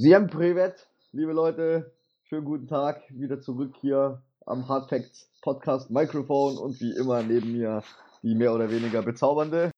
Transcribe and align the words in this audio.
Siem 0.00 0.28
Privet, 0.28 0.86
liebe 1.10 1.32
Leute, 1.32 1.92
schönen 2.22 2.44
guten 2.44 2.68
Tag, 2.68 3.02
wieder 3.08 3.40
zurück 3.40 3.74
hier 3.80 4.22
am 4.46 4.68
Hard 4.68 4.88
Facts 4.90 5.28
Podcast 5.42 5.90
Mikrofon 5.90 6.56
und 6.56 6.80
wie 6.80 6.94
immer 6.96 7.20
neben 7.24 7.50
mir 7.50 7.82
die 8.22 8.36
mehr 8.36 8.54
oder 8.54 8.70
weniger 8.70 9.02
bezaubernde. 9.02 9.72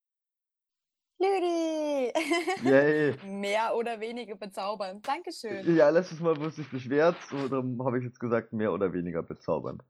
Lüdi! 1.17 2.11
Yay! 2.63 3.15
mehr 3.25 3.73
oder 3.75 3.99
weniger 3.99 4.35
bezaubernd, 4.35 5.07
Dankeschön. 5.07 5.75
Ja, 5.75 5.89
letztes 5.89 6.19
Mal 6.19 6.37
wusste 6.39 6.61
ich 6.61 6.69
beschwert, 6.69 7.15
so, 7.27 7.47
darum 7.47 7.83
habe 7.83 7.97
ich 7.97 8.03
jetzt 8.03 8.19
gesagt, 8.19 8.53
mehr 8.53 8.71
oder 8.73 8.93
weniger 8.93 9.23
bezaubernd. 9.23 9.81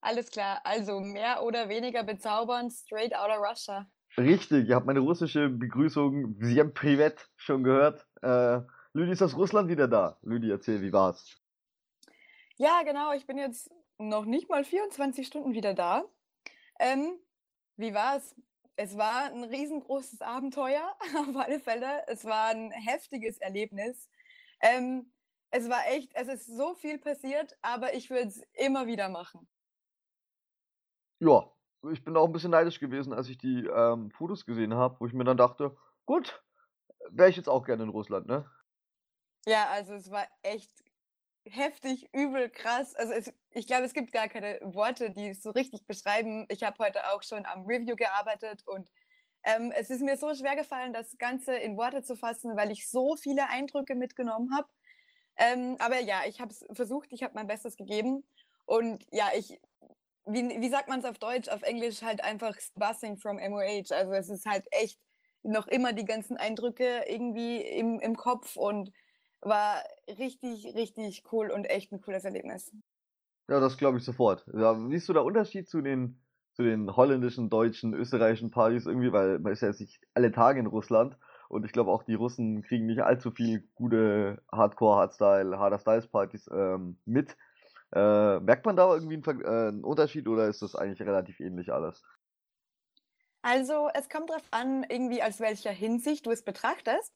Alles 0.00 0.30
klar, 0.30 0.62
also 0.64 0.98
mehr 1.00 1.42
oder 1.42 1.68
weniger 1.68 2.04
bezaubernd, 2.04 2.72
straight 2.72 3.14
out 3.14 3.28
of 3.28 3.46
Russia. 3.50 3.86
Richtig, 4.16 4.66
ihr 4.66 4.76
habt 4.76 4.86
meine 4.86 5.00
russische 5.00 5.50
Begrüßung, 5.50 6.36
Siem 6.40 6.72
Privet, 6.72 7.28
schon 7.36 7.62
gehört. 7.64 8.06
Äh, 8.22 8.60
Lüdi 8.96 9.10
ist 9.10 9.22
aus 9.22 9.34
Russland 9.34 9.68
wieder 9.68 9.88
da. 9.88 10.16
Lüdi, 10.22 10.48
erzähl, 10.48 10.80
wie 10.80 10.92
war's? 10.92 11.36
Ja, 12.56 12.80
genau. 12.84 13.12
Ich 13.12 13.26
bin 13.26 13.36
jetzt 13.36 13.68
noch 13.98 14.24
nicht 14.24 14.48
mal 14.48 14.62
24 14.64 15.26
Stunden 15.26 15.52
wieder 15.52 15.74
da. 15.74 16.04
Ähm, 16.78 17.18
wie 17.76 17.92
war's? 17.92 18.36
Es 18.76 18.96
war 18.96 19.26
ein 19.32 19.42
riesengroßes 19.42 20.20
Abenteuer, 20.20 20.96
auf 21.28 21.34
alle 21.36 21.58
Fälle. 21.58 22.06
Es 22.06 22.24
war 22.24 22.48
ein 22.50 22.70
heftiges 22.70 23.38
Erlebnis. 23.38 24.08
Ähm, 24.60 25.12
es 25.50 25.68
war 25.68 25.86
echt, 25.88 26.14
es 26.14 26.28
ist 26.28 26.46
so 26.56 26.74
viel 26.74 26.98
passiert, 26.98 27.58
aber 27.62 27.94
ich 27.94 28.10
würde 28.10 28.28
es 28.28 28.42
immer 28.52 28.86
wieder 28.86 29.08
machen. 29.08 29.48
Ja, 31.18 31.50
ich 31.92 32.04
bin 32.04 32.16
auch 32.16 32.26
ein 32.26 32.32
bisschen 32.32 32.50
neidisch 32.52 32.78
gewesen, 32.78 33.12
als 33.12 33.28
ich 33.28 33.38
die 33.38 33.66
ähm, 33.66 34.10
Fotos 34.12 34.46
gesehen 34.46 34.74
habe, 34.74 35.00
wo 35.00 35.06
ich 35.06 35.12
mir 35.12 35.24
dann 35.24 35.36
dachte, 35.36 35.76
gut, 36.06 36.44
wäre 37.10 37.28
ich 37.28 37.36
jetzt 37.36 37.48
auch 37.48 37.64
gerne 37.64 37.82
in 37.82 37.88
Russland, 37.88 38.26
ne? 38.28 38.48
Ja, 39.46 39.68
also 39.70 39.94
es 39.94 40.10
war 40.10 40.26
echt 40.42 40.70
heftig, 41.46 42.08
übel, 42.14 42.48
krass. 42.50 42.94
Also 42.94 43.12
es, 43.12 43.32
ich 43.50 43.66
glaube, 43.66 43.84
es 43.84 43.92
gibt 43.92 44.12
gar 44.12 44.28
keine 44.28 44.58
Worte, 44.62 45.10
die 45.10 45.28
es 45.28 45.42
so 45.42 45.50
richtig 45.50 45.86
beschreiben. 45.86 46.46
Ich 46.48 46.62
habe 46.62 46.76
heute 46.84 47.06
auch 47.12 47.22
schon 47.22 47.44
am 47.46 47.66
Review 47.66 47.94
gearbeitet 47.96 48.62
und 48.66 48.88
ähm, 49.44 49.70
es 49.76 49.90
ist 49.90 50.00
mir 50.00 50.16
so 50.16 50.34
schwer 50.34 50.56
gefallen, 50.56 50.94
das 50.94 51.18
Ganze 51.18 51.54
in 51.54 51.76
Worte 51.76 52.02
zu 52.02 52.16
fassen, 52.16 52.56
weil 52.56 52.70
ich 52.70 52.88
so 52.88 53.16
viele 53.16 53.48
Eindrücke 53.50 53.94
mitgenommen 53.94 54.56
habe. 54.56 54.68
Ähm, 55.36 55.76
aber 55.80 55.98
ja, 56.00 56.22
ich 56.26 56.40
habe 56.40 56.50
es 56.52 56.64
versucht, 56.72 57.08
ich 57.12 57.22
habe 57.22 57.34
mein 57.34 57.46
Bestes 57.48 57.76
gegeben. 57.76 58.24
Und 58.64 59.04
ja, 59.12 59.30
ich, 59.36 59.60
wie, 60.24 60.48
wie 60.58 60.70
sagt 60.70 60.88
man 60.88 61.00
es 61.00 61.04
auf 61.04 61.18
Deutsch, 61.18 61.50
auf 61.50 61.60
Englisch 61.62 62.00
halt 62.02 62.24
einfach 62.24 62.56
Buzzing 62.76 63.18
from 63.18 63.36
MOH. 63.36 63.84
Also 63.94 64.12
es 64.12 64.30
ist 64.30 64.46
halt 64.46 64.64
echt 64.70 64.98
noch 65.42 65.66
immer 65.66 65.92
die 65.92 66.06
ganzen 66.06 66.38
Eindrücke 66.38 67.04
irgendwie 67.06 67.60
im, 67.60 68.00
im 68.00 68.16
Kopf 68.16 68.56
und 68.56 68.90
war 69.44 69.74
richtig, 70.18 70.74
richtig 70.74 71.22
cool 71.30 71.50
und 71.50 71.64
echt 71.66 71.92
ein 71.92 72.00
cooles 72.00 72.24
Erlebnis. 72.24 72.72
Ja, 73.48 73.60
das 73.60 73.76
glaube 73.76 73.98
ich 73.98 74.04
sofort. 74.04 74.44
Ja, 74.54 74.74
siehst 74.88 75.08
du 75.10 75.12
da 75.12 75.20
Unterschied 75.20 75.68
zu 75.68 75.82
den, 75.82 76.18
zu 76.54 76.62
den 76.62 76.96
holländischen, 76.96 77.50
deutschen, 77.50 77.92
österreichischen 77.92 78.50
Partys 78.50 78.86
irgendwie? 78.86 79.12
Weil 79.12 79.38
man 79.38 79.52
ist 79.52 79.60
ja 79.60 79.68
jetzt 79.68 79.80
nicht 79.80 80.00
alle 80.14 80.32
Tage 80.32 80.60
in 80.60 80.66
Russland. 80.66 81.16
Und 81.50 81.66
ich 81.66 81.72
glaube 81.72 81.90
auch 81.90 82.04
die 82.04 82.14
Russen 82.14 82.62
kriegen 82.62 82.86
nicht 82.86 83.02
allzu 83.02 83.30
viel 83.32 83.68
gute 83.74 84.42
Hardcore, 84.50 84.96
Hardstyle, 84.96 85.58
Harder 85.58 85.78
Styles 85.78 86.06
Partys 86.08 86.48
ähm, 86.50 86.98
mit. 87.04 87.36
Äh, 87.94 88.40
merkt 88.40 88.64
man 88.64 88.76
da 88.76 88.94
irgendwie 88.94 89.22
einen, 89.26 89.40
äh, 89.42 89.46
einen, 89.46 89.84
Unterschied 89.84 90.26
oder 90.26 90.46
ist 90.48 90.62
das 90.62 90.74
eigentlich 90.74 91.02
relativ 91.02 91.38
ähnlich 91.38 91.70
alles? 91.70 92.02
Also 93.42 93.90
es 93.92 94.08
kommt 94.08 94.30
darauf 94.30 94.48
an, 94.52 94.86
irgendwie 94.88 95.22
aus 95.22 95.38
welcher 95.38 95.70
Hinsicht 95.70 96.24
du 96.24 96.30
es 96.30 96.42
betrachtest. 96.42 97.12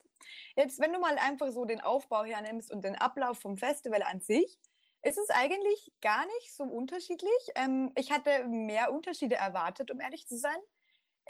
Jetzt, 0.57 0.81
wenn 0.81 0.93
du 0.93 0.99
mal 0.99 1.17
einfach 1.19 1.49
so 1.53 1.65
den 1.65 1.81
Aufbau 1.81 2.25
hernimmst 2.25 2.71
und 2.73 2.85
den 2.85 2.97
Ablauf 2.97 3.39
vom 3.39 3.57
Festival 3.57 4.03
an 4.03 4.21
sich, 4.21 4.59
ist 5.03 5.19
es 5.19 5.31
eigentlich 5.31 5.93
gar 6.01 6.27
nicht 6.27 6.55
so 6.55 6.65
unterschiedlich. 6.65 7.33
Ähm, 7.55 7.93
ich 7.97 8.11
hatte 8.11 8.45
mehr 8.47 8.93
Unterschiede 8.93 9.37
erwartet, 9.37 9.91
um 9.91 10.01
ehrlich 10.01 10.27
zu 10.27 10.37
sein. 10.37 10.57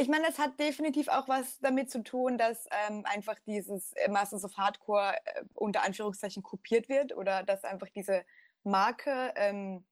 Ich 0.00 0.08
meine, 0.08 0.26
das 0.26 0.38
hat 0.38 0.58
definitiv 0.60 1.08
auch 1.08 1.28
was 1.28 1.58
damit 1.58 1.90
zu 1.90 2.02
tun, 2.02 2.38
dass 2.38 2.66
ähm, 2.88 3.04
einfach 3.04 3.34
dieses 3.46 3.92
äh, 3.94 4.08
Masters 4.08 4.44
of 4.44 4.56
Hardcore 4.56 5.16
äh, 5.24 5.42
unter 5.54 5.82
Anführungszeichen 5.82 6.42
kopiert 6.42 6.88
wird 6.88 7.14
oder 7.16 7.42
dass 7.42 7.64
einfach 7.64 7.88
diese 7.90 8.24
Marke 8.62 9.32
ähm, 9.36 9.84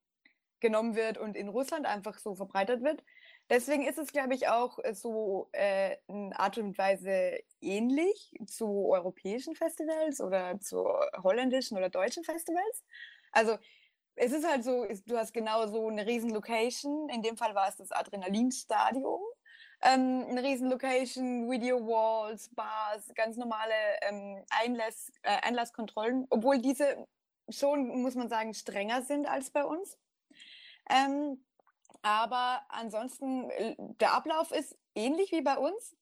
genommen 0.59 0.95
wird 0.95 1.17
und 1.17 1.35
in 1.35 1.49
Russland 1.49 1.85
einfach 1.85 2.17
so 2.17 2.33
verbreitet 2.35 2.83
wird. 2.83 3.03
Deswegen 3.49 3.83
ist 3.85 3.97
es, 3.97 4.11
glaube 4.11 4.33
ich, 4.35 4.49
auch 4.49 4.77
äh, 4.83 4.93
so 4.93 5.49
äh, 5.53 5.95
eine 6.09 6.37
Art 6.37 6.57
und 6.57 6.77
Weise 6.77 7.39
ähnlich 7.61 8.35
zu 8.45 8.87
europäischen 8.89 9.55
Festivals 9.55 10.19
oder 10.19 10.59
zu 10.59 10.83
holländischen 11.23 11.77
oder 11.77 11.89
deutschen 11.89 12.25
Festivals. 12.25 12.83
Also 13.31 13.57
es 14.15 14.33
ist 14.33 14.45
halt 14.47 14.63
so, 14.65 14.85
du 15.05 15.17
hast 15.17 15.33
genau 15.33 15.65
so 15.67 15.87
eine 15.87 16.05
riesen 16.05 16.31
Location. 16.31 17.07
In 17.09 17.21
dem 17.21 17.37
Fall 17.37 17.55
war 17.55 17.69
es 17.69 17.77
das 17.77 17.91
Adrenalinstadium. 17.91 19.21
Ähm, 19.81 20.25
eine 20.27 20.43
riesen 20.43 20.69
Location, 20.69 21.49
Video 21.49 21.79
Walls, 21.87 22.49
Bars, 22.53 23.13
ganz 23.15 23.37
normale 23.37 23.71
ähm, 24.09 24.43
Einlass, 24.49 25.09
äh, 25.21 25.37
Einlasskontrollen, 25.43 26.25
obwohl 26.31 26.57
diese 26.59 27.07
schon, 27.49 28.01
muss 28.01 28.15
man 28.15 28.27
sagen, 28.27 28.53
strenger 28.53 29.03
sind 29.03 29.25
als 29.27 29.51
bei 29.51 29.63
uns. 29.63 29.97
Ähm, 30.89 31.39
aber 32.01 32.61
ansonsten, 32.69 33.49
äh, 33.49 33.75
der 33.99 34.13
Ablauf 34.13 34.51
ist 34.51 34.77
ähnlich 34.95 35.31
wie 35.31 35.41
bei 35.41 35.57
uns. 35.57 35.95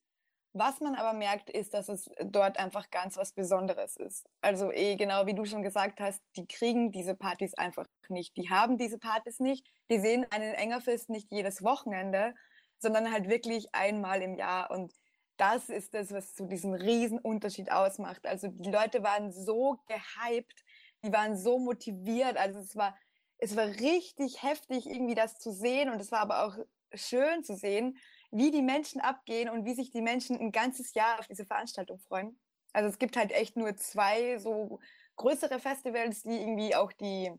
Was 0.57 0.79
man 0.79 0.95
aber 0.95 1.11
merkt, 1.11 1.49
ist, 1.49 1.73
dass 1.73 1.89
es 1.89 2.09
dort 2.23 2.57
einfach 2.59 2.89
ganz 2.89 3.17
was 3.17 3.33
Besonderes 3.33 3.97
ist. 3.97 4.25
Also 4.41 4.71
eh, 4.71 4.95
genau 4.95 5.25
wie 5.25 5.33
du 5.35 5.43
schon 5.43 5.63
gesagt 5.63 5.99
hast, 5.99 6.21
die 6.37 6.47
kriegen 6.47 6.93
diese 6.93 7.13
Partys 7.13 7.53
einfach 7.55 7.85
nicht. 8.07 8.37
Die 8.37 8.49
haben 8.49 8.77
diese 8.77 8.97
Partys 8.97 9.41
nicht. 9.41 9.67
Die 9.91 9.99
sehen 9.99 10.25
einen 10.31 10.53
Engerfest 10.53 11.09
nicht 11.09 11.29
jedes 11.29 11.61
Wochenende, 11.61 12.33
sondern 12.79 13.11
halt 13.11 13.27
wirklich 13.27 13.67
einmal 13.73 14.21
im 14.21 14.35
Jahr. 14.37 14.71
Und 14.71 14.93
das 15.35 15.67
ist 15.67 15.93
das, 15.93 16.13
was 16.13 16.33
so 16.37 16.45
diesen 16.45 16.73
riesen 16.73 17.19
Unterschied 17.19 17.69
ausmacht. 17.69 18.25
Also 18.25 18.47
die 18.47 18.71
Leute 18.71 19.03
waren 19.03 19.33
so 19.33 19.81
gehypt, 19.87 20.63
die 21.03 21.11
waren 21.11 21.35
so 21.37 21.59
motiviert. 21.59 22.37
Also 22.37 22.59
es 22.59 22.77
war 22.77 22.95
es 23.37 23.55
war 23.55 23.65
richtig 23.67 24.41
heftig, 24.43 24.85
irgendwie 24.89 25.15
das 25.15 25.39
zu 25.39 25.51
sehen 25.51 25.89
und 25.89 25.99
es 25.99 26.11
war 26.11 26.19
aber 26.19 26.45
auch 26.45 26.55
schön 26.93 27.43
zu 27.43 27.55
sehen, 27.55 27.97
wie 28.31 28.51
die 28.51 28.61
Menschen 28.61 29.01
abgehen 29.01 29.49
und 29.49 29.65
wie 29.65 29.73
sich 29.73 29.91
die 29.91 30.01
Menschen 30.01 30.37
ein 30.37 30.51
ganzes 30.51 30.93
Jahr 30.93 31.19
auf 31.19 31.27
diese 31.27 31.45
Veranstaltung 31.45 31.99
freuen. 31.99 32.39
Also 32.73 32.89
es 32.89 32.97
gibt 32.97 33.17
halt 33.17 33.31
echt 33.31 33.57
nur 33.57 33.75
zwei 33.77 34.37
so 34.37 34.79
größere 35.17 35.59
Festivals, 35.59 36.23
die 36.23 36.37
irgendwie 36.41 36.75
auch 36.75 36.91
die, 36.93 37.31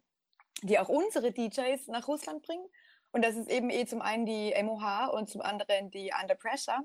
die 0.63 0.79
auch 0.79 0.89
unsere 0.89 1.33
DJs 1.33 1.89
nach 1.89 2.09
Russland 2.09 2.43
bringen. 2.43 2.67
Und 3.13 3.25
das 3.25 3.35
ist 3.35 3.51
eben 3.51 3.71
eh 3.71 3.87
zum 3.87 4.03
einen 4.03 4.27
die 4.27 4.55
MOH 4.63 5.09
und 5.15 5.29
zum 5.29 5.41
anderen 5.41 5.91
die 5.91 6.13
Under 6.19 6.35
Pressure. 6.35 6.81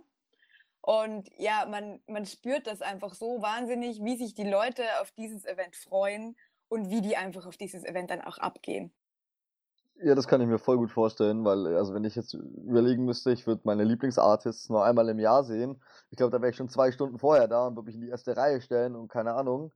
Und 0.82 1.30
ja, 1.38 1.66
man, 1.66 2.02
man 2.08 2.26
spürt 2.26 2.68
das 2.68 2.82
einfach 2.82 3.14
so 3.14 3.42
wahnsinnig, 3.42 4.04
wie 4.04 4.18
sich 4.18 4.34
die 4.34 4.50
Leute 4.50 4.84
auf 5.02 5.12
dieses 5.12 5.46
Event 5.46 5.76
freuen 5.76 6.36
und 6.70 6.90
wie 6.90 7.02
die 7.02 7.18
einfach 7.18 7.46
auf 7.46 7.58
dieses 7.58 7.84
Event 7.84 8.10
dann 8.12 8.22
auch 8.22 8.38
abgehen. 8.38 8.94
Ja, 10.04 10.16
das 10.16 10.28
kann 10.28 10.42
ich 10.42 10.48
mir 10.48 10.58
voll 10.58 10.78
gut 10.78 10.90
vorstellen, 10.92 11.46
weil, 11.46 11.68
äh, 11.68 11.76
also 11.76 11.94
wenn 11.94 12.04
ich 12.04 12.16
jetzt 12.16 12.34
überlegen 12.34 13.06
müsste, 13.06 13.32
ich 13.32 13.46
würde 13.46 13.62
meine 13.66 13.84
Lieblingsartists 13.84 14.70
nur 14.70 14.84
einmal 14.84 15.08
im 15.10 15.20
Jahr 15.20 15.44
sehen. 15.44 15.80
Ich 16.10 16.18
glaube, 16.18 16.32
da 16.32 16.42
wäre 16.42 16.50
ich 16.50 16.56
schon 16.56 16.70
zwei 16.70 16.92
Stunden 16.92 17.20
vorher 17.20 17.48
da 17.48 17.68
und 17.68 17.76
würde 17.76 17.86
mich 17.86 17.96
in 17.96 18.02
die 18.02 18.08
erste 18.10 18.36
Reihe 18.36 18.62
stellen 18.62 18.96
und 18.96 19.10
keine 19.10 19.34
Ahnung. 19.36 19.72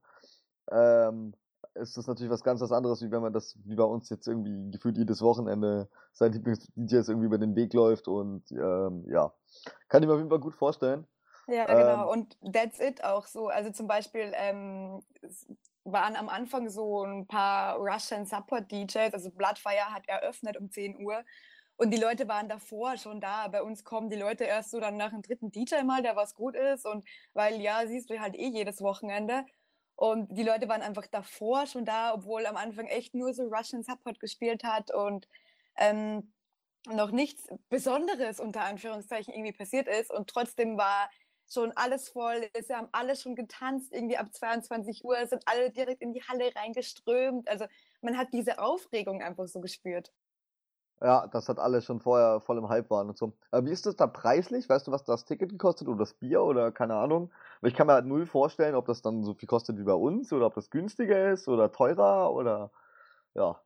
Ähm, 0.72 1.35
ist 1.75 1.96
das 1.97 2.08
natürlich 2.08 2.31
was 2.31 2.44
ganz 2.44 2.59
was 2.62 2.72
anderes, 2.72 3.03
wie 3.03 3.12
wenn 3.12 3.22
man 3.22 3.34
das, 3.34 3.56
wie 3.66 3.75
bei 3.75 3.84
uns 3.84 4.09
jetzt 4.09 4.28
irgendwie 4.28 4.72
gefühlt 4.72 4.97
jedes 4.97 5.22
Wochenende 5.22 5.90
sein 6.14 6.32
Lieblings-DJs 6.34 7.09
irgendwie 7.09 7.28
über 7.28 7.38
den 7.38 7.55
Weg 7.55 7.73
läuft 7.73 8.08
und 8.08 8.49
ähm, 8.52 9.05
ja. 9.08 9.32
Kann 9.90 10.02
ich 10.02 10.08
mir 10.08 10.14
auf 10.16 10.20
jeden 10.20 10.29
Fall 10.29 10.40
gut 10.40 10.55
vorstellen. 10.55 11.05
Ja, 11.47 11.66
genau. 11.66 12.03
Ähm. 12.03 12.08
und 12.22 12.53
that's 12.53 12.80
it 12.80 13.03
auch 13.03 13.28
so. 13.28 13.47
Also 13.50 13.72
zum 13.72 13.88
Beispiel 13.88 14.32
ähm, 14.36 15.02
waren 15.84 16.16
am 16.16 16.30
Anfang 16.30 16.70
so 16.70 17.03
ein 17.03 17.28
paar 17.28 17.76
Russian 17.78 18.26
Support 18.26 18.72
DJs, 18.72 19.14
also 19.14 19.30
Bloodfire 19.30 19.94
hat 19.94 20.08
eröffnet 20.08 20.58
um 20.58 20.72
10 20.72 21.03
Uhr. 21.06 21.24
Und 21.78 21.92
die 21.92 21.97
Leute 21.97 22.28
waren 22.30 22.47
davor 22.47 22.97
schon 22.97 23.20
da. 23.20 23.47
Bei 23.50 23.62
uns 23.62 23.84
kommen 23.84 24.09
die 24.09 24.16
Leute 24.16 24.46
erst 24.46 24.72
so 24.72 24.80
dann 24.80 24.96
nach 24.96 25.09
dem 25.09 25.22
dritten 25.22 25.52
DJ 25.52 25.84
mal, 25.84 26.02
der 26.02 26.16
was 26.16 26.34
gut 26.34 26.56
ist. 26.56 26.86
Und 26.86 27.06
weil 27.34 27.59
ja, 27.62 27.82
siehst 27.86 28.09
du 28.09 28.20
halt 28.20 28.36
eh 28.36 28.47
jedes 28.47 28.82
Wochenende. 28.82 29.46
Und 29.97 30.28
die 30.38 30.44
Leute 30.44 30.68
waren 30.70 30.82
einfach 30.82 31.06
davor 31.08 31.68
schon 31.68 31.86
da, 31.86 32.14
obwohl 32.14 32.46
am 32.46 32.56
Anfang 32.58 32.88
echt 32.88 33.14
nur 33.14 33.34
so 33.34 33.44
Russian 33.44 33.84
Support 33.84 34.20
gespielt 34.20 34.64
hat 34.66 34.94
und 34.94 35.28
ähm, 35.78 36.34
noch 36.90 37.12
nichts 37.12 37.47
Besonderes 37.70 38.40
unter 38.40 38.62
Anführungszeichen 38.62 39.34
irgendwie 39.34 39.53
passiert 39.53 39.88
ist. 39.88 40.12
Und 40.12 40.30
trotzdem 40.30 40.78
war 40.78 41.09
schon 41.47 41.72
alles 41.76 42.09
voll 42.09 42.44
ist. 42.53 42.70
Wir 42.70 42.78
haben 42.78 42.90
alle 42.92 43.16
schon 43.16 43.36
getanzt, 43.36 43.94
irgendwie 43.94 44.18
ab 44.18 44.28
22 44.34 45.03
Uhr, 45.03 45.26
sind 45.28 45.44
alle 45.46 45.70
direkt 45.72 46.02
in 46.02 46.14
die 46.14 46.24
Halle 46.24 46.52
reingeströmt. 46.56 47.47
Also 47.50 47.66
man 48.02 48.18
hat 48.18 48.30
diese 48.34 48.59
Aufregung 48.59 49.22
einfach 49.22 49.47
so 49.47 49.59
gespürt. 49.62 50.12
Ja, 51.02 51.28
das 51.28 51.50
hat 51.50 51.59
alles 51.59 51.84
schon 51.84 52.00
vorher 52.00 52.40
voll 52.40 52.58
im 52.58 52.70
Hype 52.70 52.90
waren 52.90 53.09
und 53.09 53.18
so. 53.18 53.34
Aber 53.52 53.66
wie 53.68 53.72
ist 53.72 53.86
das 53.86 53.97
da 53.97 54.08
preislich? 54.08 54.70
Weißt 54.70 54.88
du, 54.88 54.92
was 54.92 55.03
das 55.03 55.26
Ticket 55.26 55.50
gekostet 55.52 55.90
oder 55.90 55.97
das 56.00 56.14
Bier 56.14 56.42
oder 56.42 56.72
keine 56.72 56.96
Ahnung? 56.96 57.34
Ich 57.64 57.74
kann 57.74 57.88
mir 57.88 57.94
halt 57.94 58.06
null 58.06 58.26
vorstellen, 58.26 58.76
ob 58.76 58.86
das 58.86 59.02
dann 59.02 59.22
so 59.24 59.34
viel 59.34 59.47
kostet 59.47 59.78
wie 59.78 59.84
bei 59.84 59.94
uns 59.94 60.32
oder 60.32 60.46
ob 60.46 60.56
das 60.56 60.70
günstiger 60.70 61.32
ist 61.34 61.50
oder 61.50 61.72
teurer 61.72 62.32
oder 62.34 62.72
ja. 63.34 63.59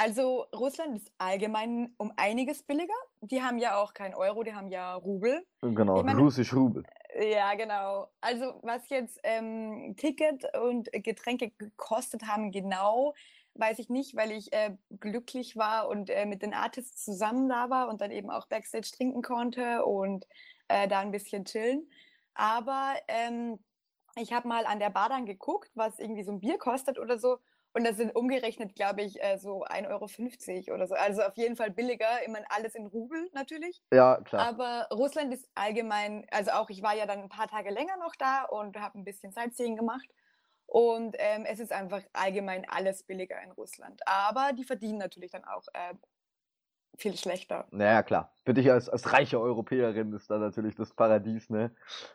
Also 0.00 0.46
Russland 0.54 0.96
ist 0.96 1.12
allgemein 1.18 1.92
um 1.98 2.12
einiges 2.16 2.62
billiger. 2.62 2.94
Die 3.20 3.42
haben 3.42 3.58
ja 3.58 3.82
auch 3.82 3.92
kein 3.94 4.14
Euro, 4.14 4.44
die 4.44 4.54
haben 4.54 4.68
ja 4.68 4.94
Rubel. 4.94 5.44
Genau, 5.60 6.04
meine, 6.04 6.20
russisch 6.20 6.54
Rubel. 6.54 6.84
Äh, 7.14 7.32
ja, 7.32 7.52
genau. 7.56 8.06
Also 8.20 8.60
was 8.62 8.88
jetzt 8.90 9.18
ähm, 9.24 9.96
Ticket 9.96 10.44
und 10.56 10.88
Getränke 10.92 11.50
gekostet 11.50 12.22
haben, 12.28 12.52
genau, 12.52 13.12
weiß 13.54 13.80
ich 13.80 13.90
nicht, 13.90 14.14
weil 14.14 14.30
ich 14.30 14.52
äh, 14.52 14.76
glücklich 15.00 15.56
war 15.56 15.88
und 15.88 16.10
äh, 16.10 16.26
mit 16.26 16.42
den 16.42 16.54
Artists 16.54 17.04
zusammen 17.04 17.48
da 17.48 17.68
war 17.68 17.88
und 17.88 18.00
dann 18.00 18.12
eben 18.12 18.30
auch 18.30 18.46
Backstage 18.46 18.92
trinken 18.96 19.20
konnte 19.22 19.84
und 19.84 20.28
äh, 20.68 20.86
da 20.86 21.00
ein 21.00 21.10
bisschen 21.10 21.44
chillen. 21.44 21.90
Aber 22.34 22.92
ähm, 23.08 23.58
ich 24.14 24.32
habe 24.32 24.46
mal 24.46 24.64
an 24.64 24.78
der 24.78 24.90
Bar 24.90 25.08
dann 25.08 25.26
geguckt, 25.26 25.72
was 25.74 25.98
irgendwie 25.98 26.22
so 26.22 26.30
ein 26.30 26.38
Bier 26.40 26.56
kostet 26.58 27.00
oder 27.00 27.18
so. 27.18 27.38
Und 27.78 27.84
das 27.84 27.96
sind 27.96 28.16
umgerechnet, 28.16 28.74
glaube 28.74 29.02
ich, 29.02 29.22
äh, 29.22 29.38
so 29.38 29.62
1,50 29.64 30.66
Euro 30.68 30.74
oder 30.74 30.88
so. 30.88 30.96
Also 30.96 31.22
auf 31.22 31.36
jeden 31.36 31.54
Fall 31.54 31.70
billiger. 31.70 32.24
Immer 32.26 32.38
alles 32.48 32.74
in 32.74 32.86
Rubel 32.88 33.30
natürlich. 33.34 33.80
Ja, 33.92 34.20
klar. 34.22 34.48
Aber 34.48 34.88
Russland 34.92 35.32
ist 35.32 35.48
allgemein, 35.54 36.26
also 36.32 36.50
auch 36.50 36.70
ich 36.70 36.82
war 36.82 36.96
ja 36.96 37.06
dann 37.06 37.20
ein 37.20 37.28
paar 37.28 37.46
Tage 37.46 37.70
länger 37.70 37.96
noch 37.98 38.16
da 38.16 38.46
und 38.46 38.76
habe 38.80 38.98
ein 38.98 39.04
bisschen 39.04 39.30
Sightseeing 39.30 39.76
gemacht. 39.76 40.08
Und 40.66 41.14
ähm, 41.20 41.44
es 41.46 41.60
ist 41.60 41.70
einfach 41.70 42.02
allgemein 42.14 42.66
alles 42.68 43.04
billiger 43.04 43.40
in 43.44 43.52
Russland. 43.52 44.00
Aber 44.06 44.50
die 44.54 44.64
verdienen 44.64 44.98
natürlich 44.98 45.30
dann 45.30 45.44
auch 45.44 45.68
äh, 45.72 45.94
viel 46.96 47.16
schlechter. 47.16 47.68
Naja, 47.70 48.02
klar. 48.02 48.32
Für 48.44 48.54
dich 48.54 48.72
als, 48.72 48.88
als 48.88 49.12
reiche 49.12 49.38
Europäerin 49.40 50.12
ist 50.14 50.28
da 50.30 50.38
natürlich 50.38 50.74
das 50.74 50.94
Paradies, 50.94 51.48
ne? 51.48 51.70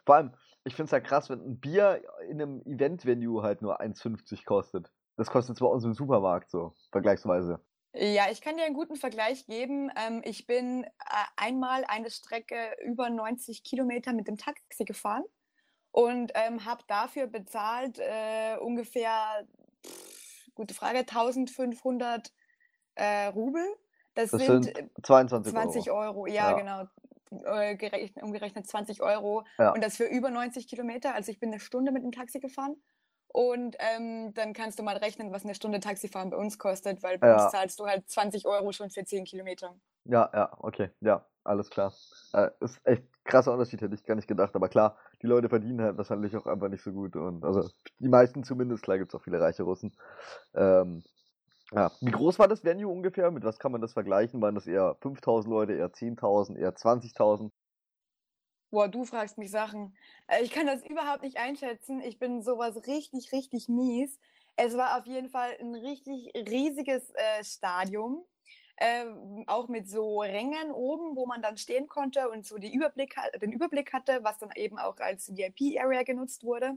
Vor 0.05 0.15
allem, 0.15 0.33
ich 0.65 0.75
finde 0.75 0.87
es 0.87 0.91
ja 0.91 0.99
krass, 0.99 1.29
wenn 1.29 1.39
ein 1.41 1.59
Bier 1.61 2.01
in 2.27 2.41
einem 2.41 2.61
Event-Venue 2.65 3.41
halt 3.43 3.61
nur 3.61 3.79
1,50 3.79 4.43
kostet 4.43 4.91
das 5.17 5.29
kostet 5.29 5.57
zwar 5.57 5.69
aus 5.69 5.83
dem 5.83 5.93
Supermarkt 5.93 6.49
so, 6.49 6.73
vergleichsweise. 6.91 7.59
Ja, 7.95 8.25
ich 8.31 8.41
kann 8.41 8.57
dir 8.57 8.65
einen 8.65 8.73
guten 8.73 8.95
Vergleich 8.95 9.45
geben. 9.45 9.91
Ähm, 9.95 10.21
ich 10.25 10.47
bin 10.47 10.83
äh, 10.83 10.89
einmal 11.37 11.85
eine 11.87 12.09
Strecke 12.09 12.55
über 12.83 13.09
90 13.09 13.63
Kilometer 13.63 14.13
mit 14.13 14.27
dem 14.27 14.37
Taxi 14.37 14.83
gefahren 14.83 15.23
und 15.91 16.31
ähm, 16.33 16.65
habe 16.65 16.83
dafür 16.87 17.27
bezahlt 17.27 17.99
äh, 17.99 18.57
ungefähr, 18.59 19.45
pff, 19.85 20.47
gute 20.55 20.73
Frage, 20.73 20.99
1500 20.99 22.33
äh, 22.95 23.27
Rubel. 23.27 23.63
Das, 24.15 24.31
das 24.31 24.43
sind, 24.43 24.63
sind, 24.65 24.89
22 25.03 25.51
20 25.53 25.91
Euro. 25.91 25.99
Euro. 26.01 26.25
Ja, 26.27 26.51
ja. 26.51 26.53
genau. 26.53 26.85
Äh, 27.45 27.77
umgerechnet 28.23 28.65
20 28.67 29.01
Euro. 29.03 29.43
Ja. 29.59 29.71
Und 29.71 29.83
das 29.83 29.97
für 29.97 30.05
über 30.05 30.31
90 30.31 30.67
Kilometer. 30.67 31.13
Also 31.13 31.31
ich 31.31 31.39
bin 31.39 31.49
eine 31.49 31.59
Stunde 31.59 31.91
mit 31.91 32.03
dem 32.03 32.11
Taxi 32.11 32.39
gefahren. 32.39 32.75
Und 33.33 33.75
ähm, 33.79 34.31
dann 34.35 34.53
kannst 34.53 34.77
du 34.77 34.83
mal 34.83 34.95
rechnen, 34.97 35.31
was 35.31 35.43
eine 35.43 35.55
Stunde 35.55 35.79
Taxifahren 35.79 36.29
bei 36.29 36.37
uns 36.37 36.59
kostet, 36.59 37.01
weil 37.01 37.17
bei 37.17 37.29
ja. 37.29 37.33
uns 37.43 37.51
zahlst 37.51 37.79
du 37.79 37.87
halt 37.87 38.07
20 38.07 38.45
Euro 38.45 38.71
schon 38.71 38.91
für 38.91 39.03
10 39.03 39.25
Kilometer. 39.25 39.73
Ja, 40.05 40.29
ja, 40.31 40.51
okay, 40.59 40.91
ja, 41.01 41.25
alles 41.43 41.71
klar. 41.71 41.91
Äh, 42.33 42.51
ist 42.59 42.79
echt 42.85 43.01
krasser 43.25 43.51
Unterschied, 43.53 43.81
hätte 43.81 43.95
ich 43.95 44.03
gar 44.05 44.13
nicht 44.13 44.27
gedacht. 44.27 44.55
Aber 44.55 44.69
klar, 44.69 44.99
die 45.23 45.27
Leute 45.27 45.49
verdienen 45.49 45.81
halt 45.81 45.97
wahrscheinlich 45.97 46.37
auch 46.37 46.45
einfach 46.45 46.69
nicht 46.69 46.83
so 46.83 46.91
gut. 46.91 47.15
Und 47.15 47.43
also 47.43 47.67
die 47.97 48.07
meisten 48.07 48.43
zumindest, 48.43 48.83
klar 48.83 48.99
gibt 48.99 49.11
es 49.11 49.19
auch 49.19 49.23
viele 49.23 49.41
reiche 49.41 49.63
Russen. 49.63 49.95
Ähm, 50.53 51.03
ja. 51.71 51.89
Wie 52.01 52.11
groß 52.11 52.37
war 52.37 52.47
das 52.47 52.63
Venue 52.63 52.87
ungefähr? 52.93 53.31
Mit 53.31 53.43
was 53.45 53.57
kann 53.57 53.71
man 53.71 53.81
das 53.81 53.93
vergleichen? 53.93 54.43
Waren 54.43 54.53
das 54.53 54.67
eher 54.67 54.95
5000 55.01 55.51
Leute, 55.51 55.73
eher 55.73 55.91
10.000, 55.91 56.55
eher 56.55 56.75
20.000? 56.75 57.49
Boah, 58.73 58.87
du 58.87 59.05
fragst 59.05 59.37
mich 59.37 59.51
Sachen. 59.51 59.95
Äh, 60.27 60.41
ich 60.43 60.49
kann 60.49 60.65
das 60.65 60.83
überhaupt 60.83 61.21
nicht 61.21 61.37
einschätzen. 61.37 62.01
Ich 62.01 62.17
bin 62.17 62.41
sowas 62.41 62.87
richtig, 62.87 63.31
richtig 63.31 63.69
mies. 63.69 64.19
Es 64.55 64.75
war 64.75 64.97
auf 64.97 65.05
jeden 65.05 65.29
Fall 65.29 65.55
ein 65.61 65.75
richtig 65.75 66.33
riesiges 66.33 67.11
äh, 67.11 67.43
Stadium. 67.43 68.25
Äh, 68.77 69.05
auch 69.45 69.67
mit 69.67 69.87
so 69.87 70.21
Rängen 70.21 70.71
oben, 70.71 71.15
wo 71.15 71.27
man 71.27 71.43
dann 71.43 71.55
stehen 71.57 71.87
konnte 71.87 72.29
und 72.31 72.47
so 72.47 72.57
Überblick, 72.57 73.13
den 73.43 73.51
Überblick 73.51 73.93
hatte, 73.93 74.21
was 74.23 74.39
dann 74.39 74.49
eben 74.55 74.79
auch 74.79 74.97
als 74.97 75.29
VIP-Area 75.37 76.01
genutzt 76.01 76.43
wurde. 76.43 76.75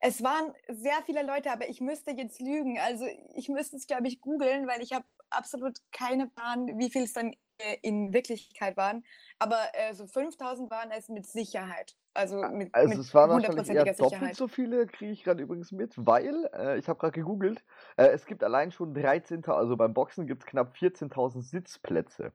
Es 0.00 0.22
waren 0.22 0.52
sehr 0.68 1.02
viele 1.06 1.22
Leute, 1.22 1.50
aber 1.50 1.66
ich 1.70 1.80
müsste 1.80 2.10
jetzt 2.10 2.42
lügen. 2.42 2.78
Also 2.78 3.06
ich 3.34 3.48
müsste 3.48 3.76
es, 3.76 3.86
glaube 3.86 4.06
ich, 4.06 4.20
googeln, 4.20 4.66
weil 4.66 4.82
ich 4.82 4.92
habe 4.92 5.06
absolut 5.30 5.78
keine 5.92 6.26
Plan, 6.26 6.78
wie 6.78 6.90
viel 6.90 7.04
es 7.04 7.14
dann 7.14 7.34
äh, 7.58 7.76
in 7.82 8.12
Wirklichkeit 8.12 8.76
waren. 8.76 9.02
Aber 9.38 9.58
äh, 9.72 9.94
so 9.94 10.06
5000 10.06 10.70
waren 10.70 10.90
es 10.90 11.08
mit 11.08 11.24
Sicherheit. 11.26 11.96
Also, 12.12 12.36
mit, 12.50 12.74
also 12.74 12.88
mit 12.88 12.98
es 12.98 13.14
waren 13.14 13.30
wahrscheinlich 13.30 13.68
eher 13.68 13.84
doppelt 13.84 14.10
Sicherheit. 14.10 14.36
so 14.36 14.48
viele, 14.48 14.86
kriege 14.86 15.12
ich 15.12 15.24
gerade 15.24 15.42
übrigens 15.42 15.70
mit, 15.72 15.92
weil, 15.96 16.48
äh, 16.54 16.78
ich 16.78 16.88
habe 16.88 16.98
gerade 16.98 17.12
gegoogelt, 17.12 17.62
äh, 17.98 18.06
es 18.08 18.24
gibt 18.26 18.42
allein 18.44 18.72
schon 18.72 18.94
13.000, 18.94 19.50
also 19.52 19.76
beim 19.76 19.92
Boxen 19.94 20.26
gibt 20.26 20.42
es 20.42 20.46
knapp 20.46 20.74
14.000 20.76 21.42
Sitzplätze 21.42 22.32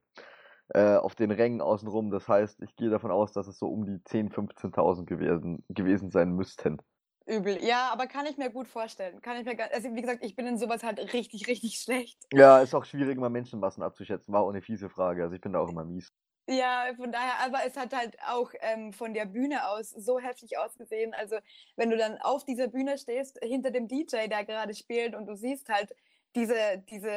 äh, 0.70 0.96
auf 0.98 1.14
den 1.16 1.30
Rängen 1.32 1.62
außenrum. 1.62 2.10
Das 2.12 2.28
heißt, 2.28 2.62
ich 2.62 2.76
gehe 2.76 2.90
davon 2.92 3.10
aus, 3.12 3.32
dass 3.32 3.48
es 3.48 3.58
so 3.60 3.68
um 3.68 3.86
die 3.86 3.98
10.000, 4.04 4.34
15.000 4.56 5.06
gewesen, 5.06 5.64
gewesen 5.70 6.10
sein 6.12 6.32
müssten. 6.32 6.80
Übel. 7.26 7.64
Ja, 7.64 7.90
aber 7.92 8.08
kann 8.08 8.26
ich 8.26 8.38
mir 8.38 8.50
gut 8.50 8.68
vorstellen. 8.68 9.22
Kann 9.22 9.38
ich 9.38 9.46
mir, 9.46 9.72
also 9.74 9.94
wie 9.96 10.02
gesagt, 10.02 10.24
ich 10.26 10.36
bin 10.36 10.48
in 10.48 10.58
sowas 10.58 10.84
halt 10.84 11.00
richtig, 11.14 11.48
richtig 11.48 11.80
schlecht. 11.80 12.18
Ja, 12.34 12.62
ist 12.62 12.74
auch 12.74 12.86
schwierig, 12.86 13.18
immer 13.18 13.30
Menschenmassen 13.30 13.84
abzuschätzen. 13.84 14.34
War 14.34 14.42
auch 14.42 14.50
eine 14.50 14.62
fiese 14.62 14.90
Frage. 14.90 15.24
Also 15.24 15.36
ich 15.36 15.42
bin 15.42 15.54
da 15.54 15.60
auch 15.60 15.70
immer 15.70 15.84
mies. 15.86 16.12
Ja, 16.50 16.86
von 16.98 17.12
daher, 17.12 17.46
aber 17.46 17.60
es 17.66 17.78
hat 17.78 17.94
halt 17.94 18.18
auch 18.28 18.52
ähm, 18.62 18.92
von 18.94 19.14
der 19.14 19.26
Bühne 19.26 19.68
aus 19.68 19.90
so 19.92 20.20
heftig 20.20 20.58
ausgesehen. 20.58 21.14
Also 21.14 21.38
wenn 21.76 21.92
du 21.92 21.98
dann 21.98 22.18
auf 22.18 22.44
dieser 22.44 22.68
Bühne 22.68 22.98
stehst, 22.98 23.38
hinter 23.44 23.72
dem 23.72 23.88
DJ, 23.88 24.28
der 24.28 24.44
gerade 24.44 24.74
spielt 24.74 25.14
und 25.16 25.28
du 25.28 25.36
siehst 25.36 25.70
halt 25.70 25.96
diese, 26.36 26.84
diese 26.90 27.12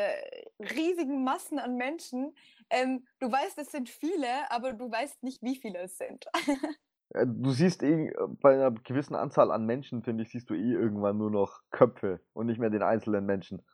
riesigen 0.59 1.25
Massen 1.25 1.59
an 1.59 1.77
Menschen, 1.77 2.37
ähm, 2.69 3.07
du 3.19 3.31
weißt, 3.33 3.59
es 3.59 3.71
sind 3.73 3.89
viele, 3.89 4.29
aber 4.51 4.75
du 4.75 4.91
weißt 4.91 5.23
nicht, 5.23 5.43
wie 5.43 5.57
viele 5.57 5.79
es 5.81 5.97
sind. 5.97 6.27
Äh, 7.15 7.27
du 7.27 7.51
siehst 7.51 7.83
eh, 7.83 8.09
äh, 8.09 8.13
bei 8.43 8.55
einer 8.55 8.71
gewissen 8.73 9.15
Anzahl 9.15 9.51
an 9.51 9.65
Menschen, 9.65 10.03
finde 10.03 10.25
ich, 10.25 10.31
siehst 10.31 10.51
du 10.51 10.55
eh 10.55 10.73
irgendwann 10.73 11.17
nur 11.17 11.31
noch 11.31 11.63
Köpfe 11.71 12.21
und 12.35 12.47
nicht 12.47 12.59
mehr 12.59 12.71
den 12.71 12.83
einzelnen 12.83 13.25
Menschen. 13.25 13.65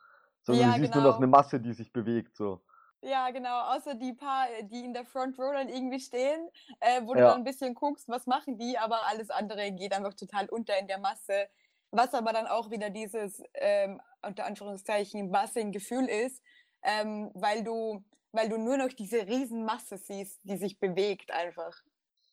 Sondern 0.43 0.67
ja, 0.69 0.75
du 0.75 0.81
siehst 0.81 0.93
genau. 0.93 1.03
nur 1.05 1.13
noch 1.15 1.19
genau. 1.21 1.27
eine 1.27 1.37
Masse, 1.43 1.61
die 1.61 1.73
sich 1.73 1.93
bewegt. 1.93 2.37
so. 2.37 2.63
Ja, 3.03 3.31
genau, 3.31 3.75
außer 3.75 3.95
die 3.95 4.13
paar, 4.13 4.47
äh, 4.51 4.65
die 4.65 4.85
in 4.85 4.93
der 4.93 5.05
Front 5.05 5.39
Row 5.39 5.53
dann 5.53 5.69
irgendwie 5.69 6.01
stehen, 6.01 6.49
äh, 6.81 7.01
wo 7.05 7.15
ja. 7.15 7.21
du 7.23 7.27
dann 7.29 7.39
ein 7.39 7.45
bisschen 7.45 7.75
guckst, 7.75 8.09
was 8.09 8.27
machen 8.27 8.59
die, 8.59 8.79
aber 8.79 9.01
alles 9.09 9.31
andere 9.31 9.73
geht 9.73 9.95
einfach 9.97 10.15
total 10.15 10.47
unter 10.51 10.79
in 10.79 10.87
der 10.87 10.99
Masse. 11.01 11.49
Was 11.93 12.15
aber 12.15 12.33
dann 12.33 12.47
auch 12.47 12.71
wieder 12.71 12.91
dieses, 12.91 13.43
ähm, 13.55 14.01
unter 14.23 14.47
Anführungszeichen, 14.47 15.31
Massengefühl 15.31 16.07
ist, 16.07 16.41
ähm, 16.83 17.31
weil, 17.35 17.65
du, 17.65 18.05
weil 18.33 18.49
du 18.49 18.59
nur 18.59 18.77
noch 18.77 18.89
diese 18.93 19.27
Riesenmasse 19.27 19.97
siehst, 19.97 20.39
die 20.45 20.57
sich 20.57 20.79
bewegt 20.79 21.33
einfach. 21.33 21.83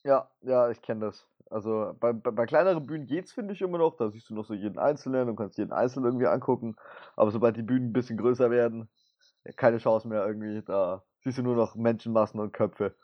Ja, 0.04 0.30
ja, 0.42 0.70
ich 0.70 0.82
kenne 0.82 1.06
das. 1.06 1.27
Also 1.50 1.96
bei, 2.00 2.12
bei, 2.13 2.32
bei, 2.32 2.46
kleineren 2.46 2.86
Bühnen 2.86 3.08
geht's, 3.08 3.32
finde 3.32 3.54
ich, 3.54 3.62
immer 3.62 3.77
noch. 3.77 3.96
Da 3.98 4.10
siehst 4.10 4.30
du 4.30 4.34
noch 4.36 4.46
so 4.46 4.54
jeden 4.54 4.77
Einzelnen 4.80 5.30
und 5.30 5.38
kannst 5.38 5.58
jeden 5.58 5.72
Einzelnen 5.72 6.06
irgendwie 6.06 6.27
angucken. 6.27 6.75
Aber 7.16 7.32
sobald 7.32 7.56
die 7.58 7.62
Bühnen 7.63 7.89
ein 7.89 7.94
bisschen 7.94 8.18
größer 8.18 8.51
werden, 8.51 8.89
keine 9.56 9.77
Chance 9.77 10.08
mehr 10.08 10.25
irgendwie. 10.25 10.62
Da 10.62 11.04
siehst 11.24 11.38
du 11.38 11.42
nur 11.44 11.56
noch 11.56 11.75
Menschenmassen 11.75 12.39
und 12.39 12.51
Köpfe. 12.51 12.96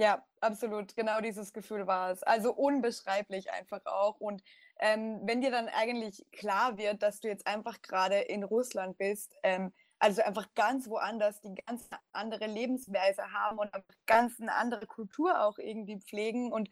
Ja, 0.00 0.22
absolut. 0.40 0.94
Genau 0.94 1.20
dieses 1.20 1.52
Gefühl 1.52 1.88
war 1.88 2.10
es. 2.10 2.22
Also 2.22 2.52
unbeschreiblich 2.54 3.50
einfach 3.50 3.80
auch. 3.86 4.20
Und 4.20 4.42
ähm, 4.78 5.20
wenn 5.24 5.40
dir 5.40 5.50
dann 5.50 5.68
eigentlich 5.76 6.24
klar 6.30 6.78
wird, 6.78 7.02
dass 7.02 7.18
du 7.20 7.26
jetzt 7.26 7.46
einfach 7.48 7.82
gerade 7.82 8.14
in 8.18 8.44
Russland 8.44 8.96
bist, 8.98 9.34
ähm, 9.42 9.72
also 9.98 10.22
einfach 10.22 10.46
ganz 10.54 10.88
woanders 10.88 11.40
die 11.40 11.54
ganz 11.66 11.88
andere 12.12 12.46
Lebensweise 12.46 13.32
haben 13.32 13.58
und 13.58 13.70
ganz 14.06 14.40
eine 14.40 14.54
andere 14.54 14.86
Kultur 14.86 15.44
auch 15.44 15.58
irgendwie 15.58 16.00
pflegen. 16.00 16.52
Und, 16.52 16.70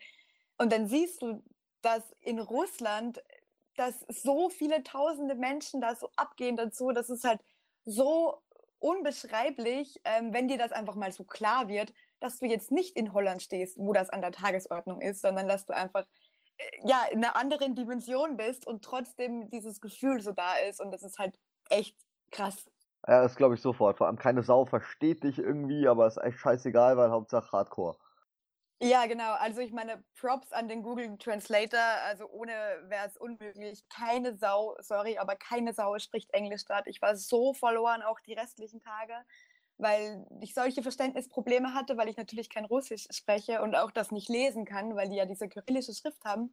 und 0.59 0.73
dann 0.73 0.87
siehst 0.89 1.23
du, 1.23 1.43
dass 1.83 2.03
in 2.21 2.39
Russland, 2.39 3.23
dass 3.77 4.01
so 4.09 4.49
viele 4.49 4.83
tausende 4.85 5.35
Menschen 5.35 5.81
da 5.81 5.95
so 5.97 6.11
abgehen 6.17 6.57
dazu, 6.57 6.93
das 6.93 7.11
ist 7.11 7.25
halt 7.25 7.41
so 7.85 8.43
unbeschreiblich, 8.79 10.01
ähm, 10.05 10.33
wenn 10.33 10.49
dir 10.49 10.59
das 10.59 10.73
einfach 10.73 10.95
mal 10.95 11.11
so 11.13 11.25
klar 11.25 11.69
wird, 11.69 11.93
dass 12.21 12.39
du 12.39 12.47
jetzt 12.47 12.71
nicht 12.71 12.97
in 12.97 13.13
Holland 13.13 13.43
stehst, 13.43 13.77
wo 13.79 13.93
das 13.93 14.11
an 14.11 14.21
der 14.21 14.33
Tagesordnung 14.33 15.01
ist, 15.01 15.21
sondern 15.23 15.49
dass 15.49 15.67
du 15.67 15.75
einfach 15.75 16.07
äh, 16.59 16.65
ja 16.89 17.05
in 17.11 17.25
einer 17.25 17.37
anderen 17.37 17.75
Dimension 17.75 18.37
bist 18.37 18.67
und 18.67 18.85
trotzdem 18.85 19.51
dieses 19.51 19.81
Gefühl 19.81 20.21
so 20.21 20.33
da 20.33 20.57
ist 20.59 20.81
und 20.81 20.93
das 20.93 21.03
ist 21.03 21.19
halt 21.19 21.39
echt 21.71 21.97
krass. 22.31 22.67
Ja, 23.07 23.23
das 23.23 23.37
glaube 23.37 23.55
ich 23.55 23.61
sofort. 23.63 23.99
Vor 23.99 24.07
allem 24.07 24.19
keine 24.19 24.43
Sau 24.43 24.65
versteht 24.65 25.23
dich 25.23 25.39
irgendwie, 25.39 25.87
aber 25.87 26.07
ist 26.07 26.17
echt 26.19 26.39
scheißegal, 26.39 26.97
weil 26.97 27.11
Hauptsache 27.11 27.53
Hardcore. 27.53 27.97
Ja, 28.83 29.07
genau. 29.07 29.33
Also 29.35 29.61
ich 29.61 29.73
meine, 29.73 30.03
Props 30.17 30.53
an 30.53 30.69
den 30.69 30.83
Google 30.83 31.17
Translator. 31.19 31.79
Also 32.07 32.29
ohne 32.29 32.53
wäre 32.89 33.07
es 33.07 33.17
unmöglich. 33.17 33.85
Keine 33.89 34.37
Sau, 34.37 34.77
sorry, 34.81 35.19
aber 35.19 35.37
keine 35.37 35.73
Sau 35.73 35.99
spricht 35.99 36.35
Englisch 36.35 36.65
gerade. 36.65 36.91
Ich 36.91 37.01
war 37.01 37.17
so 37.17 37.55
verloren 37.55 38.03
auch 38.03 38.19
die 38.21 38.35
restlichen 38.35 38.81
Tage, 38.81 39.15
weil 39.79 40.27
ich 40.41 40.53
solche 40.53 40.83
Verständnisprobleme 40.83 41.75
hatte, 41.75 41.97
weil 41.97 42.09
ich 42.09 42.17
natürlich 42.17 42.51
kein 42.51 42.65
Russisch 42.65 43.07
spreche 43.11 43.63
und 43.63 43.77
auch 43.77 43.93
das 43.93 44.11
nicht 44.11 44.29
lesen 44.29 44.65
kann, 44.65 44.97
weil 44.97 45.09
die 45.11 45.17
ja 45.17 45.27
diese 45.27 45.49
kyrillische 45.49 45.95
Schrift 45.95 46.25
haben. 46.25 46.53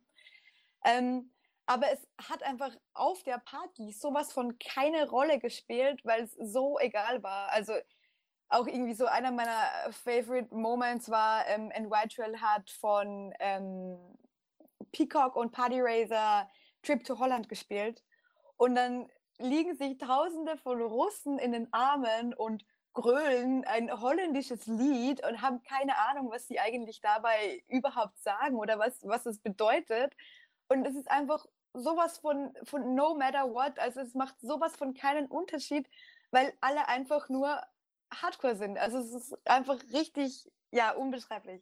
Ähm, 0.85 1.31
aber 1.65 1.85
es 1.91 2.07
hat 2.29 2.43
einfach 2.43 2.75
auf 2.93 3.23
der 3.23 3.39
Party 3.39 3.91
sowas 3.93 4.33
von 4.33 4.59
keine 4.59 5.09
Rolle 5.09 5.39
gespielt, 5.39 6.01
weil 6.03 6.23
es 6.23 6.33
so 6.33 6.77
egal 6.79 7.23
war. 7.23 7.49
Also 7.51 7.73
auch 8.49 8.67
irgendwie 8.67 8.93
so 8.93 9.05
einer 9.05 9.31
meiner 9.31 9.63
favorite 9.91 10.53
Moments 10.53 11.09
war, 11.09 11.47
ähm, 11.47 11.71
And 11.73 11.89
White 11.89 12.41
hat 12.41 12.69
von 12.69 13.33
ähm, 13.39 13.97
Peacock 14.91 15.37
und 15.37 15.51
Party 15.51 15.79
Razor 15.79 16.49
Trip 16.83 17.03
to 17.05 17.17
Holland 17.17 17.47
gespielt. 17.47 18.03
Und 18.57 18.75
dann 18.75 19.07
liegen 19.39 19.75
sich 19.75 19.97
Tausende 19.97 20.57
von 20.57 20.81
Russen 20.81 21.39
in 21.39 21.53
den 21.53 21.71
Armen 21.71 22.33
und 22.33 22.63
grölen 22.93 23.65
ein 23.65 23.89
holländisches 24.01 24.67
Lied 24.67 25.25
und 25.25 25.41
haben 25.41 25.63
keine 25.63 25.97
Ahnung, 25.97 26.29
was 26.29 26.45
sie 26.47 26.59
eigentlich 26.59 27.01
dabei 27.01 27.63
überhaupt 27.67 28.19
sagen 28.19 28.57
oder 28.57 28.77
was, 28.77 28.99
was 29.03 29.25
es 29.25 29.39
bedeutet. 29.39 30.13
Und 30.73 30.85
es 30.87 30.95
ist 30.95 31.09
einfach 31.11 31.45
sowas 31.73 32.17
von, 32.17 32.51
von 32.63 32.95
no 32.95 33.13
matter 33.13 33.53
what. 33.53 33.77
Also 33.77 33.99
es 34.01 34.15
macht 34.15 34.39
sowas 34.41 34.75
von 34.75 34.95
keinen 34.95 35.27
Unterschied, 35.27 35.87
weil 36.31 36.51
alle 36.61 36.87
einfach 36.87 37.29
nur 37.29 37.61
Hardcore 38.11 38.55
sind. 38.55 38.79
Also 38.79 38.97
es 38.97 39.13
ist 39.13 39.47
einfach 39.47 39.77
richtig, 39.93 40.51
ja, 40.71 40.91
unbeschreiblich. 40.95 41.61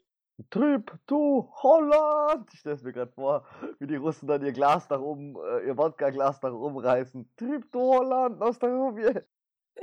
Trip 0.49 0.89
to 1.07 1.51
Holland! 1.61 2.49
Ich 2.53 2.61
stelle 2.61 2.75
es 2.75 2.83
mir 2.83 2.93
gerade 2.93 3.11
vor, 3.11 3.45
wie 3.79 3.85
die 3.87 3.97
Russen 3.97 4.27
dann 4.29 4.43
ihr 4.45 4.53
Glas 4.53 4.89
nach 4.89 4.99
oben, 5.01 5.35
äh, 5.35 5.67
ihr 5.67 5.77
Wodka-Glas 5.77 6.41
nach 6.41 6.53
oben 6.53 6.77
reißen. 6.79 7.29
Trip 7.35 7.69
to 7.71 7.79
Holland, 7.95 8.39
Nostalgie! 8.39 9.21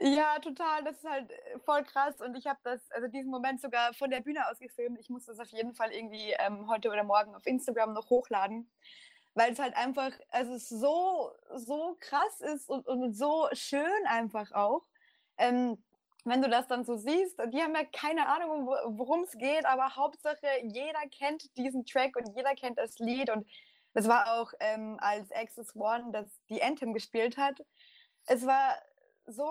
Ja, 0.00 0.38
total. 0.40 0.84
Das 0.84 0.96
ist 0.96 1.08
halt 1.08 1.30
äh, 1.30 1.58
voll 1.66 1.84
krass. 1.84 2.18
Und 2.22 2.34
ich 2.34 2.46
habe 2.46 2.58
das, 2.64 2.90
also 2.92 3.08
diesen 3.08 3.30
Moment 3.30 3.60
sogar 3.60 3.92
von 3.92 4.08
der 4.10 4.22
Bühne 4.22 4.48
aus 4.50 4.58
gefilmt. 4.58 4.98
Ich 4.98 5.10
muss 5.10 5.26
das 5.26 5.38
auf 5.38 5.48
jeden 5.50 5.74
Fall 5.74 5.92
irgendwie 5.92 6.34
ähm, 6.38 6.66
heute 6.70 6.88
oder 6.88 7.04
morgen 7.04 7.34
auf 7.34 7.46
Instagram 7.46 7.92
noch 7.92 8.08
hochladen 8.08 8.70
weil 9.38 9.52
es 9.52 9.58
halt 9.58 9.76
einfach, 9.76 10.10
also 10.30 10.54
es 10.54 10.68
so, 10.68 11.30
so 11.54 11.96
krass 12.00 12.40
ist 12.40 12.68
und, 12.68 12.86
und 12.86 13.14
so 13.14 13.48
schön 13.52 14.06
einfach 14.06 14.50
auch. 14.52 14.82
Ähm, 15.38 15.78
wenn 16.24 16.42
du 16.42 16.48
das 16.50 16.66
dann 16.66 16.84
so 16.84 16.96
siehst, 16.96 17.38
die 17.52 17.62
haben 17.62 17.74
ja 17.74 17.84
keine 17.92 18.28
Ahnung, 18.28 18.66
worum 18.66 19.22
es 19.22 19.38
geht, 19.38 19.64
aber 19.64 19.94
Hauptsache, 19.96 20.36
jeder 20.64 20.98
kennt 21.16 21.56
diesen 21.56 21.86
Track 21.86 22.16
und 22.16 22.34
jeder 22.36 22.54
kennt 22.54 22.76
das 22.76 22.98
Lied. 22.98 23.30
Und 23.30 23.46
das 23.94 24.08
war 24.08 24.38
auch, 24.40 24.52
ähm, 24.60 24.98
als 25.00 25.30
Access 25.30 25.74
One 25.76 26.08
das 26.12 26.26
die 26.50 26.62
Anthem 26.62 26.92
gespielt 26.92 27.36
hat. 27.38 27.64
Es 28.26 28.44
war 28.44 28.76
so, 29.26 29.46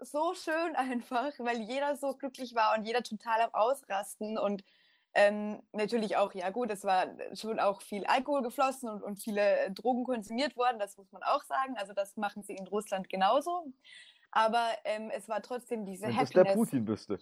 so 0.00 0.34
schön 0.34 0.74
einfach, 0.76 1.32
weil 1.38 1.60
jeder 1.60 1.96
so 1.96 2.14
glücklich 2.14 2.54
war 2.54 2.76
und 2.76 2.84
jeder 2.86 3.02
total 3.02 3.42
am 3.42 3.54
Ausrasten 3.54 4.38
und 4.38 4.64
ähm, 5.18 5.62
natürlich 5.72 6.18
auch, 6.18 6.34
ja 6.34 6.50
gut, 6.50 6.70
es 6.70 6.84
war 6.84 7.06
schon 7.34 7.58
auch 7.58 7.80
viel 7.80 8.04
Alkohol 8.04 8.42
geflossen 8.42 8.90
und, 8.90 9.02
und 9.02 9.16
viele 9.16 9.40
äh, 9.60 9.70
Drogen 9.72 10.04
konsumiert 10.04 10.56
worden, 10.58 10.78
das 10.78 10.98
muss 10.98 11.10
man 11.10 11.22
auch 11.22 11.42
sagen. 11.44 11.74
Also 11.78 11.94
das 11.94 12.18
machen 12.18 12.42
sie 12.42 12.54
in 12.54 12.66
Russland 12.68 13.08
genauso. 13.08 13.72
Aber 14.30 14.62
ähm, 14.84 15.08
es 15.10 15.26
war 15.26 15.40
trotzdem 15.40 15.86
diese 15.86 16.04
Wenn 16.08 16.16
Happiness. 16.16 16.32
Das 16.32 16.44
der 16.44 16.54
Putin 16.54 16.86
wüsste. 16.86 17.18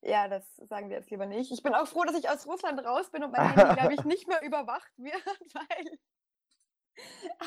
Ja, 0.00 0.26
das 0.28 0.56
sagen 0.68 0.88
wir 0.88 0.96
jetzt 0.96 1.10
lieber 1.10 1.26
nicht. 1.26 1.52
Ich 1.52 1.62
bin 1.62 1.74
auch 1.74 1.86
froh, 1.86 2.04
dass 2.04 2.16
ich 2.16 2.30
aus 2.30 2.46
Russland 2.46 2.82
raus 2.82 3.10
bin 3.10 3.22
und 3.24 3.32
mein 3.32 3.54
Leben, 3.54 3.76
glaube 3.76 3.92
ich, 3.92 4.04
nicht 4.04 4.26
mehr 4.26 4.42
überwacht 4.42 4.92
wird, 4.96 5.14
weil. 5.54 5.98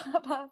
aber. 0.16 0.52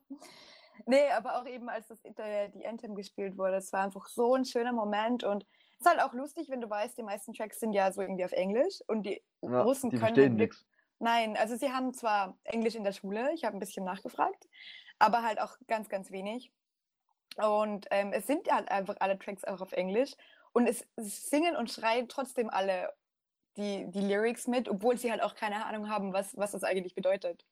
Nee, 0.87 1.07
aber 1.11 1.39
auch 1.39 1.45
eben, 1.45 1.69
als 1.69 1.87
das, 1.87 2.01
die 2.01 2.65
Anthem 2.65 2.95
gespielt 2.95 3.37
wurde, 3.37 3.57
es 3.57 3.71
war 3.73 3.83
einfach 3.83 4.07
so 4.07 4.33
ein 4.33 4.45
schöner 4.45 4.71
Moment 4.71 5.23
und 5.23 5.45
ist 5.79 5.87
halt 5.89 6.01
auch 6.01 6.13
lustig, 6.13 6.49
wenn 6.49 6.59
du 6.59 6.69
weißt, 6.69 6.97
die 6.97 7.03
meisten 7.03 7.31
Tracks 7.33 7.61
sind 7.61 7.71
ja 7.71 7.91
so 7.93 8.01
irgendwie 8.01 8.25
auf 8.25 8.33
Englisch 8.33 8.81
und 8.87 9.03
die 9.03 9.21
ja, 9.41 9.61
Russen 9.61 9.89
die 9.89 9.97
können. 9.97 10.35
nichts. 10.35 10.65
Nein, 10.99 11.37
also 11.37 11.55
sie 11.55 11.69
haben 11.71 11.93
zwar 11.93 12.37
Englisch 12.43 12.75
in 12.75 12.83
der 12.83 12.91
Schule, 12.91 13.31
ich 13.33 13.45
habe 13.45 13.55
ein 13.55 13.61
bisschen 13.61 13.85
nachgefragt, 13.85 14.49
aber 14.99 15.23
halt 15.23 15.39
auch 15.39 15.55
ganz, 15.67 15.87
ganz 15.87 16.11
wenig. 16.11 16.51
Und 17.37 17.87
ähm, 17.91 18.11
es 18.11 18.27
sind 18.27 18.51
halt 18.51 18.69
einfach 18.69 18.97
alle 18.99 19.17
Tracks 19.17 19.45
auch 19.45 19.61
auf 19.61 19.71
Englisch 19.71 20.11
und 20.51 20.67
es, 20.67 20.85
es 20.97 21.29
singen 21.29 21.55
und 21.55 21.71
schreien 21.71 22.09
trotzdem 22.09 22.49
alle 22.49 22.89
die, 23.55 23.89
die 23.89 24.01
Lyrics 24.01 24.47
mit, 24.47 24.67
obwohl 24.67 24.97
sie 24.97 25.09
halt 25.11 25.23
auch 25.23 25.35
keine 25.35 25.65
Ahnung 25.65 25.89
haben, 25.89 26.11
was, 26.11 26.35
was 26.35 26.51
das 26.51 26.65
eigentlich 26.65 26.93
bedeutet. 26.93 27.45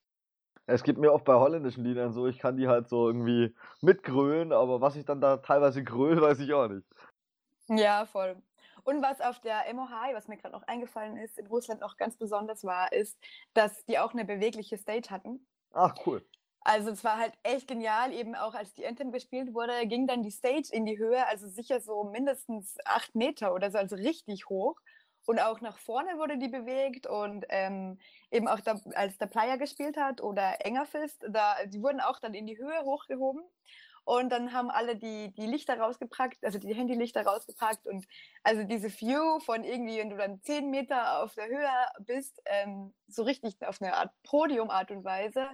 Es 0.69 0.83
gibt 0.83 0.99
mir 0.99 1.13
oft 1.13 1.23
bei 1.23 1.35
holländischen 1.35 1.85
Liedern 1.85 2.11
so, 2.11 2.27
ich 2.27 2.39
kann 2.39 2.57
die 2.57 2.67
halt 2.67 2.89
so 2.89 3.07
irgendwie 3.07 3.55
mitgrölen, 3.79 4.51
aber 4.51 4.81
was 4.81 4.97
ich 4.97 5.05
dann 5.05 5.21
da 5.21 5.37
teilweise 5.37 5.81
gröle, 5.81 6.21
weiß 6.21 6.39
ich 6.41 6.51
auch 6.53 6.67
nicht. 6.67 6.83
Ja, 7.69 8.05
voll. 8.05 8.41
Und 8.83 9.01
was 9.01 9.19
auf 9.19 9.41
der 9.41 9.71
MOH, 9.73 10.13
was 10.13 10.27
mir 10.29 10.37
gerade 10.37 10.53
noch 10.53 10.63
eingefallen 10.67 11.17
ist, 11.17 11.37
in 11.37 11.47
Russland 11.47 11.81
noch 11.81 11.97
ganz 11.97 12.17
besonders 12.17 12.63
war, 12.63 12.93
ist, 12.93 13.17
dass 13.53 13.83
die 13.85 13.99
auch 13.99 14.13
eine 14.13 14.23
bewegliche 14.23 14.77
Stage 14.77 15.09
hatten. 15.09 15.45
Ach, 15.73 15.93
cool. 16.05 16.25
Also 16.61 16.89
es 16.91 17.03
war 17.03 17.17
halt 17.17 17.33
echt 17.43 17.67
genial, 17.67 18.13
eben 18.13 18.35
auch 18.35 18.53
als 18.53 18.73
die 18.73 18.85
Anthem 18.87 19.11
gespielt 19.11 19.53
wurde, 19.53 19.85
ging 19.87 20.07
dann 20.07 20.23
die 20.23 20.31
Stage 20.31 20.69
in 20.71 20.85
die 20.85 20.97
Höhe, 20.97 21.25
also 21.27 21.47
sicher 21.47 21.79
so 21.81 22.05
mindestens 22.05 22.77
acht 22.85 23.15
Meter 23.15 23.53
oder 23.53 23.69
so, 23.71 23.77
also 23.77 23.95
richtig 23.97 24.47
hoch. 24.49 24.79
Und 25.25 25.39
auch 25.39 25.59
nach 25.59 25.77
vorne 25.77 26.17
wurde 26.17 26.37
die 26.37 26.47
bewegt 26.47 27.05
und 27.05 27.45
ähm, 27.49 27.99
eben 28.31 28.47
auch 28.47 28.61
da, 28.61 28.79
als 28.95 29.17
der 29.17 29.27
Player 29.27 29.57
gespielt 29.57 29.97
hat 29.97 30.21
oder 30.21 30.65
Engerfist, 30.65 31.25
da, 31.29 31.55
die 31.65 31.81
wurden 31.81 31.99
auch 31.99 32.19
dann 32.19 32.33
in 32.33 32.47
die 32.47 32.57
Höhe 32.57 32.79
hochgehoben. 32.83 33.43
Und 34.07 34.29
dann 34.29 34.53
haben 34.53 34.69
alle 34.71 34.95
die, 34.95 35.33
die 35.33 35.45
Lichter 35.47 35.77
rausgepackt, 35.77 36.45
also 36.45 36.57
die 36.59 36.73
Handylichter 36.73 37.25
rausgepackt. 37.25 37.85
Und 37.87 38.05
also 38.41 38.63
diese 38.63 38.89
View 38.89 39.39
von 39.41 39.65
irgendwie, 39.65 39.97
wenn 39.97 40.09
du 40.09 40.15
dann 40.15 40.39
zehn 40.43 40.71
Meter 40.71 41.21
auf 41.21 41.33
der 41.35 41.47
Höhe 41.49 41.67
bist, 42.05 42.41
ähm, 42.45 42.93
so 43.09 43.23
richtig 43.23 43.57
auf 43.67 43.81
eine 43.81 43.95
Art 43.97 44.13
Podium-Art 44.23 44.91
und 44.91 45.03
Weise. 45.03 45.49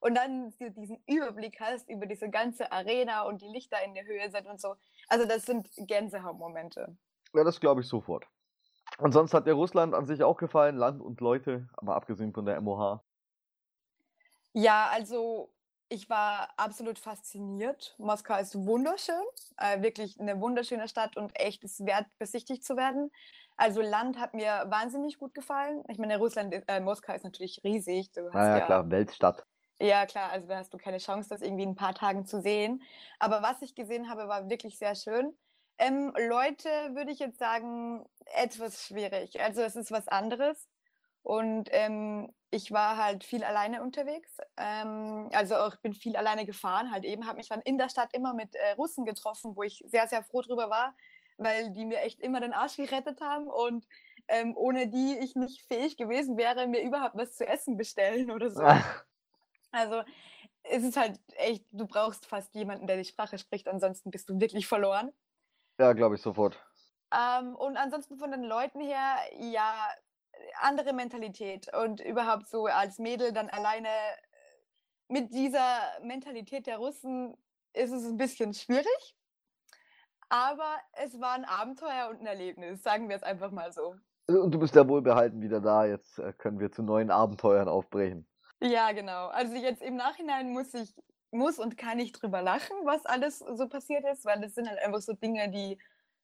Und 0.00 0.14
dann 0.14 0.54
diesen 0.58 1.02
Überblick 1.06 1.60
hast 1.60 1.90
über 1.90 2.06
diese 2.06 2.30
ganze 2.30 2.72
Arena 2.72 3.24
und 3.24 3.42
die 3.42 3.48
Lichter 3.48 3.76
in 3.84 3.92
der 3.92 4.06
Höhe 4.06 4.30
sind 4.30 4.46
und 4.46 4.58
so. 4.58 4.74
Also 5.08 5.28
das 5.28 5.42
sind 5.44 5.68
Gänsehautmomente. 5.76 6.96
Ja, 7.34 7.44
das 7.44 7.60
glaube 7.60 7.82
ich 7.82 7.88
sofort. 7.88 8.24
Ansonsten 8.96 9.36
hat 9.36 9.44
mir 9.44 9.52
Russland 9.52 9.92
an 9.92 10.06
sich 10.06 10.22
auch 10.22 10.38
gefallen, 10.38 10.78
Land 10.78 11.02
und 11.02 11.20
Leute, 11.20 11.68
aber 11.76 11.94
abgesehen 11.94 12.32
von 12.32 12.46
der 12.46 12.58
MOH. 12.62 13.02
Ja, 14.54 14.88
also 14.94 15.52
ich 15.90 16.08
war 16.10 16.48
absolut 16.56 16.98
fasziniert. 16.98 17.94
Moskau 17.98 18.38
ist 18.38 18.54
wunderschön, 18.66 19.22
äh, 19.58 19.80
wirklich 19.82 20.20
eine 20.20 20.40
wunderschöne 20.40 20.86
Stadt 20.88 21.16
und 21.16 21.32
echt 21.38 21.64
ist 21.64 21.84
wert, 21.86 22.06
besichtigt 22.18 22.64
zu 22.64 22.76
werden. 22.76 23.10
Also 23.56 23.80
Land 23.80 24.18
hat 24.18 24.34
mir 24.34 24.64
wahnsinnig 24.66 25.18
gut 25.18 25.34
gefallen. 25.34 25.82
Ich 25.88 25.98
meine, 25.98 26.18
Russland, 26.18 26.54
äh, 26.68 26.80
Moskau 26.80 27.14
ist 27.14 27.24
natürlich 27.24 27.62
riesig. 27.64 28.12
Du 28.12 28.28
ah, 28.32 28.44
ja, 28.44 28.58
ja, 28.58 28.64
klar, 28.66 28.90
Weltstadt. 28.90 29.44
Ja, 29.80 30.06
klar, 30.06 30.30
also 30.30 30.46
da 30.46 30.56
hast 30.58 30.74
du 30.74 30.78
keine 30.78 30.98
Chance, 30.98 31.28
das 31.30 31.40
irgendwie 31.40 31.62
in 31.64 31.70
ein 31.70 31.74
paar 31.76 31.94
Tagen 31.94 32.26
zu 32.26 32.40
sehen. 32.40 32.82
Aber 33.18 33.42
was 33.42 33.62
ich 33.62 33.74
gesehen 33.74 34.10
habe, 34.10 34.28
war 34.28 34.50
wirklich 34.50 34.78
sehr 34.78 34.94
schön. 34.94 35.36
Ähm, 35.78 36.12
Leute, 36.26 36.68
würde 36.94 37.12
ich 37.12 37.20
jetzt 37.20 37.38
sagen, 37.38 38.04
etwas 38.36 38.84
schwierig. 38.86 39.40
Also 39.40 39.62
es 39.62 39.76
ist 39.76 39.90
was 39.90 40.08
anderes. 40.08 40.68
Und 41.22 41.68
ähm, 41.72 42.32
ich 42.50 42.70
war 42.72 42.96
halt 42.96 43.24
viel 43.24 43.44
alleine 43.44 43.82
unterwegs. 43.82 44.38
Ähm, 44.56 45.28
also 45.32 45.56
auch 45.56 45.76
bin 45.76 45.92
viel 45.94 46.16
alleine 46.16 46.46
gefahren, 46.46 46.90
halt 46.90 47.04
eben, 47.04 47.26
habe 47.26 47.38
mich 47.38 47.48
dann 47.48 47.60
in 47.62 47.76
der 47.78 47.88
Stadt 47.90 48.14
immer 48.14 48.34
mit 48.34 48.54
äh, 48.54 48.72
Russen 48.72 49.04
getroffen, 49.04 49.54
wo 49.56 49.62
ich 49.62 49.84
sehr, 49.88 50.06
sehr 50.08 50.22
froh 50.22 50.40
drüber 50.42 50.70
war, 50.70 50.94
weil 51.36 51.70
die 51.72 51.84
mir 51.84 52.00
echt 52.00 52.20
immer 52.20 52.40
den 52.40 52.54
Arsch 52.54 52.76
gerettet 52.76 53.20
haben 53.20 53.48
und 53.48 53.86
ähm, 54.28 54.56
ohne 54.56 54.88
die 54.88 55.18
ich 55.18 55.34
nicht 55.36 55.60
fähig 55.68 55.96
gewesen 55.96 56.36
wäre, 56.36 56.66
mir 56.66 56.82
überhaupt 56.82 57.16
was 57.16 57.36
zu 57.36 57.46
essen 57.46 57.76
bestellen 57.76 58.30
oder 58.30 58.50
so. 58.50 58.62
Ach. 58.62 59.04
Also 59.70 60.02
es 60.62 60.82
ist 60.82 60.96
halt 60.96 61.20
echt, 61.36 61.64
du 61.70 61.86
brauchst 61.86 62.26
fast 62.26 62.54
jemanden, 62.54 62.86
der 62.86 62.96
die 62.96 63.04
Sprache 63.04 63.38
spricht, 63.38 63.68
ansonsten 63.68 64.10
bist 64.10 64.28
du 64.28 64.40
wirklich 64.40 64.66
verloren. 64.66 65.12
Ja, 65.78 65.92
glaube 65.92 66.14
ich 66.16 66.22
sofort. 66.22 66.58
Ähm, 67.14 67.54
und 67.56 67.76
ansonsten 67.76 68.16
von 68.18 68.30
den 68.30 68.42
Leuten 68.42 68.80
her, 68.80 69.16
ja, 69.38 69.88
andere 70.60 70.92
Mentalität 70.92 71.68
und 71.74 72.00
überhaupt 72.00 72.48
so 72.48 72.66
als 72.66 72.98
Mädel 72.98 73.32
dann 73.32 73.48
alleine 73.48 73.88
äh, 73.88 75.10
mit 75.12 75.32
dieser 75.32 75.80
Mentalität 76.02 76.66
der 76.66 76.78
Russen 76.78 77.34
ist 77.72 77.90
es 77.92 78.04
ein 78.04 78.16
bisschen 78.16 78.52
schwierig. 78.54 79.16
Aber 80.28 80.76
es 81.04 81.18
war 81.20 81.32
ein 81.32 81.46
Abenteuer 81.46 82.10
und 82.10 82.20
ein 82.20 82.26
Erlebnis, 82.26 82.82
sagen 82.82 83.08
wir 83.08 83.16
es 83.16 83.22
einfach 83.22 83.50
mal 83.50 83.72
so. 83.72 83.94
Und 84.28 84.50
du 84.50 84.58
bist 84.58 84.74
ja 84.74 84.86
wohlbehalten 84.86 85.40
wieder 85.40 85.60
da. 85.60 85.86
Jetzt 85.86 86.18
äh, 86.18 86.32
können 86.34 86.60
wir 86.60 86.70
zu 86.70 86.82
neuen 86.82 87.10
Abenteuern 87.10 87.68
aufbrechen. 87.68 88.26
Ja, 88.60 88.92
genau. 88.92 89.28
Also 89.28 89.54
jetzt 89.54 89.82
im 89.82 89.96
Nachhinein 89.96 90.50
muss 90.52 90.74
ich, 90.74 90.94
muss 91.30 91.58
und 91.58 91.78
kann 91.78 91.98
ich 91.98 92.12
drüber 92.12 92.42
lachen, 92.42 92.76
was 92.84 93.06
alles 93.06 93.38
so 93.38 93.68
passiert 93.68 94.04
ist, 94.12 94.24
weil 94.24 94.40
das 94.40 94.54
sind 94.54 94.68
halt 94.68 94.80
einfach 94.80 95.00
so 95.00 95.14
Dinge, 95.14 95.48
die 95.50 95.78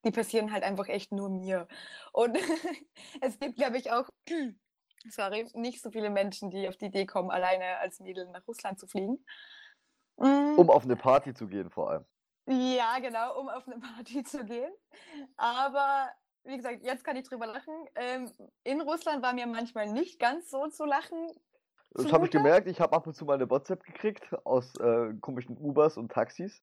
die 0.05 0.11
passieren 0.11 0.53
halt 0.53 0.63
einfach 0.63 0.87
echt 0.87 1.11
nur 1.11 1.29
mir. 1.29 1.67
Und 2.13 2.37
es 3.21 3.39
gibt, 3.39 3.57
glaube 3.57 3.77
ich, 3.77 3.91
auch, 3.91 4.09
sorry, 5.09 5.49
nicht 5.53 5.81
so 5.81 5.91
viele 5.91 6.09
Menschen, 6.09 6.51
die 6.51 6.67
auf 6.69 6.77
die 6.77 6.85
Idee 6.85 7.05
kommen, 7.05 7.31
alleine 7.31 7.77
als 7.79 7.99
Mädel 7.99 8.27
nach 8.29 8.47
Russland 8.47 8.79
zu 8.79 8.87
fliegen. 8.87 9.25
Mm. 10.17 10.57
Um 10.57 10.69
auf 10.69 10.83
eine 10.83 10.95
Party 10.95 11.33
zu 11.33 11.47
gehen 11.47 11.69
vor 11.69 11.89
allem. 11.89 12.05
Ja, 12.47 12.99
genau, 12.99 13.39
um 13.41 13.49
auf 13.49 13.67
eine 13.67 13.79
Party 13.79 14.23
zu 14.23 14.45
gehen. 14.45 14.71
Aber 15.35 16.09
wie 16.43 16.55
gesagt, 16.55 16.83
jetzt 16.83 17.03
kann 17.03 17.15
ich 17.17 17.27
drüber 17.27 17.47
lachen. 17.47 17.73
Ähm, 17.95 18.31
in 18.63 18.81
Russland 18.81 19.23
war 19.23 19.33
mir 19.33 19.47
manchmal 19.47 19.91
nicht 19.91 20.19
ganz 20.19 20.51
so 20.51 20.67
zu 20.67 20.85
lachen. 20.85 21.27
Das 21.91 22.11
habe 22.13 22.25
ich 22.25 22.31
gemerkt. 22.31 22.67
Ich 22.67 22.79
habe 22.79 22.95
ab 22.95 23.07
und 23.07 23.15
zu 23.15 23.25
mal 23.25 23.33
eine 23.35 23.49
WhatsApp 23.49 23.83
gekriegt 23.83 24.27
aus 24.45 24.75
äh, 24.79 25.13
komischen 25.21 25.57
Ubers 25.57 25.97
und 25.97 26.11
Taxis. 26.11 26.61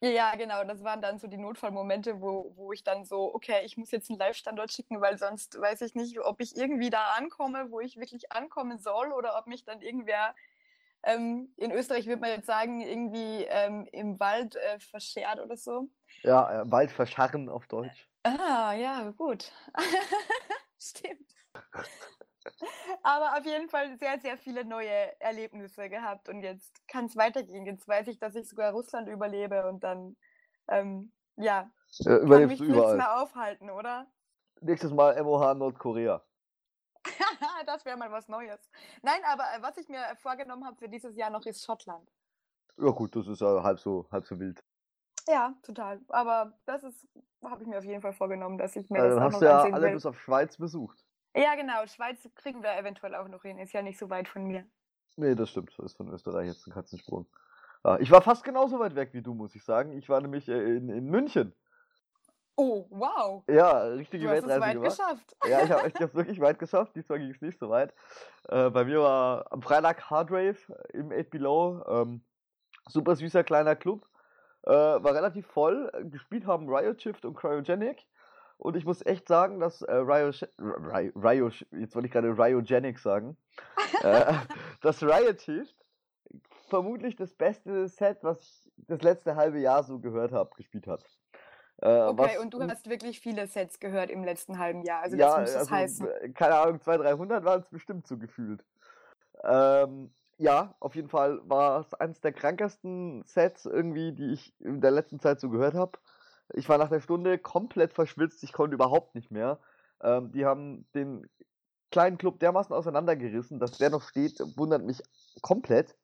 Ja, 0.00 0.34
genau. 0.36 0.62
Das 0.64 0.84
waren 0.84 1.00
dann 1.00 1.18
so 1.18 1.26
die 1.26 1.38
Notfallmomente, 1.38 2.20
wo, 2.20 2.52
wo 2.56 2.72
ich 2.72 2.84
dann 2.84 3.04
so, 3.04 3.34
okay, 3.34 3.62
ich 3.64 3.76
muss 3.76 3.90
jetzt 3.90 4.10
einen 4.10 4.18
Live-Standort 4.18 4.70
schicken, 4.72 5.00
weil 5.00 5.16
sonst 5.16 5.58
weiß 5.58 5.80
ich 5.80 5.94
nicht, 5.94 6.18
ob 6.20 6.40
ich 6.40 6.54
irgendwie 6.56 6.90
da 6.90 7.12
ankomme, 7.16 7.70
wo 7.70 7.80
ich 7.80 7.96
wirklich 7.98 8.30
ankommen 8.32 8.78
soll 8.78 9.12
oder 9.12 9.38
ob 9.38 9.46
mich 9.46 9.64
dann 9.64 9.80
irgendwer, 9.80 10.34
ähm, 11.02 11.52
in 11.56 11.70
Österreich 11.72 12.06
würde 12.06 12.20
man 12.20 12.30
jetzt 12.30 12.46
sagen, 12.46 12.80
irgendwie 12.82 13.44
ähm, 13.48 13.88
im 13.92 14.20
Wald 14.20 14.56
äh, 14.56 14.78
verschert 14.80 15.40
oder 15.40 15.56
so. 15.56 15.88
Ja, 16.22 16.62
äh, 16.62 16.70
Wald 16.70 16.90
verscharren 16.90 17.48
auf 17.48 17.66
Deutsch. 17.66 18.08
Ah, 18.24 18.72
ja, 18.74 19.10
gut. 19.16 19.50
Stimmt. 20.80 21.32
Aber 23.02 23.36
auf 23.38 23.44
jeden 23.44 23.68
Fall 23.68 23.96
sehr, 23.98 24.18
sehr 24.20 24.36
viele 24.36 24.64
neue 24.64 24.88
Erlebnisse 25.20 25.88
gehabt 25.88 26.28
und 26.28 26.42
jetzt 26.42 26.86
kann 26.88 27.06
es 27.06 27.16
weitergehen. 27.16 27.66
Jetzt 27.66 27.86
weiß 27.88 28.08
ich, 28.08 28.18
dass 28.18 28.34
ich 28.34 28.48
sogar 28.48 28.72
Russland 28.72 29.08
überlebe 29.08 29.68
und 29.68 29.82
dann, 29.84 30.16
ähm, 30.68 31.12
ja, 31.36 31.70
ja 31.98 32.12
äh, 32.12 32.16
überlebst 32.18 32.58
kann 32.58 32.66
mich 32.68 32.76
nichts 32.76 32.94
mehr 32.96 33.20
aufhalten, 33.22 33.70
oder? 33.70 34.06
Nächstes 34.60 34.92
Mal 34.92 35.20
MOH 35.22 35.54
Nordkorea. 35.54 36.24
das 37.66 37.84
wäre 37.84 37.96
mal 37.96 38.10
was 38.10 38.28
Neues. 38.28 38.58
Nein, 39.02 39.20
aber 39.30 39.44
äh, 39.44 39.62
was 39.62 39.76
ich 39.76 39.88
mir 39.88 40.02
vorgenommen 40.20 40.66
habe 40.66 40.76
für 40.76 40.88
dieses 40.88 41.16
Jahr 41.16 41.30
noch 41.30 41.44
ist 41.46 41.64
Schottland. 41.64 42.10
Ja 42.78 42.90
gut, 42.90 43.14
das 43.16 43.26
ist 43.28 43.40
ja 43.40 43.62
halb 43.62 43.78
so, 43.78 44.06
halb 44.10 44.26
so 44.26 44.38
wild. 44.38 44.62
Ja, 45.28 45.54
total. 45.62 46.00
Aber 46.08 46.52
das 46.66 46.84
ist, 46.84 47.08
habe 47.44 47.62
ich 47.62 47.68
mir 47.68 47.78
auf 47.78 47.84
jeden 47.84 48.00
Fall 48.00 48.12
vorgenommen, 48.12 48.58
dass 48.58 48.76
ich 48.76 48.88
mir 48.90 48.98
ja, 48.98 49.06
das 49.08 49.14
dann 49.16 49.24
hast 49.24 49.38
du 49.40 49.44
ja 49.46 49.60
alle 49.60 49.86
will. 49.88 49.94
bis 49.94 50.06
auf 50.06 50.18
Schweiz 50.20 50.56
besucht. 50.56 51.05
Ja, 51.36 51.54
genau. 51.54 51.86
Schweiz 51.86 52.26
kriegen 52.36 52.62
wir 52.62 52.74
eventuell 52.78 53.14
auch 53.14 53.28
noch 53.28 53.42
hin. 53.42 53.58
Ist 53.58 53.74
ja 53.74 53.82
nicht 53.82 53.98
so 53.98 54.08
weit 54.08 54.26
von 54.26 54.46
mir. 54.46 54.64
Nee, 55.16 55.34
das 55.34 55.50
stimmt. 55.50 55.72
Das 55.76 55.86
ist 55.86 55.96
von 55.98 56.08
Österreich 56.10 56.48
jetzt 56.48 56.66
ein 56.66 56.72
Katzensprung. 56.72 57.26
Ah, 57.84 57.98
ich 58.00 58.10
war 58.10 58.22
fast 58.22 58.42
genauso 58.42 58.78
weit 58.78 58.94
weg 58.96 59.10
wie 59.12 59.22
du, 59.22 59.34
muss 59.34 59.54
ich 59.54 59.62
sagen. 59.62 59.92
Ich 59.98 60.08
war 60.08 60.20
nämlich 60.22 60.48
äh, 60.48 60.76
in, 60.76 60.88
in 60.88 61.04
München. 61.06 61.54
Oh, 62.56 62.86
wow. 62.88 63.44
Ja, 63.48 63.82
richtige 63.82 64.24
du 64.24 64.30
Weltreise 64.30 64.48
hast 64.48 64.56
es 64.56 64.66
weit 64.66 64.72
gemacht. 64.72 64.96
geschafft. 64.98 65.36
Ja, 65.48 65.62
ich 65.62 65.70
habe 66.00 66.04
es 66.08 66.14
wirklich 66.14 66.40
weit 66.40 66.58
geschafft. 66.58 66.96
Diesmal 66.96 67.18
ging 67.18 67.30
es 67.30 67.42
nicht 67.42 67.58
so 67.58 67.68
weit. 67.68 67.92
Äh, 68.48 68.70
bei 68.70 68.84
mir 68.86 69.00
war 69.02 69.52
am 69.52 69.60
Freitag 69.60 70.08
Hardrave 70.10 70.56
äh, 70.92 70.96
im 70.98 71.12
8 71.12 71.28
Below. 71.30 71.84
Ähm, 71.86 72.24
super 72.88 73.14
süßer 73.14 73.44
kleiner 73.44 73.76
Club. 73.76 74.08
Äh, 74.62 74.70
war 74.70 75.14
relativ 75.14 75.46
voll. 75.48 75.92
Gespielt 76.10 76.46
haben 76.46 76.66
Riot 76.70 77.02
Shift 77.02 77.26
und 77.26 77.34
Cryogenic. 77.36 78.06
Und 78.58 78.76
ich 78.76 78.84
muss 78.84 79.04
echt 79.04 79.28
sagen, 79.28 79.60
dass 79.60 79.82
äh, 79.82 79.94
Ryo, 79.94 80.30
Ryo, 81.14 81.48
jetzt 81.48 81.94
wollte 81.94 82.06
ich 82.06 82.12
gerade 82.12 82.36
Ryogenic 82.36 82.98
sagen, 82.98 83.36
äh, 84.02 84.32
dass 84.82 85.02
Riot 85.02 85.42
Shift 85.42 85.76
vermutlich 86.68 87.16
das 87.16 87.34
beste 87.34 87.86
Set, 87.88 88.18
was 88.22 88.38
ich 88.40 88.72
das 88.88 89.02
letzte 89.02 89.36
halbe 89.36 89.58
Jahr 89.60 89.82
so 89.84 89.98
gehört 90.00 90.32
habe, 90.32 90.50
gespielt 90.56 90.86
hat. 90.86 91.04
Äh, 91.82 91.88
okay, 92.02 92.18
was, 92.18 92.38
und 92.38 92.54
du 92.54 92.62
hast 92.66 92.88
wirklich 92.88 93.20
viele 93.20 93.46
Sets 93.46 93.78
gehört 93.78 94.08
im 94.10 94.24
letzten 94.24 94.58
halben 94.58 94.82
Jahr. 94.82 95.02
Also 95.02 95.16
ja, 95.16 95.38
muss 95.38 95.52
das 95.52 95.56
also, 95.62 95.70
heißen. 95.72 96.08
Äh, 96.22 96.28
keine 96.30 96.54
Ahnung, 96.56 96.80
200, 96.80 97.06
300 97.08 97.44
waren 97.44 97.60
es 97.60 97.68
bestimmt 97.68 98.06
so 98.06 98.16
gefühlt. 98.16 98.64
Ähm, 99.44 100.10
ja, 100.38 100.74
auf 100.80 100.96
jeden 100.96 101.08
Fall 101.10 101.40
war 101.48 101.80
es 101.80 101.92
eines 101.94 102.20
der 102.22 102.32
krankesten 102.32 103.22
Sets 103.24 103.66
irgendwie, 103.66 104.12
die 104.12 104.32
ich 104.32 104.54
in 104.60 104.80
der 104.80 104.90
letzten 104.90 105.20
Zeit 105.20 105.40
so 105.40 105.50
gehört 105.50 105.74
habe. 105.74 105.98
Ich 106.54 106.68
war 106.68 106.78
nach 106.78 106.88
der 106.90 107.00
Stunde 107.00 107.38
komplett 107.38 107.92
verschwitzt, 107.92 108.42
ich 108.44 108.52
konnte 108.52 108.74
überhaupt 108.74 109.14
nicht 109.14 109.30
mehr. 109.30 109.58
Ähm, 110.00 110.30
die 110.32 110.44
haben 110.46 110.86
den 110.94 111.28
kleinen 111.90 112.18
Club 112.18 112.38
dermaßen 112.40 112.74
auseinandergerissen, 112.74 113.58
dass 113.58 113.78
der 113.78 113.90
noch 113.90 114.02
steht, 114.02 114.38
wundert 114.56 114.82
mich 114.84 115.02
komplett. 115.42 115.96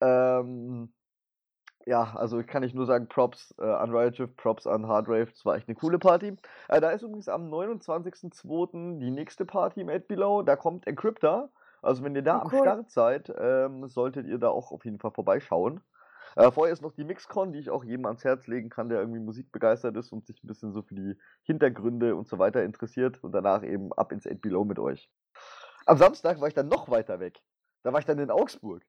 Ähm, 0.00 0.92
ja, 1.84 2.14
also 2.14 2.42
kann 2.44 2.62
ich 2.62 2.74
nur 2.74 2.86
sagen, 2.86 3.08
Props 3.08 3.54
äh, 3.58 3.64
an 3.64 3.94
Riot 3.94 4.16
Shift, 4.16 4.36
Props 4.36 4.66
an 4.66 4.86
Hardrave, 4.86 5.26
das 5.26 5.44
war 5.44 5.56
echt 5.56 5.68
eine 5.68 5.74
coole 5.74 5.98
Party. 5.98 6.36
Äh, 6.68 6.80
da 6.80 6.90
ist 6.90 7.02
übrigens 7.02 7.28
am 7.28 7.50
29.02. 7.52 9.00
die 9.00 9.10
nächste 9.10 9.44
Party 9.44 9.80
im 9.80 9.88
8 9.88 10.06
Below, 10.08 10.42
da 10.42 10.56
kommt 10.56 10.86
Encryptor. 10.86 11.50
Also 11.82 12.04
wenn 12.04 12.14
ihr 12.14 12.22
da 12.22 12.42
oh, 12.44 12.48
cool. 12.52 12.60
am 12.60 12.62
Start 12.86 12.90
seid, 12.92 13.32
ähm, 13.36 13.88
solltet 13.88 14.28
ihr 14.28 14.38
da 14.38 14.48
auch 14.50 14.70
auf 14.70 14.84
jeden 14.84 15.00
Fall 15.00 15.10
vorbeischauen. 15.10 15.80
Äh, 16.36 16.50
vorher 16.50 16.72
ist 16.72 16.80
noch 16.82 16.92
die 16.92 17.04
Mixcon, 17.04 17.52
die 17.52 17.58
ich 17.58 17.70
auch 17.70 17.84
jedem 17.84 18.06
ans 18.06 18.24
Herz 18.24 18.46
legen 18.46 18.70
kann, 18.70 18.88
der 18.88 19.00
irgendwie 19.00 19.20
musikbegeistert 19.20 19.96
ist 19.96 20.12
und 20.12 20.26
sich 20.26 20.42
ein 20.42 20.46
bisschen 20.46 20.72
so 20.72 20.82
für 20.82 20.94
die 20.94 21.16
Hintergründe 21.42 22.16
und 22.16 22.28
so 22.28 22.38
weiter 22.38 22.62
interessiert. 22.62 23.22
Und 23.22 23.32
danach 23.32 23.62
eben 23.64 23.92
ab 23.92 24.12
ins 24.12 24.26
End 24.26 24.40
Below 24.42 24.64
mit 24.64 24.78
euch. 24.78 25.10
Am 25.86 25.98
Samstag 25.98 26.40
war 26.40 26.48
ich 26.48 26.54
dann 26.54 26.68
noch 26.68 26.88
weiter 26.90 27.20
weg. 27.20 27.40
Da 27.82 27.92
war 27.92 28.00
ich 28.00 28.06
dann 28.06 28.18
in 28.18 28.30
Augsburg. 28.30 28.82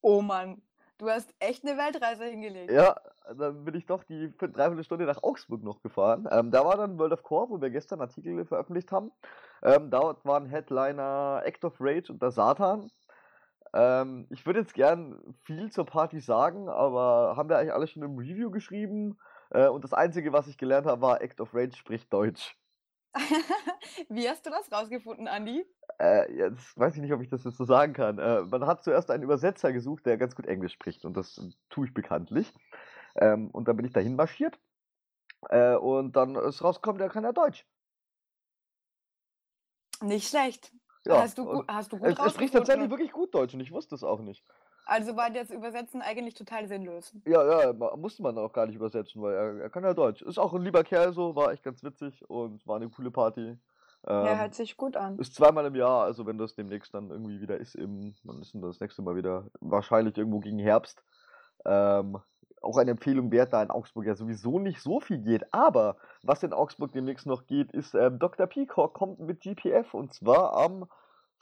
Oh 0.00 0.22
Mann, 0.22 0.62
du 0.98 1.08
hast 1.08 1.32
echt 1.38 1.64
eine 1.64 1.76
Weltreise 1.78 2.24
hingelegt. 2.24 2.70
Ja, 2.72 2.98
dann 3.36 3.64
bin 3.64 3.74
ich 3.74 3.86
doch 3.86 4.02
die 4.04 4.32
dreiviertel 4.36 4.84
Stunde 4.84 5.04
nach 5.04 5.22
Augsburg 5.22 5.62
noch 5.62 5.82
gefahren. 5.82 6.26
Ähm, 6.30 6.50
da 6.50 6.64
war 6.64 6.76
dann 6.76 6.98
World 6.98 7.12
of 7.12 7.22
Core, 7.22 7.50
wo 7.50 7.60
wir 7.60 7.70
gestern 7.70 8.00
Artikel 8.00 8.44
veröffentlicht 8.46 8.90
haben. 8.90 9.12
Ähm, 9.62 9.90
dort 9.90 10.24
waren 10.24 10.46
Headliner 10.46 11.42
Act 11.44 11.64
of 11.64 11.76
Rage 11.78 12.10
und 12.12 12.22
der 12.22 12.30
Satan. 12.30 12.90
Ähm, 13.74 14.26
ich 14.30 14.46
würde 14.46 14.60
jetzt 14.60 14.74
gern 14.74 15.18
viel 15.44 15.70
zur 15.70 15.86
Party 15.86 16.20
sagen, 16.20 16.68
aber 16.68 17.34
haben 17.36 17.48
wir 17.48 17.58
eigentlich 17.58 17.72
alles 17.72 17.90
schon 17.90 18.02
im 18.02 18.18
Review 18.18 18.50
geschrieben. 18.50 19.18
Äh, 19.50 19.68
und 19.68 19.82
das 19.84 19.92
Einzige, 19.92 20.32
was 20.32 20.46
ich 20.48 20.58
gelernt 20.58 20.86
habe, 20.86 21.00
war 21.02 21.20
Act 21.20 21.40
of 21.40 21.54
Rage 21.54 21.76
spricht 21.76 22.12
Deutsch. 22.12 22.56
Wie 24.08 24.28
hast 24.28 24.44
du 24.44 24.50
das 24.50 24.70
rausgefunden, 24.70 25.26
Andi? 25.26 25.64
Äh, 25.98 26.30
jetzt 26.34 26.78
weiß 26.78 26.94
ich 26.96 27.00
nicht, 27.00 27.12
ob 27.12 27.22
ich 27.22 27.30
das 27.30 27.44
jetzt 27.44 27.56
so 27.56 27.64
sagen 27.64 27.94
kann. 27.94 28.18
Äh, 28.18 28.42
man 28.42 28.66
hat 28.66 28.84
zuerst 28.84 29.10
einen 29.10 29.22
Übersetzer 29.22 29.72
gesucht, 29.72 30.04
der 30.04 30.18
ganz 30.18 30.36
gut 30.36 30.46
Englisch 30.46 30.74
spricht. 30.74 31.04
Und 31.04 31.16
das 31.16 31.40
tue 31.70 31.86
ich 31.86 31.94
bekanntlich. 31.94 32.52
Ähm, 33.16 33.50
und 33.50 33.66
dann 33.68 33.76
bin 33.76 33.86
ich 33.86 33.92
dahin 33.92 34.16
marschiert. 34.16 34.58
Äh, 35.48 35.74
und 35.76 36.12
dann 36.14 36.34
ist 36.36 36.62
rausgekommen, 36.62 36.98
der 36.98 37.08
kann 37.08 37.24
ja 37.24 37.32
Deutsch. 37.32 37.66
Nicht 40.02 40.28
schlecht. 40.28 40.72
Ja, 41.06 41.20
hast 41.22 41.38
du 41.38 41.44
gut, 41.44 41.64
hast 41.68 41.92
du 41.92 41.98
gut 41.98 42.08
es, 42.08 42.18
es 42.18 42.40
riecht 42.40 42.52
tatsächlich 42.54 42.90
wirklich 42.90 43.12
gut 43.12 43.32
Deutsch 43.34 43.54
und 43.54 43.60
ich 43.60 43.72
wusste 43.72 43.94
es 43.94 44.02
auch 44.02 44.20
nicht. 44.20 44.44
Also 44.86 45.16
war 45.16 45.30
das 45.30 45.50
Übersetzen 45.50 46.02
eigentlich 46.02 46.34
total 46.34 46.66
sinnlos. 46.66 47.14
Ja, 47.26 47.62
ja, 47.62 47.72
musste 47.96 48.22
man 48.22 48.36
auch 48.38 48.52
gar 48.52 48.66
nicht 48.66 48.74
übersetzen, 48.76 49.22
weil 49.22 49.34
er, 49.34 49.60
er 49.62 49.70
kann 49.70 49.84
ja 49.84 49.94
Deutsch. 49.94 50.22
Ist 50.22 50.38
auch 50.38 50.52
ein 50.54 50.62
lieber 50.62 50.82
Kerl 50.84 51.12
so, 51.12 51.34
war 51.36 51.52
echt 51.52 51.62
ganz 51.62 51.82
witzig 51.84 52.28
und 52.28 52.66
war 52.66 52.76
eine 52.76 52.88
coole 52.90 53.10
Party. 53.10 53.56
Ähm, 54.08 54.26
ja, 54.26 54.36
hört 54.36 54.54
sich 54.54 54.76
gut 54.76 54.96
an. 54.96 55.18
Ist 55.18 55.34
zweimal 55.34 55.66
im 55.66 55.74
Jahr, 55.74 56.04
also 56.04 56.26
wenn 56.26 56.38
das 56.38 56.54
demnächst 56.54 56.92
dann 56.94 57.10
irgendwie 57.10 57.40
wieder 57.40 57.56
ist, 57.58 57.74
im, 57.76 58.14
wann 58.24 58.40
ist 58.40 58.54
denn 58.54 58.62
das 58.62 58.78
nächste 58.80 59.02
Mal 59.02 59.16
wieder? 59.16 59.46
Wahrscheinlich 59.60 60.16
irgendwo 60.16 60.38
gegen 60.40 60.58
Herbst. 60.58 61.02
Ähm, 61.64 62.18
auch 62.62 62.78
eine 62.78 62.92
Empfehlung 62.92 63.30
wert, 63.32 63.52
da 63.52 63.62
in 63.62 63.70
Augsburg 63.70 64.06
ja 64.06 64.14
sowieso 64.14 64.58
nicht 64.58 64.80
so 64.82 65.00
viel 65.00 65.18
geht. 65.18 65.52
Aber 65.52 65.96
was 66.22 66.42
in 66.42 66.52
Augsburg 66.52 66.92
demnächst 66.92 67.26
noch 67.26 67.46
geht, 67.46 67.72
ist 67.72 67.94
ähm, 67.94 68.18
Dr. 68.18 68.46
Peacock 68.46 68.94
kommt 68.94 69.20
mit 69.20 69.40
GPF 69.42 69.94
und 69.94 70.12
zwar 70.14 70.54
am 70.54 70.88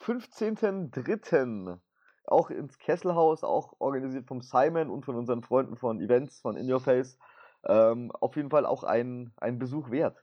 15.03. 0.01 1.79
auch 2.27 2.51
ins 2.51 2.79
Kesselhaus, 2.79 3.45
auch 3.45 3.75
organisiert 3.79 4.27
vom 4.27 4.41
Simon 4.41 4.91
und 4.91 5.05
von 5.05 5.17
unseren 5.17 5.43
Freunden 5.43 5.77
von 5.77 6.01
Events, 6.01 6.41
von 6.41 6.57
In 6.57 6.71
Your 6.71 6.81
Face. 6.81 7.19
Ähm, 7.65 8.11
auf 8.13 8.37
jeden 8.37 8.51
Fall 8.51 8.67
auch 8.67 8.83
ein, 8.85 9.33
ein 9.39 9.59
Besuch 9.59 9.91
wert. 9.91 10.21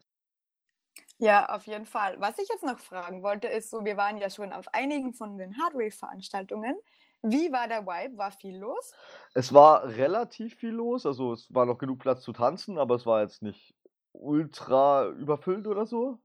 Ja, 1.17 1.49
auf 1.55 1.67
jeden 1.67 1.85
Fall. 1.85 2.19
Was 2.19 2.37
ich 2.39 2.49
jetzt 2.49 2.63
noch 2.65 2.79
fragen 2.79 3.21
wollte, 3.23 3.47
ist 3.47 3.69
so, 3.69 3.85
wir 3.85 3.95
waren 3.95 4.17
ja 4.17 4.29
schon 4.29 4.51
auf 4.51 4.67
einigen 4.73 5.13
von 5.13 5.37
den 5.37 5.55
Hardware-Veranstaltungen. 5.55 6.75
Wie 7.23 7.51
war 7.51 7.67
der 7.67 7.85
Vibe? 7.85 8.17
War 8.17 8.31
viel 8.31 8.57
los? 8.57 8.93
Es 9.35 9.53
war 9.53 9.83
relativ 9.83 10.55
viel 10.55 10.71
los, 10.73 11.05
also 11.05 11.33
es 11.33 11.53
war 11.53 11.65
noch 11.67 11.77
genug 11.77 11.99
Platz 11.99 12.21
zu 12.23 12.33
tanzen, 12.33 12.79
aber 12.79 12.95
es 12.95 13.05
war 13.05 13.21
jetzt 13.21 13.43
nicht 13.43 13.75
ultra 14.11 15.07
überfüllt 15.07 15.67
oder 15.67 15.85
so. 15.85 16.19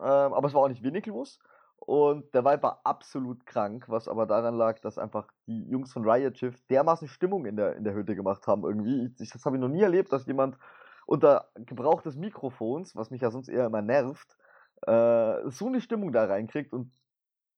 Ähm, 0.00 0.04
aber 0.34 0.48
es 0.48 0.54
war 0.54 0.62
auch 0.62 0.68
nicht 0.68 0.82
wenig 0.82 1.06
los. 1.06 1.38
Und 1.76 2.34
der 2.34 2.44
Vibe 2.44 2.64
war 2.64 2.80
absolut 2.84 3.46
krank, 3.46 3.84
was 3.88 4.08
aber 4.08 4.26
daran 4.26 4.56
lag, 4.58 4.80
dass 4.80 4.98
einfach 4.98 5.28
die 5.46 5.62
Jungs 5.68 5.92
von 5.92 6.04
Riot 6.08 6.36
Shift 6.36 6.68
dermaßen 6.68 7.06
Stimmung 7.08 7.46
in 7.46 7.56
der, 7.56 7.76
in 7.76 7.84
der 7.84 7.94
Hütte 7.94 8.16
gemacht 8.16 8.44
haben 8.48 8.64
irgendwie. 8.64 9.10
Ich, 9.20 9.30
das 9.30 9.44
habe 9.44 9.56
ich 9.56 9.60
noch 9.60 9.68
nie 9.68 9.82
erlebt, 9.82 10.12
dass 10.12 10.26
jemand 10.26 10.58
unter 11.06 11.48
Gebrauch 11.54 12.02
des 12.02 12.16
Mikrofons, 12.16 12.96
was 12.96 13.10
mich 13.12 13.22
ja 13.22 13.30
sonst 13.30 13.48
eher 13.48 13.66
immer 13.66 13.82
nervt, 13.82 14.36
äh, 14.82 15.48
so 15.48 15.66
eine 15.68 15.80
Stimmung 15.80 16.12
da 16.12 16.24
reinkriegt 16.24 16.72
und 16.72 16.92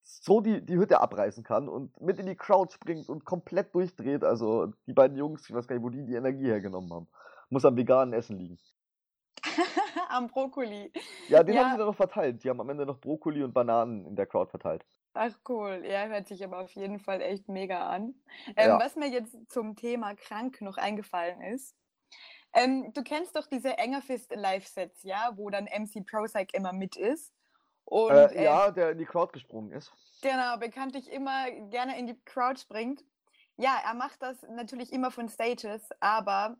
so 0.05 0.41
die, 0.41 0.65
die 0.65 0.77
Hütte 0.77 1.01
abreißen 1.01 1.45
kann 1.45 1.69
und 1.69 1.99
mit 2.01 2.19
in 2.19 2.27
die 2.27 2.37
Crowd 2.37 2.73
springt 2.73 3.09
und 3.09 3.25
komplett 3.25 3.75
durchdreht. 3.75 4.25
Also 4.25 4.73
die 4.87 4.93
beiden 4.93 5.17
Jungs, 5.17 5.49
ich 5.49 5.55
weiß 5.55 5.67
gar 5.69 5.77
nicht, 5.77 5.85
wo 5.85 5.91
die 5.91 6.05
die 6.05 6.15
Energie 6.15 6.47
hergenommen 6.49 6.93
haben. 6.93 7.09
Muss 7.51 7.65
am 7.65 7.77
veganen 7.77 8.15
Essen 8.15 8.39
liegen. 8.39 8.59
am 10.09 10.29
Brokkoli. 10.29 10.93
Ja, 11.29 11.43
den 11.43 11.55
ja. 11.57 11.63
haben 11.65 11.73
sie 11.73 11.79
dann 11.79 11.87
noch 11.87 11.97
verteilt. 11.97 12.43
Die 12.43 12.51
haben 12.51 12.61
am 12.61 12.69
Ende 12.69 12.87
noch 12.87 13.01
Brokkoli 13.01 13.43
und 13.43 13.53
Bananen 13.53 14.05
in 14.07 14.17
der 14.17 14.27
Crowd 14.27 14.51
verteilt. 14.51 14.85
Ach 15.15 15.31
cool, 15.49 15.83
ja, 15.87 16.07
hört 16.07 16.27
sich 16.27 16.43
aber 16.43 16.59
auf 16.61 16.71
jeden 16.73 16.99
Fall 16.99 17.21
echt 17.21 17.49
mega 17.49 17.87
an. 17.89 18.15
Ähm, 18.57 18.69
ja. 18.71 18.79
Was 18.81 18.97
mir 18.97 19.09
jetzt 19.09 19.35
zum 19.51 19.77
Thema 19.77 20.15
krank 20.15 20.63
noch 20.63 20.79
eingefallen 20.79 21.43
ist, 21.43 21.77
ähm, 22.55 22.93
du 22.95 23.03
kennst 23.03 23.37
doch 23.37 23.47
diese 23.47 23.77
Engerfist 23.77 24.35
Live-Sets, 24.35 25.03
ja, 25.03 25.33
wo 25.37 25.51
dann 25.51 25.65
MC 25.65 26.05
Prozac 26.07 26.55
immer 26.55 26.73
mit 26.73 26.97
ist. 26.97 27.33
Und, 27.93 28.11
äh, 28.11 28.25
äh, 28.37 28.45
ja, 28.45 28.71
der 28.71 28.93
in 28.93 28.99
die 28.99 29.05
Crowd 29.05 29.35
gesprungen 29.35 29.71
ist. 29.71 29.93
Genau, 30.23 30.57
bekanntlich 30.59 31.13
immer 31.13 31.51
gerne 31.69 31.99
in 31.99 32.07
die 32.07 32.17
Crowd 32.25 32.59
springt. 32.59 33.05
Ja, 33.59 33.83
er 33.85 33.93
macht 33.93 34.23
das 34.23 34.41
natürlich 34.49 34.95
immer 34.95 35.11
von 35.11 35.29
Stages, 35.29 35.87
aber 36.01 36.57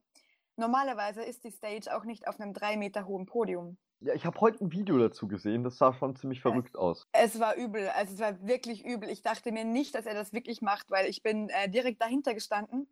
normalerweise 0.57 1.23
ist 1.23 1.43
die 1.45 1.51
Stage 1.51 1.97
auch 1.97 2.05
nicht 2.05 2.29
auf 2.29 2.39
einem 2.39 2.53
drei 2.53 2.77
Meter 2.77 3.07
hohen 3.07 3.25
Podium. 3.25 3.79
Ja, 4.01 4.13
ich 4.13 4.27
habe 4.27 4.39
heute 4.43 4.63
ein 4.63 4.73
Video 4.73 4.99
dazu 4.99 5.27
gesehen, 5.27 5.65
das 5.65 5.79
sah 5.79 5.95
schon 5.95 6.15
ziemlich 6.17 6.43
verrückt 6.43 6.71
es, 6.75 6.75
aus. 6.75 7.09
Es 7.13 7.41
war 7.41 7.55
übel, 7.57 7.89
also 7.89 8.13
es 8.13 8.21
war 8.21 8.47
wirklich 8.47 8.85
übel. 8.85 9.09
Ich 9.09 9.23
dachte 9.23 9.53
mir 9.53 9.65
nicht, 9.65 9.95
dass 9.95 10.05
er 10.05 10.15
das 10.15 10.35
wirklich 10.35 10.61
macht, 10.61 10.91
weil 10.91 11.09
ich 11.09 11.23
bin 11.23 11.49
äh, 11.49 11.67
direkt 11.67 12.03
dahinter 12.03 12.35
gestanden, 12.35 12.87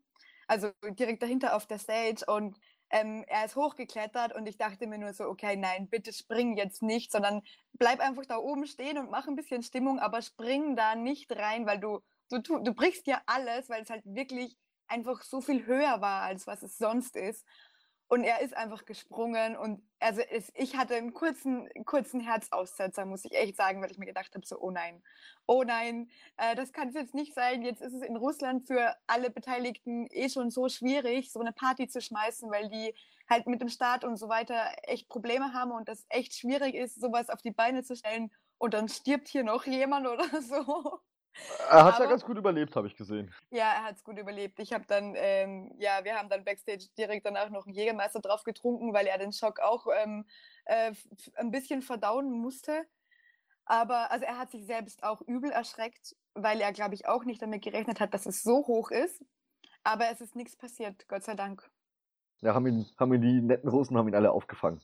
also 0.48 0.70
direkt 0.88 1.22
dahinter 1.22 1.54
auf 1.56 1.66
der 1.66 1.78
Stage 1.78 2.24
und 2.26 2.58
ähm, 2.90 3.24
er 3.28 3.44
ist 3.44 3.56
hochgeklettert 3.56 4.34
und 4.34 4.48
ich 4.48 4.56
dachte 4.58 4.86
mir 4.86 4.98
nur 4.98 5.12
so, 5.12 5.24
okay, 5.28 5.56
nein, 5.56 5.88
bitte 5.88 6.12
spring 6.12 6.56
jetzt 6.56 6.82
nicht, 6.82 7.12
sondern 7.12 7.42
bleib 7.74 8.00
einfach 8.00 8.26
da 8.26 8.36
oben 8.38 8.66
stehen 8.66 8.98
und 8.98 9.10
mach 9.10 9.26
ein 9.28 9.36
bisschen 9.36 9.62
Stimmung, 9.62 9.98
aber 10.00 10.20
spring 10.22 10.76
da 10.76 10.94
nicht 10.96 11.30
rein, 11.32 11.66
weil 11.66 11.78
du, 11.78 12.00
du, 12.30 12.38
du 12.40 12.74
brichst 12.74 13.06
ja 13.06 13.20
alles, 13.26 13.68
weil 13.70 13.82
es 13.82 13.90
halt 13.90 14.02
wirklich 14.04 14.56
einfach 14.88 15.22
so 15.22 15.40
viel 15.40 15.64
höher 15.66 16.00
war, 16.00 16.22
als 16.22 16.46
was 16.48 16.62
es 16.62 16.76
sonst 16.78 17.14
ist. 17.16 17.46
Und 18.12 18.24
er 18.24 18.40
ist 18.40 18.56
einfach 18.56 18.86
gesprungen 18.86 19.56
und 19.56 19.80
also 20.00 20.20
es, 20.32 20.50
ich 20.56 20.76
hatte 20.76 20.96
einen 20.96 21.14
kurzen, 21.14 21.68
kurzen 21.84 22.18
Herzaussetzer, 22.18 23.04
muss 23.04 23.24
ich 23.24 23.36
echt 23.36 23.54
sagen, 23.56 23.80
weil 23.80 23.92
ich 23.92 23.98
mir 23.98 24.06
gedacht 24.06 24.34
habe, 24.34 24.44
so, 24.44 24.58
oh 24.60 24.72
nein, 24.72 25.00
oh 25.46 25.62
nein, 25.62 26.10
äh, 26.36 26.56
das 26.56 26.72
kann 26.72 26.88
es 26.88 26.94
jetzt 26.94 27.14
nicht 27.14 27.34
sein. 27.34 27.62
Jetzt 27.62 27.80
ist 27.80 27.92
es 27.92 28.02
in 28.02 28.16
Russland 28.16 28.66
für 28.66 28.96
alle 29.06 29.30
Beteiligten 29.30 30.08
eh 30.10 30.28
schon 30.28 30.50
so 30.50 30.68
schwierig, 30.68 31.30
so 31.30 31.38
eine 31.38 31.52
Party 31.52 31.86
zu 31.86 32.00
schmeißen, 32.00 32.50
weil 32.50 32.68
die 32.68 32.96
halt 33.28 33.46
mit 33.46 33.60
dem 33.60 33.68
Staat 33.68 34.02
und 34.02 34.16
so 34.16 34.28
weiter 34.28 34.60
echt 34.82 35.08
Probleme 35.08 35.54
haben 35.54 35.70
und 35.70 35.88
das 35.88 36.04
echt 36.08 36.34
schwierig 36.34 36.74
ist, 36.74 37.00
sowas 37.00 37.30
auf 37.30 37.42
die 37.42 37.52
Beine 37.52 37.84
zu 37.84 37.94
stellen 37.94 38.32
und 38.58 38.74
dann 38.74 38.88
stirbt 38.88 39.28
hier 39.28 39.44
noch 39.44 39.66
jemand 39.66 40.08
oder 40.08 40.42
so. 40.42 40.98
Er 41.70 41.84
hat 41.84 41.94
es 41.94 42.00
ja 42.00 42.06
ganz 42.06 42.24
gut 42.24 42.36
überlebt, 42.36 42.74
habe 42.76 42.86
ich 42.86 42.96
gesehen. 42.96 43.32
Ja, 43.50 43.72
er 43.72 43.84
hat 43.84 43.96
es 43.96 44.04
gut 44.04 44.18
überlebt. 44.18 44.58
Ich 44.58 44.72
habe 44.72 44.84
dann, 44.86 45.14
ähm, 45.16 45.72
ja, 45.78 46.00
wir 46.04 46.16
haben 46.18 46.28
dann 46.28 46.44
Backstage 46.44 46.88
direkt 46.98 47.24
danach 47.26 47.50
noch 47.50 47.66
einen 47.66 47.74
Jägermeister 47.74 48.20
drauf 48.20 48.42
getrunken, 48.42 48.92
weil 48.92 49.06
er 49.06 49.18
den 49.18 49.32
Schock 49.32 49.60
auch 49.60 49.86
ähm, 50.02 50.26
äh, 50.64 50.92
ein 51.36 51.50
bisschen 51.50 51.82
verdauen 51.82 52.30
musste. 52.32 52.82
Aber 53.64 54.10
also 54.10 54.24
er 54.24 54.38
hat 54.38 54.50
sich 54.50 54.66
selbst 54.66 55.02
auch 55.04 55.20
übel 55.22 55.50
erschreckt, 55.52 56.16
weil 56.34 56.60
er, 56.60 56.72
glaube 56.72 56.94
ich, 56.94 57.06
auch 57.06 57.24
nicht 57.24 57.40
damit 57.40 57.62
gerechnet 57.62 58.00
hat, 58.00 58.12
dass 58.14 58.26
es 58.26 58.42
so 58.42 58.66
hoch 58.66 58.90
ist. 58.90 59.24
Aber 59.84 60.08
es 60.10 60.20
ist 60.20 60.34
nichts 60.34 60.56
passiert, 60.56 61.06
Gott 61.08 61.22
sei 61.22 61.34
Dank. 61.34 61.70
Ja, 62.42 62.54
haben 62.54 62.66
ihn, 62.66 62.86
haben 62.98 63.14
ihn 63.14 63.22
die 63.22 63.40
netten 63.40 63.68
Russen 63.70 63.96
haben 63.96 64.08
ihn 64.08 64.14
alle 64.14 64.32
aufgefangen. 64.32 64.80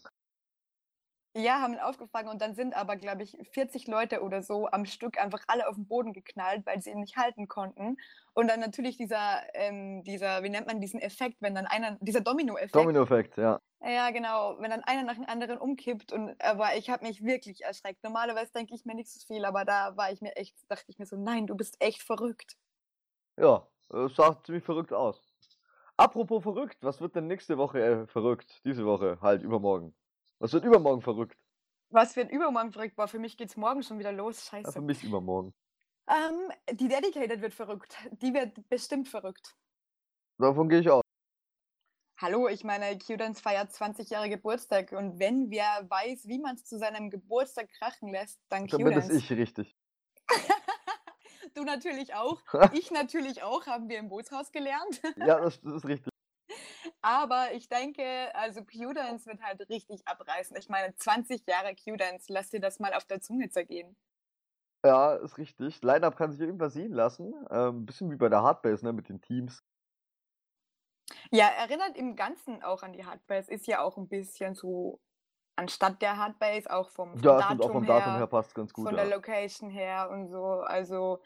Ja, 1.38 1.60
haben 1.60 1.74
ihn 1.74 1.80
aufgefangen 1.80 2.30
und 2.30 2.40
dann 2.40 2.54
sind 2.54 2.74
aber, 2.74 2.96
glaube 2.96 3.22
ich, 3.22 3.36
40 3.52 3.88
Leute 3.88 4.22
oder 4.22 4.42
so 4.42 4.68
am 4.68 4.86
Stück 4.86 5.18
einfach 5.20 5.40
alle 5.48 5.68
auf 5.68 5.74
den 5.74 5.86
Boden 5.86 6.14
geknallt, 6.14 6.64
weil 6.64 6.80
sie 6.80 6.88
ihn 6.90 7.00
nicht 7.00 7.18
halten 7.18 7.46
konnten. 7.46 7.98
Und 8.32 8.48
dann 8.48 8.58
natürlich 8.58 8.96
dieser, 8.96 9.42
ähm, 9.52 10.02
dieser, 10.04 10.42
wie 10.42 10.48
nennt 10.48 10.66
man 10.66 10.80
diesen 10.80 10.98
Effekt, 10.98 11.36
wenn 11.40 11.54
dann 11.54 11.66
einer, 11.66 11.98
dieser 12.00 12.22
Domino-Effekt. 12.22 12.74
Domino-Effekt, 12.74 13.36
ja. 13.36 13.60
Ja, 13.82 14.10
genau, 14.12 14.56
wenn 14.60 14.70
dann 14.70 14.82
einer 14.84 15.02
nach 15.02 15.16
dem 15.16 15.26
anderen 15.28 15.58
umkippt 15.58 16.10
und, 16.10 16.40
aber 16.42 16.74
ich 16.78 16.88
habe 16.88 17.04
mich 17.04 17.22
wirklich 17.22 17.64
erschreckt. 17.64 18.02
Normalerweise 18.02 18.52
denke 18.54 18.74
ich 18.74 18.86
mir 18.86 18.94
nicht 18.94 19.10
so 19.10 19.20
viel, 19.26 19.44
aber 19.44 19.66
da 19.66 19.94
war 19.94 20.10
ich 20.10 20.22
mir 20.22 20.34
echt, 20.36 20.56
dachte 20.70 20.84
ich 20.88 20.98
mir 20.98 21.04
so, 21.06 21.16
nein, 21.16 21.46
du 21.48 21.54
bist 21.54 21.76
echt 21.84 22.02
verrückt. 22.02 22.56
Ja, 23.36 23.66
das 23.90 24.14
sah 24.16 24.42
ziemlich 24.42 24.64
verrückt 24.64 24.94
aus. 24.94 25.22
Apropos 25.98 26.42
verrückt, 26.42 26.78
was 26.80 27.02
wird 27.02 27.14
denn 27.14 27.26
nächste 27.26 27.58
Woche 27.58 27.82
äh, 27.84 28.06
verrückt? 28.06 28.62
Diese 28.64 28.86
Woche, 28.86 29.18
halt, 29.20 29.42
übermorgen. 29.42 29.94
Was 30.38 30.52
wird 30.52 30.64
übermorgen 30.64 31.02
verrückt? 31.02 31.36
Was 31.90 32.14
wird 32.16 32.30
übermorgen 32.30 32.72
verrückt? 32.72 32.96
Boah, 32.96 33.08
für 33.08 33.18
mich 33.18 33.36
geht's 33.36 33.56
morgen 33.56 33.82
schon 33.82 33.98
wieder 33.98 34.12
los. 34.12 34.44
Scheiße. 34.48 34.66
Ja, 34.68 34.72
für 34.72 34.80
mich 34.82 35.02
übermorgen. 35.04 35.54
Ähm, 36.08 36.52
die 36.76 36.88
Dedicated 36.88 37.40
wird 37.40 37.54
verrückt. 37.54 37.96
Die 38.12 38.34
wird 38.34 38.68
bestimmt 38.68 39.08
verrückt. 39.08 39.56
Davon 40.38 40.68
gehe 40.68 40.80
ich 40.80 40.90
aus. 40.90 41.02
Hallo, 42.18 42.48
ich 42.48 42.64
meine, 42.64 42.98
Q-Dance 42.98 43.42
feiert 43.42 43.72
20 43.72 44.08
Jahre 44.10 44.30
Geburtstag 44.30 44.92
und 44.92 45.18
wenn 45.18 45.50
wer 45.50 45.86
weiß, 45.88 46.26
wie 46.28 46.38
man 46.38 46.54
es 46.54 46.64
zu 46.64 46.78
seinem 46.78 47.10
Geburtstag 47.10 47.68
krachen 47.78 48.10
lässt, 48.10 48.40
dann 48.48 48.68
Q-Dance. 48.68 48.88
Damit 48.88 49.08
ist 49.10 49.30
ich 49.30 49.38
richtig. 49.38 49.76
du 51.54 51.64
natürlich 51.64 52.14
auch. 52.14 52.40
ich 52.72 52.90
natürlich 52.90 53.42
auch, 53.42 53.66
haben 53.66 53.88
wir 53.88 53.98
im 53.98 54.08
Bootshaus 54.08 54.50
gelernt. 54.50 55.00
ja, 55.16 55.40
das, 55.40 55.60
das 55.60 55.74
ist 55.74 55.84
richtig. 55.84 56.10
Aber 57.08 57.52
ich 57.52 57.68
denke, 57.68 58.02
also 58.34 58.64
Q-Dance 58.64 59.26
wird 59.26 59.40
halt 59.40 59.60
richtig 59.68 60.08
abreißen. 60.08 60.56
Ich 60.56 60.68
meine, 60.68 60.92
20 60.96 61.46
Jahre 61.46 61.72
Q-Dance, 61.76 62.32
lass 62.32 62.50
dir 62.50 62.58
das 62.58 62.80
mal 62.80 62.92
auf 62.94 63.04
der 63.04 63.20
Zunge 63.20 63.48
zergehen. 63.48 63.94
Ja, 64.84 65.14
ist 65.14 65.38
richtig. 65.38 65.80
Line-Up 65.84 66.16
kann 66.16 66.32
sich 66.32 66.40
irgendwas 66.40 66.72
sehen 66.72 66.92
lassen. 66.92 67.32
Ähm, 67.48 67.86
bisschen 67.86 68.10
wie 68.10 68.16
bei 68.16 68.28
der 68.28 68.42
Hardbase, 68.42 68.84
ne, 68.84 68.92
mit 68.92 69.08
den 69.08 69.20
Teams. 69.20 69.62
Ja, 71.30 71.46
erinnert 71.46 71.96
im 71.96 72.16
Ganzen 72.16 72.64
auch 72.64 72.82
an 72.82 72.92
die 72.92 73.06
Hardbase. 73.06 73.52
Ist 73.52 73.68
ja 73.68 73.82
auch 73.82 73.96
ein 73.98 74.08
bisschen 74.08 74.56
so 74.56 75.00
anstatt 75.54 76.02
der 76.02 76.16
Hardbase, 76.16 76.72
auch 76.76 76.90
vom, 76.90 77.10
vom 77.12 77.20
ja, 77.22 77.38
Datum, 77.38 77.60
auch 77.60 77.70
vom 77.72 77.86
Datum 77.86 78.10
her, 78.10 78.16
her, 78.16 78.26
passt 78.26 78.52
ganz 78.52 78.72
gut. 78.72 78.84
Von 78.88 78.96
ja. 78.96 79.04
der 79.04 79.14
Location 79.16 79.70
her 79.70 80.10
und 80.10 80.26
so. 80.26 80.44
Also, 80.44 81.20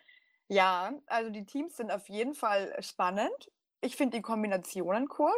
ja, 0.46 0.92
also 1.06 1.30
die 1.30 1.46
Teams 1.46 1.74
sind 1.78 1.90
auf 1.90 2.06
jeden 2.10 2.34
Fall 2.34 2.76
spannend. 2.82 3.50
Ich 3.80 3.96
finde 3.96 4.18
die 4.18 4.22
Kombinationen 4.22 5.08
cool. 5.18 5.32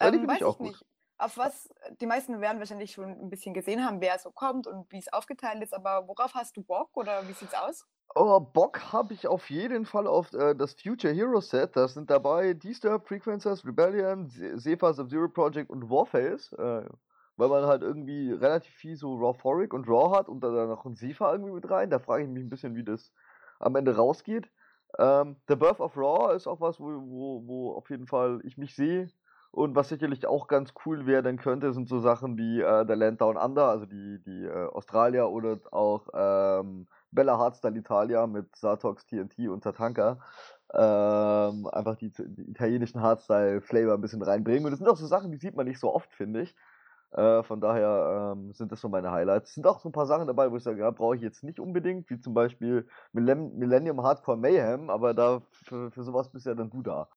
Ähm, 0.00 0.26
die 0.26 0.34
ich 0.34 0.44
auch 0.44 0.58
Nicht. 0.58 0.84
Auf 1.16 1.36
was 1.38 1.68
die 2.00 2.06
meisten 2.06 2.40
werden 2.40 2.58
wahrscheinlich 2.58 2.90
schon 2.90 3.04
ein 3.08 3.30
bisschen 3.30 3.54
gesehen 3.54 3.84
haben, 3.84 4.00
wer 4.00 4.18
so 4.18 4.32
kommt 4.32 4.66
und 4.66 4.90
wie 4.90 4.98
es 4.98 5.12
aufgeteilt 5.12 5.62
ist, 5.62 5.72
aber 5.72 6.08
worauf 6.08 6.34
hast 6.34 6.56
du 6.56 6.62
Bock 6.62 6.90
oder 6.94 7.28
wie 7.28 7.32
sieht's 7.32 7.54
aus? 7.54 7.86
Oh, 8.16 8.40
Bock 8.40 8.92
habe 8.92 9.14
ich 9.14 9.26
auf 9.28 9.48
jeden 9.48 9.86
Fall 9.86 10.06
auf 10.08 10.32
äh, 10.32 10.54
das 10.56 10.74
Future 10.74 11.12
Hero 11.14 11.40
Set. 11.40 11.76
Das 11.76 11.94
sind 11.94 12.10
dabei 12.10 12.54
Disturb, 12.54 13.06
Frequencers, 13.06 13.64
Rebellion, 13.64 14.28
Sefa, 14.28 14.90
of 14.90 15.08
zero 15.08 15.28
Project 15.28 15.70
und 15.70 15.88
Warface. 15.88 16.52
Äh, 16.54 16.84
weil 17.36 17.48
man 17.48 17.66
halt 17.66 17.82
irgendwie 17.82 18.30
relativ 18.32 18.72
viel 18.74 18.96
so 18.96 19.14
Rawforic 19.16 19.72
und 19.74 19.88
Raw 19.88 20.16
hat 20.16 20.28
und 20.28 20.40
dann 20.40 20.68
noch 20.68 20.84
ein 20.84 20.94
Sefa 20.94 21.32
irgendwie 21.32 21.50
mit 21.52 21.68
rein. 21.68 21.90
Da 21.90 21.98
frage 21.98 22.24
ich 22.24 22.28
mich 22.28 22.44
ein 22.44 22.50
bisschen, 22.50 22.74
wie 22.76 22.84
das 22.84 23.12
am 23.58 23.74
Ende 23.76 23.96
rausgeht. 23.96 24.48
Ähm, 24.98 25.36
The 25.48 25.56
Birth 25.56 25.80
of 25.80 25.96
Raw 25.96 26.34
ist 26.36 26.46
auch 26.46 26.60
was, 26.60 26.78
wo, 26.78 26.86
wo, 26.86 27.46
wo 27.46 27.72
auf 27.74 27.90
jeden 27.90 28.06
Fall 28.06 28.40
ich 28.44 28.56
mich 28.56 28.74
sehe. 28.76 29.08
Und 29.54 29.76
was 29.76 29.88
sicherlich 29.88 30.26
auch 30.26 30.48
ganz 30.48 30.74
cool 30.84 31.06
werden 31.06 31.38
könnte, 31.38 31.72
sind 31.72 31.88
so 31.88 32.00
Sachen 32.00 32.36
wie 32.36 32.60
äh, 32.60 32.84
The 32.88 32.94
Land 32.94 33.20
Down 33.20 33.36
Under, 33.36 33.68
also 33.68 33.86
die, 33.86 34.20
die 34.26 34.44
äh, 34.46 34.66
Australier 34.72 35.30
oder 35.30 35.58
auch 35.70 36.08
ähm, 36.12 36.88
Bella 37.12 37.38
Hardstyle 37.38 37.78
Italia 37.78 38.26
mit 38.26 38.54
Satox, 38.56 39.06
TNT 39.06 39.38
und 39.48 39.62
Tatanka. 39.62 40.18
Ähm, 40.72 41.68
einfach 41.68 41.94
die, 41.96 42.10
die 42.10 42.50
italienischen 42.50 43.00
Hardstyle-Flavor 43.00 43.94
ein 43.94 44.00
bisschen 44.00 44.22
reinbringen. 44.22 44.64
Und 44.64 44.70
das 44.72 44.80
sind 44.80 44.88
auch 44.88 44.96
so 44.96 45.06
Sachen, 45.06 45.30
die 45.30 45.38
sieht 45.38 45.54
man 45.54 45.66
nicht 45.68 45.78
so 45.78 45.94
oft, 45.94 46.12
finde 46.14 46.42
ich. 46.42 46.56
Äh, 47.12 47.44
von 47.44 47.60
daher 47.60 48.34
ähm, 48.36 48.52
sind 48.54 48.72
das 48.72 48.80
so 48.80 48.88
meine 48.88 49.12
Highlights. 49.12 49.50
Es 49.50 49.54
sind 49.54 49.68
auch 49.68 49.78
so 49.78 49.88
ein 49.88 49.92
paar 49.92 50.06
Sachen 50.06 50.26
dabei, 50.26 50.50
wo 50.50 50.56
ich 50.56 50.64
sage, 50.64 50.80
ja, 50.80 50.90
brauche 50.90 51.14
ich 51.14 51.22
jetzt 51.22 51.44
nicht 51.44 51.60
unbedingt, 51.60 52.10
wie 52.10 52.18
zum 52.18 52.34
Beispiel 52.34 52.88
Millennium 53.12 54.02
Hardcore 54.02 54.36
Mayhem, 54.36 54.90
aber 54.90 55.14
da 55.14 55.42
für, 55.52 55.92
für 55.92 56.02
sowas 56.02 56.28
bist 56.32 56.44
ja 56.44 56.54
dann 56.56 56.70
du 56.70 56.82
da. 56.82 57.08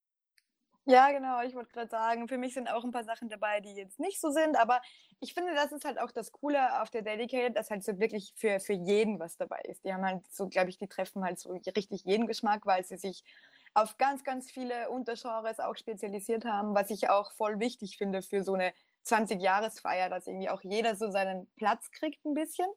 Ja, 0.89 1.11
genau. 1.11 1.41
Ich 1.41 1.53
wollte 1.53 1.73
gerade 1.73 1.89
sagen, 1.89 2.29
für 2.29 2.37
mich 2.37 2.53
sind 2.53 2.69
auch 2.69 2.85
ein 2.85 2.91
paar 2.93 3.03
Sachen 3.03 3.27
dabei, 3.27 3.59
die 3.59 3.75
jetzt 3.75 3.99
nicht 3.99 4.21
so 4.21 4.29
sind. 4.29 4.55
Aber 4.55 4.81
ich 5.19 5.33
finde, 5.33 5.53
das 5.53 5.73
ist 5.73 5.83
halt 5.83 5.99
auch 5.99 6.11
das 6.11 6.31
Coole 6.31 6.81
auf 6.81 6.89
der 6.89 7.01
Dedicated, 7.01 7.57
dass 7.57 7.69
halt 7.69 7.83
so 7.83 7.99
wirklich 7.99 8.31
für, 8.37 8.61
für 8.61 8.71
jeden 8.71 9.19
was 9.19 9.35
dabei 9.35 9.59
ist. 9.67 9.83
Die 9.83 9.93
haben 9.93 10.05
halt 10.05 10.21
so, 10.31 10.47
glaube 10.47 10.69
ich, 10.69 10.77
die 10.77 10.87
treffen 10.87 11.25
halt 11.25 11.39
so 11.39 11.51
richtig 11.75 12.05
jeden 12.05 12.25
Geschmack, 12.25 12.65
weil 12.65 12.85
sie 12.85 12.95
sich 12.95 13.25
auf 13.73 13.97
ganz, 13.97 14.23
ganz 14.23 14.49
viele 14.49 14.89
Untergenres 14.89 15.59
auch 15.59 15.75
spezialisiert 15.75 16.45
haben, 16.45 16.73
was 16.73 16.89
ich 16.89 17.09
auch 17.09 17.33
voll 17.33 17.59
wichtig 17.59 17.97
finde 17.97 18.21
für 18.21 18.41
so 18.41 18.53
eine 18.53 18.71
20-Jahres-Feier, 19.05 20.09
dass 20.09 20.25
irgendwie 20.25 20.49
auch 20.49 20.61
jeder 20.63 20.95
so 20.95 21.11
seinen 21.11 21.47
Platz 21.57 21.91
kriegt 21.91 22.23
ein 22.23 22.33
bisschen. 22.33 22.67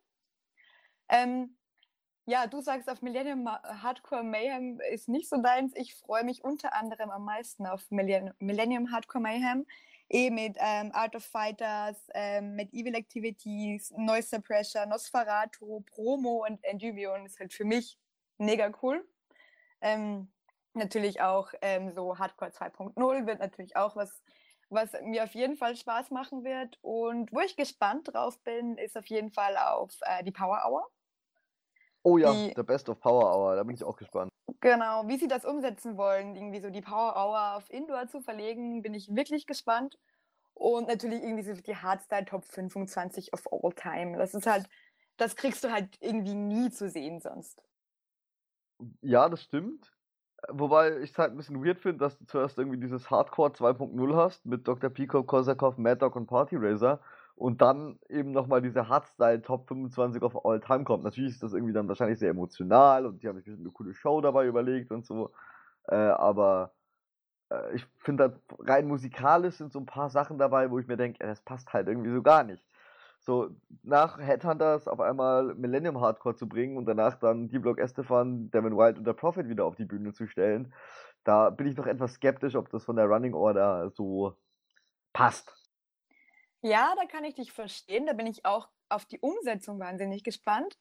Ähm, 1.08 1.56
ja, 2.30 2.46
du 2.46 2.60
sagst 2.60 2.88
auf 2.88 3.02
Millennium 3.02 3.46
äh, 3.48 3.50
Hardcore 3.82 4.22
Mayhem 4.22 4.78
ist 4.92 5.08
nicht 5.08 5.28
so 5.28 5.38
deins. 5.42 5.72
Ich 5.74 5.96
freue 5.96 6.22
mich 6.22 6.44
unter 6.44 6.74
anderem 6.74 7.10
am 7.10 7.24
meisten 7.24 7.66
auf 7.66 7.82
Millennium 7.90 8.92
Hardcore 8.92 9.20
Mayhem. 9.20 9.66
Eh 10.08 10.30
mit 10.30 10.56
ähm, 10.60 10.90
Art 10.94 11.16
of 11.16 11.24
Fighters, 11.24 11.96
ähm, 12.14 12.54
mit 12.54 12.72
Evil 12.72 12.94
Activities, 12.94 13.90
Noise 13.96 14.28
Suppressor, 14.28 14.86
Nosferatu, 14.86 15.80
Promo 15.80 16.44
und 16.48 16.62
Endymion 16.62 17.26
ist 17.26 17.40
halt 17.40 17.52
für 17.52 17.64
mich 17.64 17.98
mega 18.38 18.70
cool. 18.80 19.04
Ähm, 19.80 20.30
natürlich 20.74 21.20
auch 21.22 21.52
ähm, 21.62 21.90
so 21.96 22.16
Hardcore 22.16 22.52
2.0 22.52 23.26
wird 23.26 23.40
natürlich 23.40 23.74
auch 23.76 23.96
was, 23.96 24.22
was 24.68 24.92
mir 25.02 25.24
auf 25.24 25.34
jeden 25.34 25.56
Fall 25.56 25.74
Spaß 25.74 26.10
machen 26.12 26.44
wird. 26.44 26.78
Und 26.80 27.32
wo 27.32 27.40
ich 27.40 27.56
gespannt 27.56 28.12
drauf 28.14 28.40
bin, 28.44 28.78
ist 28.78 28.96
auf 28.96 29.06
jeden 29.06 29.32
Fall 29.32 29.56
auf 29.56 29.96
äh, 30.02 30.22
die 30.22 30.30
Power 30.30 30.62
Hour 30.68 30.86
Oh 32.02 32.16
ja, 32.16 32.32
die, 32.32 32.54
The 32.56 32.62
Best 32.62 32.88
of 32.88 32.98
Power 33.00 33.30
Hour, 33.34 33.56
da 33.56 33.62
bin 33.62 33.74
ich 33.74 33.84
auch 33.84 33.96
gespannt. 33.96 34.30
Genau, 34.60 35.06
wie 35.06 35.16
sie 35.18 35.28
das 35.28 35.44
umsetzen 35.44 35.96
wollen, 35.98 36.34
irgendwie 36.34 36.60
so 36.60 36.70
die 36.70 36.80
Power 36.80 37.14
Hour 37.14 37.56
auf 37.56 37.70
Indoor 37.70 38.06
zu 38.08 38.20
verlegen, 38.20 38.80
bin 38.82 38.94
ich 38.94 39.14
wirklich 39.14 39.46
gespannt. 39.46 39.98
Und 40.54 40.88
natürlich 40.88 41.22
irgendwie 41.22 41.42
so 41.42 41.54
die 41.54 41.76
Hardstyle 41.76 42.24
Top 42.26 42.44
25 42.44 43.32
of 43.32 43.46
all 43.52 43.72
time. 43.72 44.16
Das 44.18 44.34
ist 44.34 44.46
halt, 44.46 44.68
das 45.16 45.34
kriegst 45.36 45.64
du 45.64 45.72
halt 45.72 45.96
irgendwie 46.00 46.34
nie 46.34 46.70
zu 46.70 46.88
sehen 46.90 47.20
sonst. 47.20 47.62
Ja, 49.00 49.28
das 49.30 49.42
stimmt. 49.42 49.90
Wobei 50.48 50.98
ich 51.00 51.10
es 51.12 51.18
halt 51.18 51.30
ein 51.32 51.36
bisschen 51.38 51.62
weird 51.64 51.80
finde, 51.80 51.98
dass 51.98 52.18
du 52.18 52.24
zuerst 52.26 52.56
irgendwie 52.58 52.78
dieses 52.80 53.10
Hardcore 53.10 53.50
2.0 53.50 54.14
hast 54.16 54.44
mit 54.46 54.66
Dr. 54.68 54.88
Pico, 54.90 55.22
Korsakov, 55.22 55.76
Mad 55.78 55.96
Dog 56.00 56.16
und 56.16 56.26
Party 56.26 56.56
Racer 56.56 57.00
und 57.40 57.62
dann 57.62 57.98
eben 58.10 58.32
nochmal 58.32 58.60
diese 58.60 58.88
Hardstyle 58.90 59.40
Top 59.40 59.66
25 59.66 60.22
of 60.22 60.44
All 60.44 60.60
Time 60.60 60.84
kommt. 60.84 61.04
Natürlich 61.04 61.32
ist 61.32 61.42
das 61.42 61.54
irgendwie 61.54 61.72
dann 61.72 61.88
wahrscheinlich 61.88 62.18
sehr 62.18 62.28
emotional 62.28 63.06
und 63.06 63.22
die 63.22 63.28
haben 63.28 63.36
sich 63.36 63.46
bestimmt 63.46 63.64
eine 63.64 63.72
coole 63.72 63.94
Show 63.94 64.20
dabei 64.20 64.46
überlegt 64.46 64.90
und 64.92 65.06
so. 65.06 65.32
Äh, 65.88 65.94
aber 65.94 66.72
äh, 67.50 67.74
ich 67.76 67.86
finde 67.96 68.24
halt 68.24 68.36
rein 68.58 68.86
musikalisch 68.86 69.54
sind 69.56 69.72
so 69.72 69.78
ein 69.78 69.86
paar 69.86 70.10
Sachen 70.10 70.36
dabei, 70.36 70.70
wo 70.70 70.78
ich 70.80 70.86
mir 70.86 70.98
denke, 70.98 71.18
das 71.26 71.40
passt 71.40 71.72
halt 71.72 71.88
irgendwie 71.88 72.12
so 72.12 72.20
gar 72.20 72.44
nicht. 72.44 72.62
So, 73.20 73.48
nach 73.82 74.18
Headhunters 74.18 74.86
auf 74.86 75.00
einmal 75.00 75.54
Millennium 75.54 75.98
Hardcore 75.98 76.36
zu 76.36 76.46
bringen 76.46 76.76
und 76.76 76.84
danach 76.84 77.16
dann 77.20 77.48
D-Block 77.48 77.78
Estefan, 77.78 78.50
Devin 78.50 78.76
Wild 78.76 78.98
und 78.98 79.06
der 79.06 79.12
Prophet 79.14 79.48
wieder 79.48 79.64
auf 79.64 79.76
die 79.76 79.84
Bühne 79.86 80.12
zu 80.12 80.26
stellen, 80.26 80.74
da 81.24 81.48
bin 81.48 81.66
ich 81.68 81.76
noch 81.78 81.86
etwas 81.86 82.12
skeptisch, 82.14 82.54
ob 82.54 82.68
das 82.68 82.84
von 82.84 82.96
der 82.96 83.06
Running 83.06 83.32
Order 83.32 83.88
so 83.90 84.36
passt. 85.14 85.56
Ja, 86.62 86.94
da 87.00 87.06
kann 87.06 87.24
ich 87.24 87.34
dich 87.34 87.52
verstehen. 87.52 88.06
Da 88.06 88.12
bin 88.12 88.26
ich 88.26 88.44
auch 88.44 88.68
auf 88.90 89.06
die 89.06 89.18
Umsetzung 89.20 89.78
wahnsinnig 89.80 90.24
gespannt. 90.24 90.78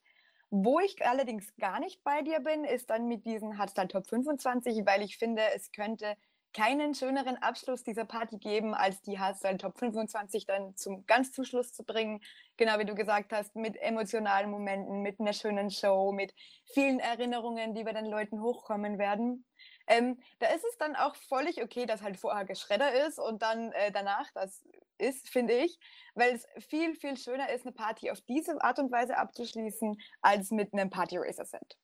Wo 0.52 0.80
ich 0.80 1.06
allerdings 1.06 1.56
gar 1.58 1.80
nicht 1.80 2.04
bei 2.04 2.22
dir 2.22 2.40
bin, 2.42 2.66
ist 2.66 2.90
dann 2.90 3.08
mit 3.08 3.26
diesen 3.26 3.58
Hardstyle 3.58 3.88
Top 3.88 4.08
25, 4.08 4.86
weil 4.86 5.02
ich 5.04 5.18
finde, 5.18 5.42
es 5.56 5.72
könnte 5.72 6.18
keinen 6.54 6.96
schöneren 6.96 7.38
Abschluss 7.38 7.84
dieser 7.84 8.06
Party 8.06 8.38
geben, 8.40 8.74
als 8.74 9.02
die 9.04 9.20
Hardstyle 9.20 9.58
Top 9.60 9.78
25 9.78 10.48
dann 10.48 10.76
zum 10.76 11.06
ganz 11.06 11.32
zum 11.32 11.46
Schluss 11.46 11.72
zu 11.72 11.84
bringen. 11.84 12.20
Genau 12.58 12.80
wie 12.80 12.86
du 12.86 12.96
gesagt 12.96 13.32
hast, 13.32 13.56
mit 13.56 13.78
emotionalen 13.78 14.50
Momenten, 14.50 15.02
mit 15.02 15.20
einer 15.20 15.34
schönen 15.34 15.70
Show, 15.70 16.12
mit 16.12 16.34
vielen 16.74 17.00
Erinnerungen, 17.00 17.74
die 17.76 17.84
bei 17.84 17.94
den 17.94 18.06
Leuten 18.06 18.42
hochkommen 18.42 18.98
werden. 18.98 19.46
Ähm, 19.88 20.20
da 20.40 20.48
ist 20.48 20.66
es 20.66 20.78
dann 20.78 20.96
auch 20.96 21.16
völlig 21.16 21.64
okay, 21.64 21.86
dass 21.86 22.02
halt 22.02 22.18
vorher 22.18 22.46
geschredder 22.46 23.06
ist 23.08 23.20
und 23.20 23.44
dann 23.44 23.72
äh, 23.74 23.92
danach 23.92 24.30
das 24.34 24.64
ist, 25.00 25.30
finde 25.30 25.54
ich, 25.54 25.80
weil 26.14 26.34
es 26.36 26.46
viel, 26.66 26.94
viel 26.96 27.18
schöner 27.18 27.52
ist, 27.54 27.66
eine 27.66 27.74
Party 27.74 28.12
auf 28.12 28.22
diese 28.22 28.62
Art 28.62 28.80
und 28.80 28.92
Weise 28.92 29.18
abzuschließen, 29.18 29.98
als 30.22 30.52
mit 30.52 30.74
einem 30.74 30.90
Party-Racer-Set. 30.90 31.78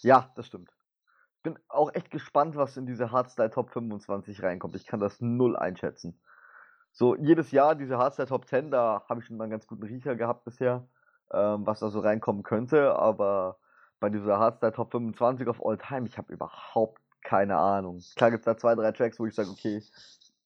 Ja, 0.00 0.32
das 0.34 0.46
stimmt. 0.46 0.70
Ich 1.36 1.42
Bin 1.42 1.58
auch 1.68 1.94
echt 1.94 2.10
gespannt, 2.10 2.56
was 2.56 2.76
in 2.76 2.86
diese 2.86 3.12
Hardstyle 3.12 3.50
Top 3.50 3.70
25 3.70 4.42
reinkommt. 4.42 4.74
Ich 4.74 4.86
kann 4.86 5.00
das 5.00 5.20
null 5.20 5.56
einschätzen. 5.56 6.20
So, 6.92 7.14
jedes 7.14 7.50
Jahr 7.50 7.74
diese 7.74 7.98
Hardstyle 7.98 8.28
Top 8.28 8.48
10, 8.48 8.70
da 8.70 9.04
habe 9.08 9.20
ich 9.20 9.26
schon 9.26 9.36
mal 9.36 9.44
einen 9.44 9.52
ganz 9.52 9.66
guten 9.66 9.84
Riecher 9.84 10.16
gehabt 10.16 10.44
bisher, 10.44 10.88
ähm, 11.32 11.66
was 11.66 11.80
da 11.80 11.88
so 11.90 12.00
reinkommen 12.00 12.42
könnte, 12.42 12.96
aber 12.96 13.58
bei 14.00 14.08
dieser 14.08 14.38
Hardstyle 14.38 14.72
Top 14.72 14.90
25 14.90 15.46
auf 15.48 15.64
All 15.64 15.76
Time, 15.78 16.06
ich 16.08 16.16
habe 16.18 16.32
überhaupt 16.32 17.00
keine 17.22 17.58
Ahnung. 17.58 18.02
Klar 18.16 18.30
gibt 18.30 18.40
es 18.40 18.44
da 18.46 18.56
zwei, 18.56 18.74
drei 18.74 18.92
Tracks, 18.92 19.20
wo 19.20 19.26
ich 19.26 19.34
sage, 19.34 19.50
okay, 19.50 19.82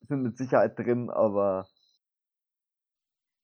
sind 0.08 0.22
mit 0.22 0.36
Sicherheit 0.36 0.78
drin, 0.78 1.10
aber. 1.10 1.66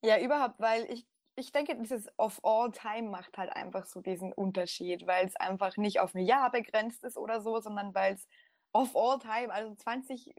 Ja, 0.05 0.19
überhaupt, 0.21 0.61
weil 0.61 0.85
ich, 0.91 1.07
ich 1.37 1.53
denke, 1.53 1.77
dieses 1.77 2.09
of 2.19 2.41
all 2.45 2.71
time 2.71 3.09
macht 3.11 3.37
halt 3.37 3.51
einfach 3.53 3.87
so 3.87 4.01
diesen 4.01 4.33
Unterschied, 4.33 5.07
weil 5.07 5.27
es 5.27 5.37
einfach 5.37 5.77
nicht 5.77 6.01
auf 6.01 6.15
ein 6.15 6.21
Jahr 6.25 6.51
begrenzt 6.51 7.05
ist 7.05 7.17
oder 7.19 7.41
so, 7.41 7.61
sondern 7.61 7.95
weil 7.95 8.15
es 8.15 8.27
of 8.73 8.95
all 8.97 9.19
time, 9.19 9.53
also 9.53 9.75
20 9.75 10.35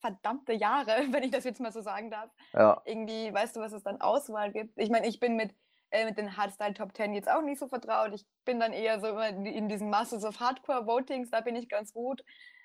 verdammte 0.00 0.52
Jahre, 0.52 0.90
wenn 1.12 1.22
ich 1.22 1.30
das 1.30 1.44
jetzt 1.44 1.60
mal 1.60 1.72
so 1.72 1.80
sagen 1.80 2.10
darf. 2.10 2.30
Ja. 2.52 2.80
Irgendwie, 2.84 3.32
weißt 3.32 3.56
du, 3.56 3.60
was 3.60 3.72
es 3.72 3.82
dann 3.82 4.00
Auswahl 4.00 4.52
gibt? 4.52 4.72
Ich 4.78 4.90
meine, 4.90 5.06
ich 5.06 5.18
bin 5.20 5.36
mit, 5.36 5.54
äh, 5.90 6.04
mit 6.04 6.18
den 6.18 6.36
Hardstyle 6.36 6.74
Top 6.74 6.94
10 6.96 7.14
jetzt 7.14 7.30
auch 7.30 7.42
nicht 7.42 7.58
so 7.60 7.68
vertraut. 7.68 8.12
Ich 8.14 8.26
bin 8.44 8.58
dann 8.60 8.72
eher 8.72 9.00
so 9.00 9.06
in 9.18 9.68
diesen 9.68 9.90
Masters 9.90 10.24
of 10.24 10.40
Hardcore 10.40 10.86
Votings, 10.86 11.30
da 11.30 11.40
bin 11.40 11.54
ich 11.56 11.68
ganz 11.68 11.92
gut 11.92 12.22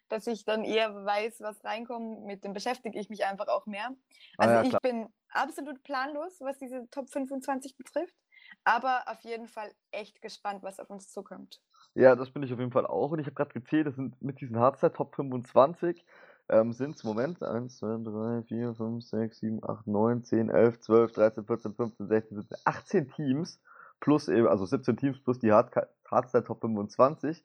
dass 0.10 0.28
ich 0.28 0.44
dann 0.44 0.64
eher 0.64 0.94
weiß, 1.06 1.42
was 1.42 1.64
reinkommt. 1.64 2.26
Mit 2.26 2.44
dem 2.44 2.54
beschäftige 2.54 3.00
ich 3.00 3.10
mich 3.10 3.26
einfach 3.26 3.48
auch 3.48 3.66
mehr. 3.66 3.90
Ah 4.38 4.44
also 4.46 4.54
ah 4.56 4.64
ja, 4.64 4.70
ich 4.70 4.80
bin 4.80 5.08
absolut 5.32 5.82
planlos, 5.84 6.42
was 6.42 6.58
diese 6.58 6.90
Top 6.90 7.10
25 7.10 7.78
betrifft, 7.78 8.16
aber 8.64 9.04
auf 9.08 9.20
jeden 9.22 9.48
Fall 9.48 9.72
echt 9.92 10.22
gespannt, 10.22 10.64
was 10.64 10.80
auf 10.80 10.90
uns 10.90 11.12
zukommt. 11.12 11.62
Ja, 11.96 12.16
das 12.16 12.32
bin 12.32 12.44
ich 12.44 12.52
auf 12.52 12.60
jeden 12.60 12.72
Fall 12.72 12.86
auch. 12.88 13.12
Und 13.12 13.20
ich 13.20 13.26
habe 13.26 13.36
gerade 13.36 13.54
gezählt, 13.54 13.88
das 13.88 13.96
sind 13.96 14.20
mit 14.22 14.42
diesen 14.42 14.58
Hardstyle 14.58 14.94
Top 14.94 15.16
25 15.16 16.04
ähm, 16.52 16.74
sind 16.74 16.96
es, 16.96 17.04
Moment, 17.04 17.44
1, 17.44 17.78
2, 17.78 18.04
3, 18.40 18.44
4, 18.48 18.74
5, 18.74 19.04
6, 19.04 19.40
7, 19.40 19.64
8, 19.64 19.86
9, 19.88 20.24
10, 20.24 20.50
11, 20.50 20.80
12, 20.80 21.12
13, 21.12 21.46
14, 21.46 21.74
15, 21.76 22.08
16, 22.08 22.38
17, 22.42 22.58
18 22.66 23.12
Teams 23.12 23.60
plus 24.00 24.28
eben, 24.30 24.48
also 24.48 24.66
17 24.66 24.98
Teams 24.98 25.20
plus 25.24 25.40
die 25.40 25.52
Hardstyle 25.52 26.44
Top 26.44 26.62
25. 26.62 27.44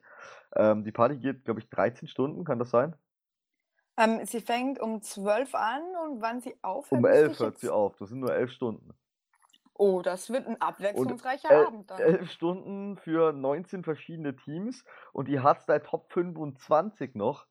Ähm, 0.55 0.83
die 0.83 0.91
Party 0.91 1.17
geht, 1.17 1.45
glaube 1.45 1.59
ich, 1.59 1.69
13 1.69 2.07
Stunden, 2.07 2.43
kann 2.43 2.59
das 2.59 2.69
sein? 2.71 2.95
Ähm, 3.97 4.25
sie 4.25 4.41
fängt 4.41 4.79
um 4.79 5.01
12 5.01 5.55
an 5.55 5.81
und 6.05 6.21
wann 6.21 6.41
sie 6.41 6.55
aufhört? 6.61 6.99
Um 6.99 7.05
11 7.05 7.39
hört 7.39 7.57
sie 7.59 7.69
auf, 7.69 7.95
das 7.97 8.09
sind 8.09 8.19
nur 8.19 8.33
11 8.33 8.51
Stunden. 8.51 8.93
Oh, 9.77 10.01
das 10.01 10.29
wird 10.29 10.47
ein 10.47 10.61
abwechslungsreicher 10.61 11.51
elf, 11.51 11.67
Abend 11.67 11.91
dann. 11.91 11.99
11 11.99 12.31
Stunden 12.31 12.97
für 12.97 13.33
19 13.33 13.83
verschiedene 13.83 14.35
Teams 14.35 14.85
und 15.11 15.27
die 15.27 15.39
Hardstyle 15.39 15.83
Top 15.83 16.11
25 16.13 17.15
noch. 17.15 17.45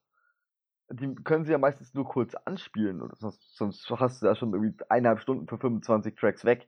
Die 0.89 1.13
können 1.15 1.45
sie 1.45 1.51
ja 1.51 1.57
meistens 1.57 1.93
nur 1.95 2.05
kurz 2.05 2.35
anspielen, 2.35 3.01
sonst, 3.15 3.55
sonst 3.57 3.89
hast 3.89 4.21
du 4.21 4.27
ja 4.27 4.35
schon 4.35 4.53
irgendwie 4.53 4.75
eineinhalb 4.89 5.19
Stunden 5.19 5.47
für 5.47 5.57
25 5.57 6.15
Tracks 6.15 6.45
weg. 6.45 6.67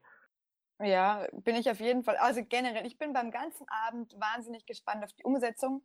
Ja, 0.79 1.25
bin 1.33 1.55
ich 1.55 1.69
auf 1.71 1.79
jeden 1.79 2.03
Fall. 2.03 2.17
Also 2.17 2.41
generell, 2.47 2.85
ich 2.85 2.97
bin 2.99 3.11
beim 3.13 3.31
ganzen 3.31 3.65
Abend 3.87 4.15
wahnsinnig 4.19 4.65
gespannt 4.67 5.03
auf 5.03 5.11
die 5.13 5.23
Umsetzung. 5.23 5.81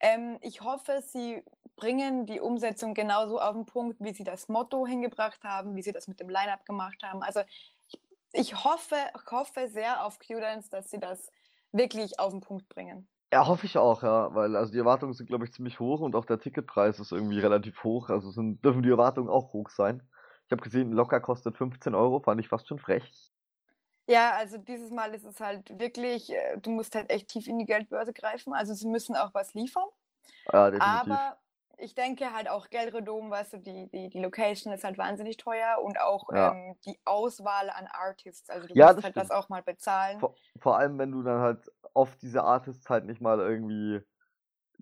Ähm, 0.00 0.38
ich 0.40 0.62
hoffe, 0.62 1.00
Sie 1.02 1.42
bringen 1.76 2.26
die 2.26 2.40
Umsetzung 2.40 2.92
genauso 2.92 3.40
auf 3.40 3.54
den 3.54 3.66
Punkt, 3.66 3.98
wie 4.00 4.12
Sie 4.12 4.24
das 4.24 4.48
Motto 4.48 4.84
hingebracht 4.84 5.40
haben, 5.44 5.76
wie 5.76 5.82
Sie 5.82 5.92
das 5.92 6.08
mit 6.08 6.18
dem 6.18 6.28
Line-up 6.28 6.66
gemacht 6.66 7.00
haben. 7.04 7.22
Also 7.22 7.40
ich, 7.86 8.00
ich 8.32 8.64
hoffe, 8.64 8.96
hoffe 9.30 9.68
sehr 9.68 10.04
auf 10.04 10.18
Q-Dance, 10.18 10.70
dass 10.70 10.90
Sie 10.90 10.98
das 10.98 11.30
wirklich 11.70 12.18
auf 12.18 12.32
den 12.32 12.40
Punkt 12.40 12.68
bringen. 12.68 13.06
Ja, 13.32 13.46
hoffe 13.46 13.64
ich 13.66 13.78
auch, 13.78 14.02
ja, 14.02 14.34
weil 14.34 14.56
also 14.56 14.72
die 14.72 14.78
Erwartungen 14.78 15.14
sind, 15.14 15.26
glaube 15.26 15.44
ich, 15.44 15.52
ziemlich 15.52 15.78
hoch 15.80 16.00
und 16.00 16.16
auch 16.16 16.24
der 16.26 16.38
Ticketpreis 16.40 16.98
ist 16.98 17.12
irgendwie 17.12 17.38
relativ 17.40 17.82
hoch. 17.84 18.10
Also 18.10 18.30
sind, 18.30 18.62
dürfen 18.64 18.82
die 18.82 18.90
Erwartungen 18.90 19.30
auch 19.30 19.52
hoch 19.52 19.68
sein. 19.70 20.02
Ich 20.46 20.52
habe 20.52 20.62
gesehen, 20.62 20.90
locker 20.92 21.20
kostet 21.20 21.56
15 21.56 21.94
Euro, 21.94 22.20
fand 22.20 22.40
ich 22.40 22.48
fast 22.48 22.66
schon 22.66 22.78
frech. 22.80 23.10
Ja, 24.08 24.32
also 24.36 24.58
dieses 24.58 24.90
Mal 24.90 25.14
ist 25.14 25.24
es 25.24 25.40
halt 25.40 25.78
wirklich, 25.78 26.32
äh, 26.32 26.56
du 26.58 26.70
musst 26.70 26.94
halt 26.94 27.10
echt 27.10 27.28
tief 27.28 27.46
in 27.46 27.58
die 27.58 27.66
Geldbörse 27.66 28.12
greifen. 28.12 28.52
Also 28.52 28.74
sie 28.74 28.88
müssen 28.88 29.14
auch 29.14 29.32
was 29.32 29.54
liefern. 29.54 29.88
Ja, 30.52 30.70
definitiv. 30.70 30.86
Aber 31.12 31.36
ich 31.78 31.94
denke 31.94 32.32
halt 32.32 32.48
auch 32.48 32.68
Gelredom, 32.70 33.30
weißt 33.30 33.54
du, 33.54 33.56
die, 33.58 33.88
die, 33.90 34.08
die 34.08 34.20
Location 34.20 34.72
ist 34.72 34.84
halt 34.84 34.98
wahnsinnig 34.98 35.36
teuer 35.36 35.78
und 35.82 36.00
auch 36.00 36.32
ja. 36.32 36.52
ähm, 36.52 36.76
die 36.84 36.98
Auswahl 37.04 37.70
an 37.70 37.86
Artists. 37.86 38.50
Also 38.50 38.66
du 38.68 38.74
ja, 38.74 38.86
musst 38.86 38.98
das 38.98 39.04
halt 39.04 39.14
stimmt. 39.14 39.30
das 39.30 39.36
auch 39.36 39.48
mal 39.48 39.62
bezahlen. 39.62 40.18
Vor, 40.18 40.34
vor, 40.58 40.78
allem, 40.78 40.98
wenn 40.98 41.12
du 41.12 41.22
dann 41.22 41.40
halt 41.40 41.70
oft 41.94 42.20
diese 42.22 42.42
Artists 42.42 42.88
halt 42.90 43.04
nicht 43.06 43.20
mal 43.20 43.38
irgendwie 43.38 44.00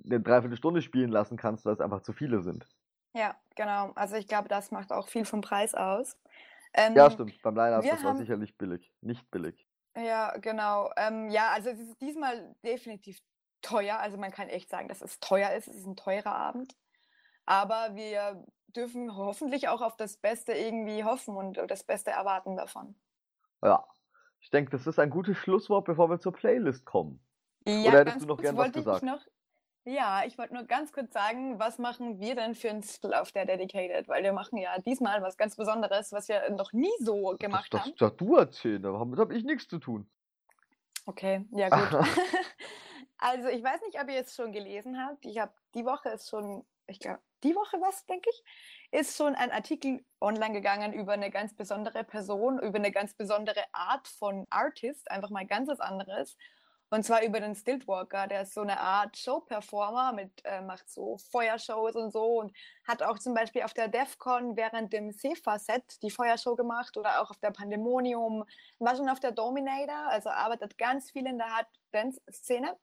eine 0.03 0.21
Dreiviertelstunde 0.21 0.81
spielen 0.81 1.11
lassen 1.11 1.37
kannst, 1.37 1.67
weil 1.67 1.75
es 1.75 1.81
einfach 1.81 2.01
zu 2.01 2.15
viele 2.15 2.41
sind. 2.43 2.67
Ja, 3.13 3.35
genau. 3.55 3.91
Also 3.97 4.17
ich 4.17 4.29
glaube, 4.29 4.49
das 4.49 4.71
macht 4.71 4.93
auch 4.93 5.09
viel 5.09 5.25
vom 5.25 5.41
Preis 5.43 5.75
aus. 5.75 6.17
Ähm, 6.73 6.95
ja, 6.95 7.11
stimmt. 7.11 7.41
Beim 7.43 7.55
Line-Up, 7.57 7.83
das 7.85 8.03
war 8.05 8.11
haben, 8.11 8.19
sicherlich 8.19 8.57
billig. 8.57 8.93
Nicht 9.01 9.29
billig. 9.31 9.67
Ja, 9.97 10.37
genau. 10.39 10.91
Ähm, 10.97 11.31
ja, 11.31 11.51
also 11.53 11.71
es 11.71 11.81
ist 11.81 12.01
diesmal 12.01 12.55
definitiv 12.65 13.19
teuer. 13.63 13.99
Also 13.99 14.17
man 14.19 14.31
kann 14.31 14.49
echt 14.49 14.71
sagen, 14.71 14.89
dass 14.89 15.03
es 15.03 15.19
teuer 15.21 15.51
ist. 15.53 15.69
Es 15.69 15.77
ist 15.77 15.87
ein 15.87 15.97
teurer 15.97 16.35
Abend. 16.35 16.75
Aber 17.45 17.95
wir 17.97 18.45
dürfen 18.69 19.17
hoffentlich 19.17 19.69
auch 19.69 19.83
auf 19.83 19.97
das 19.97 20.17
Beste 20.17 20.53
irgendwie 20.53 21.03
hoffen 21.03 21.37
und 21.37 21.59
das 21.69 21.83
Beste 21.83 22.13
erwarten 22.13 22.57
davon. 22.57 22.95
Ja, 23.63 23.85
ich 24.39 24.51
denke, 24.51 24.71
das 24.71 24.87
ist 24.87 24.99
ein 25.01 25.11
gutes 25.11 25.37
Schlusswort, 25.37 25.85
bevor 25.87 26.09
wir 26.09 26.21
zur 26.21 26.33
Playlist 26.33 26.85
kommen. 26.85 27.21
Ja, 27.67 27.89
Oder 27.91 27.99
hättest 28.01 28.23
du 28.23 28.27
noch 28.27 28.41
gerne 28.41 28.57
was 28.57 28.73
gesagt? 28.73 29.03
Ich 29.03 29.09
noch, 29.11 29.27
ja, 29.93 30.23
ich 30.25 30.39
wollte 30.39 30.55
nur 30.55 30.63
ganz 30.63 30.93
kurz 30.93 31.13
sagen, 31.13 31.59
was 31.59 31.79
machen 31.81 32.21
wir 32.21 32.37
denn 32.37 32.55
für 32.55 32.71
einen 32.71 32.83
Titel 32.83 33.13
auf 33.13 33.33
der 33.33 33.45
Dedicated? 33.45 34.07
Weil 34.07 34.23
wir 34.23 34.33
machen 34.33 34.57
ja 34.57 34.79
diesmal 34.83 35.21
was 35.21 35.37
ganz 35.37 35.57
Besonderes, 35.57 36.13
was 36.13 36.29
wir 36.29 36.49
noch 36.53 36.73
nie 36.73 36.93
so 37.01 37.35
gemacht 37.41 37.75
das, 37.75 37.81
das, 37.81 37.87
haben. 37.89 37.95
Das 37.99 38.17
du 38.17 38.37
erzählen, 38.37 38.81
damit 38.83 39.19
habe 39.19 39.37
ich 39.37 39.43
nichts 39.43 39.67
zu 39.67 39.81
tun. 39.81 40.09
Okay, 41.07 41.45
ja 41.51 41.69
gut. 41.71 42.07
also 43.19 43.49
ich 43.49 43.65
weiß 43.65 43.81
nicht, 43.85 44.01
ob 44.01 44.09
ihr 44.09 44.21
es 44.21 44.33
schon 44.33 44.53
gelesen 44.53 45.05
habt. 45.05 45.27
Ich 45.27 45.39
habe 45.41 45.53
die 45.75 45.85
Woche 45.85 46.11
ist 46.11 46.29
schon, 46.29 46.65
ich 46.87 47.01
glaube, 47.01 47.19
die 47.43 47.57
Woche 47.57 47.79
was, 47.81 48.07
denke 48.07 48.31
ich, 48.31 48.45
ist 49.01 49.17
schon 49.17 49.35
ein 49.35 49.51
Artikel 49.51 50.05
online 50.21 50.53
gegangen 50.53 50.93
über 50.93 51.15
eine 51.15 51.33
ganz 51.33 51.53
besondere 51.57 52.05
Person, 52.05 52.61
über 52.61 52.79
eine 52.79 52.93
ganz 52.93 53.15
besondere 53.15 53.65
Art 53.73 54.07
von 54.07 54.47
Artist, 54.51 55.11
einfach 55.11 55.31
mal 55.31 55.47
ganz 55.49 55.69
was 55.69 55.81
anderes. 55.81 56.37
Und 56.93 57.05
zwar 57.05 57.23
über 57.23 57.39
den 57.39 57.55
Stiltwalker, 57.55 58.27
der 58.27 58.43
ist 58.43 58.53
so 58.53 58.63
eine 58.63 58.81
Art 58.81 59.17
Show-Performer, 59.17 60.13
mit, 60.13 60.45
äh, 60.45 60.61
macht 60.61 60.91
so 60.91 61.19
Feuershows 61.31 61.95
und 61.95 62.11
so 62.11 62.41
und 62.41 62.53
hat 62.87 63.01
auch 63.05 63.21
zum 63.21 63.33
Beispiel 63.33 63.63
auf 63.63 63.73
der 63.73 63.87
DEFCON 63.87 64.57
während 64.57 64.93
dem 64.93 65.13
sefa 65.13 65.61
set 65.61 65.85
die 66.03 66.11
Feuershow 66.11 66.57
gemacht 66.57 66.97
oder 66.97 67.23
auch 67.23 67.31
auf 67.31 67.39
der 67.39 67.53
Pandemonium, 67.53 68.45
war 68.81 68.97
schon 68.97 69.09
auf 69.09 69.21
der 69.21 69.31
Dominator, 69.31 70.09
also 70.09 70.31
arbeitet 70.31 70.79
ganz 70.79 71.13
viel 71.13 71.25
in 71.29 71.39
der 71.39 71.47
Hard-Dance-Szene. 71.55 72.77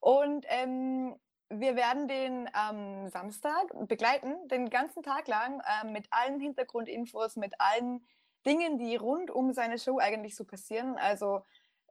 Und 0.00 0.46
ähm, 0.48 1.14
wir 1.50 1.76
werden 1.76 2.08
den 2.08 2.48
ähm, 2.58 3.10
Samstag 3.10 3.66
begleiten, 3.88 4.36
den 4.48 4.70
ganzen 4.70 5.02
Tag 5.02 5.28
lang, 5.28 5.60
äh, 5.82 5.86
mit 5.92 6.06
allen 6.12 6.40
Hintergrundinfos, 6.40 7.36
mit 7.36 7.52
allen 7.58 8.06
Dingen, 8.46 8.78
die 8.78 8.96
rund 8.96 9.30
um 9.30 9.52
seine 9.52 9.78
Show 9.78 9.98
eigentlich 9.98 10.34
so 10.34 10.44
passieren. 10.46 10.96
Also 10.96 11.42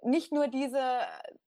nicht 0.03 0.31
nur 0.31 0.47
diese 0.47 0.99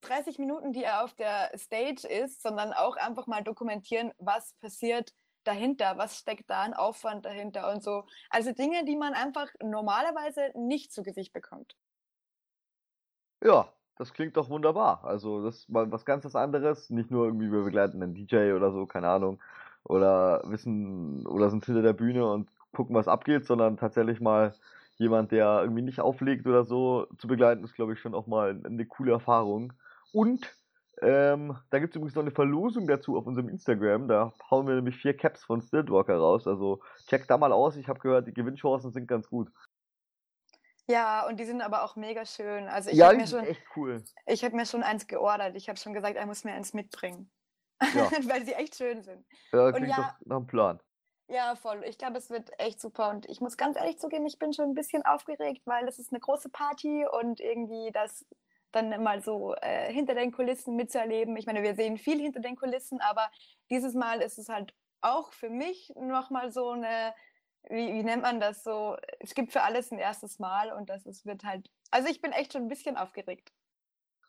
30 0.03 0.39
Minuten, 0.39 0.73
die 0.73 0.83
er 0.85 1.05
auf 1.05 1.15
der 1.15 1.51
Stage 1.57 2.07
ist, 2.07 2.43
sondern 2.43 2.73
auch 2.73 2.97
einfach 2.97 3.27
mal 3.27 3.43
dokumentieren, 3.43 4.13
was 4.19 4.55
passiert 4.55 5.15
dahinter, 5.45 5.97
was 5.97 6.19
steckt 6.19 6.51
da 6.51 6.63
an 6.63 6.75
Aufwand 6.75 7.25
dahinter 7.25 7.73
und 7.73 7.83
so. 7.83 8.05
Also 8.29 8.53
Dinge, 8.53 8.85
die 8.85 8.97
man 8.97 9.15
einfach 9.15 9.49
normalerweise 9.63 10.51
nicht 10.55 10.93
zu 10.93 11.03
Gesicht 11.03 11.33
bekommt. 11.33 11.77
Ja, 13.43 13.73
das 13.97 14.13
klingt 14.13 14.37
doch 14.37 14.51
wunderbar. 14.51 15.03
Also 15.05 15.43
das 15.45 15.61
ist 15.61 15.69
mal 15.71 15.91
was 15.91 16.05
ganz 16.05 16.27
anderes, 16.35 16.91
nicht 16.91 17.11
nur 17.11 17.27
irgendwie 17.27 17.51
wir 17.51 17.65
begleiten 17.65 18.03
einen 18.03 18.15
DJ 18.15 18.53
oder 18.53 18.73
so, 18.73 18.85
keine 18.87 19.09
Ahnung, 19.09 19.41
oder 19.85 20.43
wissen 20.45 21.27
oder 21.27 21.49
sind 21.49 21.65
hinter 21.65 21.83
der 21.83 21.95
Bühne 21.95 22.31
und 22.31 22.51
gucken, 22.73 22.95
was 22.95 23.09
abgeht, 23.09 23.47
sondern 23.47 23.79
tatsächlich 23.79 24.21
mal 24.21 24.55
jemand, 25.01 25.33
der 25.33 25.63
irgendwie 25.63 25.83
nicht 25.83 25.99
auflegt 26.01 26.47
oder 26.47 26.63
so, 26.65 27.07
zu 27.19 27.27
begleiten, 27.27 27.65
ist, 27.65 27.75
glaube 27.75 27.95
ich, 27.95 28.01
schon 28.01 28.15
auch 28.15 28.27
mal 28.27 28.61
eine 28.65 28.85
coole 28.87 29.13
Erfahrung. 29.13 29.73
Und 30.13 30.55
ähm, 31.01 31.57
da 31.71 31.79
gibt 31.79 31.95
es 31.95 31.97
übrigens 31.97 32.15
noch 32.15 32.23
eine 32.23 32.31
Verlosung 32.33 32.87
dazu 32.87 33.17
auf 33.17 33.27
unserem 33.27 33.49
Instagram. 33.49 34.07
Da 34.09 34.35
hauen 34.51 34.67
wir 34.67 34.75
nämlich 34.75 34.97
vier 34.99 35.17
Caps 35.17 35.43
von 35.45 35.63
Stiltwalker 35.63 36.19
raus. 36.19 36.47
Also 36.47 36.83
check 37.09 37.27
da 37.29 37.39
mal 37.39 37.51
aus. 37.53 37.77
Ich 37.79 37.89
habe 37.89 37.99
gehört, 38.01 38.27
die 38.27 38.35
Gewinnchancen 38.35 38.93
sind 38.93 39.09
ganz 39.09 39.27
gut. 39.31 39.49
Ja, 40.87 41.27
und 41.27 41.41
die 41.41 41.45
sind 41.45 41.63
aber 41.63 41.83
auch 41.85 41.97
mega 41.97 42.27
schön. 42.27 42.65
Also 42.69 42.91
ich 42.91 42.97
ja, 42.99 43.15
die 43.15 43.25
sind 43.25 43.47
echt 43.47 43.63
cool. 43.77 44.05
Ich 44.27 44.45
habe 44.45 44.55
mir 44.55 44.67
schon 44.67 44.83
eins 44.83 45.07
geordert. 45.07 45.57
Ich 45.57 45.69
habe 45.71 45.79
schon 45.79 45.95
gesagt, 45.95 46.17
er 46.17 46.27
muss 46.27 46.45
mir 46.45 46.53
eins 46.53 46.75
mitbringen. 46.75 47.31
Ja. 47.95 48.11
Weil 48.29 48.45
sie 48.45 48.53
echt 48.53 48.75
schön 48.77 49.03
sind. 49.03 49.25
Ja, 49.53 49.71
klingt 49.73 49.87
und 49.87 49.91
ja, 49.97 49.97
doch 50.21 50.27
nach 50.27 50.37
dem 50.39 50.47
Plan. 50.47 50.79
Ja, 51.31 51.55
voll. 51.55 51.85
Ich 51.87 51.97
glaube, 51.97 52.19
es 52.19 52.29
wird 52.29 52.51
echt 52.59 52.81
super. 52.81 53.09
Und 53.11 53.25
ich 53.27 53.41
muss 53.41 53.57
ganz 53.57 53.77
ehrlich 53.77 54.01
zugeben, 54.01 54.27
ich 54.27 54.41
bin 54.41 54.53
schon 54.53 54.65
ein 54.69 54.75
bisschen 54.75 55.05
aufgeregt, 55.07 55.63
weil 55.65 55.87
es 55.87 56.01
ist 56.01 56.13
eine 56.13 56.19
große 56.19 56.49
Party 56.49 57.07
und 57.07 57.39
irgendwie 57.39 57.93
das 57.93 58.27
dann 58.73 59.01
mal 59.03 59.23
so 59.23 59.55
äh, 59.55 59.93
hinter 59.93 60.15
den 60.17 60.33
Kulissen 60.33 60.75
mitzuerleben. 60.75 61.37
Ich 61.37 61.47
meine, 61.47 61.63
wir 61.63 61.77
sehen 61.77 61.99
viel 61.99 62.21
hinter 62.21 62.41
den 62.41 62.57
Kulissen, 62.57 63.01
aber 63.01 63.31
dieses 63.71 63.95
Mal 63.95 64.21
ist 64.23 64.39
es 64.39 64.49
halt 64.49 64.75
auch 65.03 65.33
für 65.33 65.51
mich 65.51 65.93
nochmal 65.97 66.51
so 66.51 66.71
eine, 66.71 67.15
wie, 67.69 67.95
wie 67.95 68.03
nennt 68.03 68.23
man 68.23 68.41
das 68.41 68.65
so? 68.65 68.97
Es 69.21 69.35
gibt 69.35 69.53
für 69.53 69.63
alles 69.63 69.93
ein 69.93 69.99
erstes 70.01 70.41
Mal 70.41 70.73
und 70.73 70.91
das 70.91 71.07
ist, 71.07 71.27
wird 71.27 71.45
halt, 71.45 71.71
also 71.93 72.09
ich 72.09 72.21
bin 72.21 72.33
echt 72.33 72.53
schon 72.55 72.63
ein 72.63 72.69
bisschen 72.69 72.97
aufgeregt. 72.97 73.53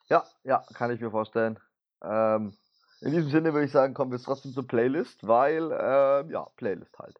Ja, 0.08 0.24
ja, 0.44 0.64
kann 0.76 0.92
ich 0.92 1.02
mir 1.02 1.10
vorstellen. 1.10 1.60
Ähm, 2.04 2.56
in 3.02 3.12
diesem 3.12 3.32
Sinne 3.32 3.52
würde 3.54 3.66
ich 3.66 3.72
sagen, 3.72 3.96
kommen 3.96 4.12
wir 4.12 4.20
trotzdem 4.20 4.52
zur 4.54 4.68
Playlist, 4.68 5.28
weil, 5.28 5.72
äh, 5.72 6.32
ja, 6.32 6.48
Playlist 6.56 6.98
halt. 7.00 7.20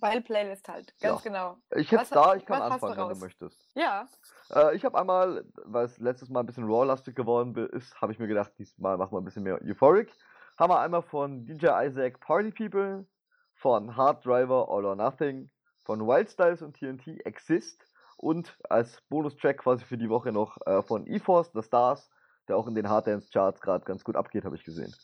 Weil 0.00 0.20
Playlist 0.20 0.68
halt, 0.68 0.92
ganz 1.00 1.24
ja. 1.24 1.30
genau. 1.30 1.56
Ich 1.74 1.90
hätte 1.90 2.10
da, 2.12 2.34
ich 2.34 2.44
kann 2.44 2.60
anfangen, 2.60 2.94
wenn 2.98 3.08
du 3.08 3.14
möchtest. 3.24 3.56
Ja. 3.74 4.06
Äh, 4.54 4.76
ich 4.76 4.84
habe 4.84 4.98
einmal, 4.98 5.42
weil 5.64 5.86
es 5.86 5.96
letztes 5.98 6.28
Mal 6.28 6.40
ein 6.40 6.46
bisschen 6.46 6.64
Raw-lastig 6.70 7.14
geworden 7.16 7.56
ist, 7.70 7.98
habe 8.02 8.12
ich 8.12 8.18
mir 8.18 8.28
gedacht, 8.28 8.52
diesmal 8.58 8.98
machen 8.98 9.12
wir 9.12 9.22
ein 9.22 9.24
bisschen 9.24 9.42
mehr 9.44 9.58
Euphoric. 9.62 10.12
Haben 10.58 10.70
wir 10.72 10.80
einmal 10.80 11.02
von 11.02 11.46
DJ 11.46 11.68
Isaac 11.86 12.20
Party 12.20 12.50
People, 12.50 13.06
von 13.54 13.96
Hard 13.96 14.26
Driver 14.26 14.66
All 14.68 14.84
or 14.84 14.96
Nothing, 14.96 15.50
von 15.86 16.06
Wild 16.06 16.28
Styles 16.28 16.60
und 16.60 16.76
TNT 16.76 17.24
Exist 17.24 17.86
und 18.18 18.54
als 18.68 19.00
Bonustrack 19.08 19.58
quasi 19.58 19.84
für 19.86 19.96
die 19.96 20.10
Woche 20.10 20.30
noch 20.30 20.58
äh, 20.66 20.82
von 20.82 21.06
E-Force, 21.06 21.52
The 21.54 21.62
Stars 21.62 22.10
der 22.48 22.56
auch 22.56 22.66
in 22.66 22.74
den 22.74 22.88
Harddance-Charts 22.88 23.60
gerade 23.60 23.84
ganz 23.84 24.04
gut 24.04 24.16
abgeht, 24.16 24.44
habe 24.44 24.56
ich 24.56 24.64
gesehen. 24.64 24.94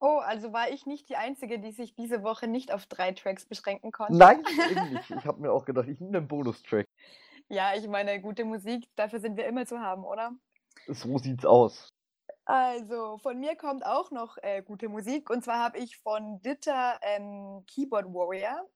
Oh, 0.00 0.18
also 0.18 0.52
war 0.52 0.70
ich 0.70 0.86
nicht 0.86 1.10
die 1.10 1.16
Einzige, 1.16 1.58
die 1.58 1.72
sich 1.72 1.94
diese 1.94 2.22
Woche 2.22 2.46
nicht 2.46 2.72
auf 2.72 2.86
drei 2.86 3.12
Tracks 3.12 3.44
beschränken 3.44 3.92
konnte. 3.92 4.14
Nein, 4.16 4.42
eben 4.70 4.98
Ich 5.18 5.26
habe 5.26 5.40
mir 5.42 5.52
auch 5.52 5.66
gedacht, 5.66 5.88
ich 5.88 6.00
nehme 6.00 6.18
einen 6.18 6.28
Bonustrack. 6.28 6.86
Ja, 7.48 7.74
ich 7.76 7.86
meine, 7.86 8.20
gute 8.20 8.44
Musik, 8.44 8.88
dafür 8.96 9.20
sind 9.20 9.36
wir 9.36 9.46
immer 9.46 9.66
zu 9.66 9.78
haben, 9.78 10.04
oder? 10.04 10.32
So 10.86 11.18
sieht's 11.18 11.44
aus. 11.44 11.88
Also, 12.46 13.18
von 13.18 13.38
mir 13.38 13.56
kommt 13.56 13.84
auch 13.84 14.10
noch 14.10 14.38
äh, 14.38 14.62
gute 14.62 14.88
Musik. 14.88 15.28
Und 15.30 15.44
zwar 15.44 15.58
habe 15.62 15.78
ich 15.78 15.98
von 15.98 16.40
Ditter 16.40 16.98
ähm, 17.02 17.64
Keyboard 17.66 18.06
Warrior 18.06 18.66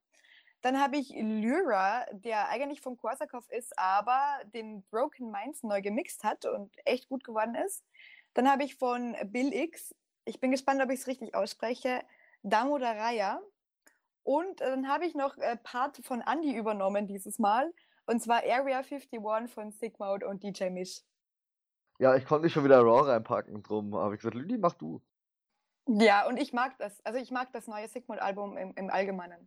dann 0.64 0.81
habe 0.81 0.96
ich 0.96 1.11
Lyra, 1.11 2.07
der 2.11 2.48
eigentlich 2.48 2.81
von 2.81 2.96
Korsakow 2.96 3.46
ist, 3.50 3.79
aber 3.79 4.16
den 4.55 4.81
Broken 4.85 5.31
Minds 5.31 5.62
neu 5.62 5.83
gemixt 5.83 6.24
hat 6.24 6.46
und 6.46 6.72
echt 6.87 7.11
gut 7.11 7.22
geworden 7.22 7.55
ist. 7.66 7.85
Dann 8.33 8.50
habe 8.50 8.64
ich 8.64 8.77
von 8.77 9.14
Bill 9.27 9.53
X, 9.53 9.94
ich 10.24 10.40
bin 10.40 10.50
gespannt, 10.50 10.81
ob 10.83 10.90
ich 10.90 11.00
es 11.00 11.07
richtig 11.07 11.35
ausspreche, 11.35 12.00
Damodaraya. 12.44 13.42
Und 14.22 14.62
äh, 14.62 14.70
dann 14.70 14.88
habe 14.88 15.05
ich 15.05 15.14
noch 15.14 15.37
ein 15.37 15.42
äh, 15.42 15.57
Part 15.59 15.98
von 16.03 16.22
Andy 16.22 16.57
übernommen 16.57 17.07
dieses 17.07 17.38
Mal. 17.38 17.70
Und 18.07 18.22
zwar 18.22 18.38
Area 18.42 18.79
51 18.79 19.20
von 19.53 19.70
Sigmund 19.70 20.24
und 20.24 20.42
DJ 20.42 20.70
Mish. 20.70 21.03
Ja, 21.98 22.16
ich 22.16 22.24
konnte 22.24 22.46
nicht 22.46 22.55
schon 22.55 22.64
wieder 22.64 22.81
Raw 22.81 23.07
reinpacken, 23.11 23.62
drum 23.62 23.94
habe 23.94 24.14
ich 24.14 24.20
gesagt, 24.22 24.35
Lüdi, 24.35 24.57
mach 24.57 24.72
du. 24.77 25.03
Ja, 25.88 26.27
und 26.27 26.38
ich 26.38 26.55
mag 26.55 26.74
das. 26.79 27.05
Also 27.05 27.18
ich 27.18 27.31
mag 27.31 27.53
das 27.53 27.66
neue 27.66 27.87
Sigmund-Album 27.87 28.57
im, 28.57 28.72
im 28.77 28.88
Allgemeinen 28.88 29.46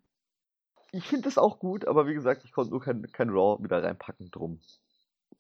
ich 0.91 1.08
finde 1.08 1.23
das 1.23 1.38
auch 1.38 1.60
gut, 1.60 1.88
aber 1.88 2.08
wie 2.08 2.13
gesagt, 2.13 2.43
ich 2.43 2.52
konnte 2.52 2.71
nur 2.71 2.82
kein, 2.82 3.02
kein 3.12 3.30
Raw 3.30 3.62
wieder 3.63 3.84
reinpacken 3.84 4.32
drum. 4.32 4.60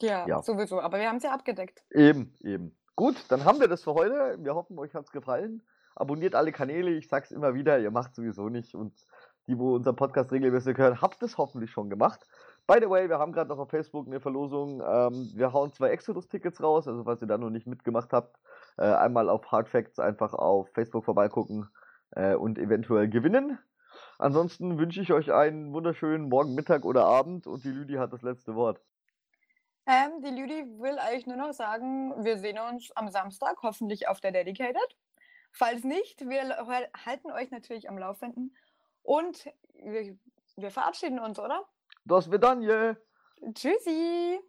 Ja, 0.01 0.25
ja. 0.27 0.41
sowieso. 0.41 0.81
Aber 0.81 0.99
wir 0.99 1.07
haben 1.07 1.17
es 1.17 1.23
ja 1.23 1.31
abgedeckt. 1.33 1.83
Eben, 1.91 2.33
eben. 2.41 2.77
Gut, 2.95 3.15
dann 3.29 3.45
haben 3.45 3.59
wir 3.59 3.67
das 3.67 3.83
für 3.83 3.93
heute. 3.93 4.37
Wir 4.39 4.55
hoffen, 4.55 4.77
euch 4.77 4.93
hat 4.93 5.05
es 5.05 5.11
gefallen. 5.11 5.61
Abonniert 5.95 6.35
alle 6.35 6.51
Kanäle. 6.51 6.91
Ich 6.91 7.07
sag's 7.07 7.31
immer 7.31 7.53
wieder, 7.53 7.79
ihr 7.79 7.91
macht 7.91 8.13
sowieso 8.15 8.49
nicht. 8.49 8.75
Und 8.75 8.93
die, 9.47 9.57
wo 9.57 9.75
unseren 9.75 9.95
Podcast 9.95 10.31
regelmäßig 10.31 10.77
hören, 10.77 11.01
habt 11.01 11.23
es 11.23 11.37
hoffentlich 11.37 11.71
schon 11.71 11.89
gemacht. 11.89 12.27
By 12.67 12.75
the 12.81 12.89
way, 12.89 13.07
wir 13.07 13.17
haben 13.17 13.31
gerade 13.31 13.49
noch 13.49 13.59
auf 13.59 13.69
Facebook 13.69 14.07
eine 14.07 14.19
Verlosung. 14.19 14.81
Ähm, 14.85 15.31
wir 15.35 15.53
hauen 15.53 15.71
zwei 15.73 15.89
Exodus-Tickets 15.89 16.61
raus. 16.61 16.87
Also, 16.87 17.05
falls 17.05 17.21
ihr 17.21 17.27
da 17.27 17.37
noch 17.37 17.49
nicht 17.49 17.65
mitgemacht 17.65 18.11
habt, 18.11 18.35
äh, 18.77 18.83
einmal 18.83 19.29
auf 19.29 19.49
Hard 19.51 19.69
Facts 19.69 19.99
einfach 19.99 20.33
auf 20.33 20.69
Facebook 20.73 21.05
vorbeigucken 21.05 21.69
äh, 22.11 22.35
und 22.35 22.59
eventuell 22.59 23.07
gewinnen. 23.07 23.57
Ansonsten 24.19 24.77
wünsche 24.79 25.01
ich 25.01 25.13
euch 25.13 25.31
einen 25.31 25.73
wunderschönen 25.73 26.27
Morgen, 26.29 26.55
Mittag 26.55 26.85
oder 26.85 27.05
Abend 27.05 27.45
und 27.45 27.63
die 27.63 27.69
Lüdi 27.69 27.95
hat 27.95 28.13
das 28.13 28.23
letzte 28.23 28.55
Wort. 28.55 28.81
Ähm, 29.85 30.21
die 30.23 30.31
Lüdi 30.31 30.65
will 30.79 30.97
eigentlich 30.97 31.27
nur 31.27 31.37
noch 31.37 31.53
sagen, 31.53 32.13
wir 32.25 32.37
sehen 32.39 32.57
uns 32.59 32.91
am 32.95 33.09
Samstag 33.09 33.57
hoffentlich 33.61 34.07
auf 34.07 34.19
der 34.19 34.31
Dedicated. 34.31 34.81
Falls 35.51 35.83
nicht, 35.83 36.27
wir 36.27 36.41
halten 37.05 37.31
euch 37.31 37.51
natürlich 37.51 37.87
am 37.89 37.97
Laufenden 37.97 38.55
und 39.03 39.47
wir, 39.73 40.17
wir 40.55 40.71
verabschieden 40.71 41.19
uns, 41.19 41.39
oder? 41.39 41.63
Das 42.05 42.29
wird 42.31 42.43
dann, 42.43 42.61
je. 42.61 42.95
Tschüssi! 43.53 44.39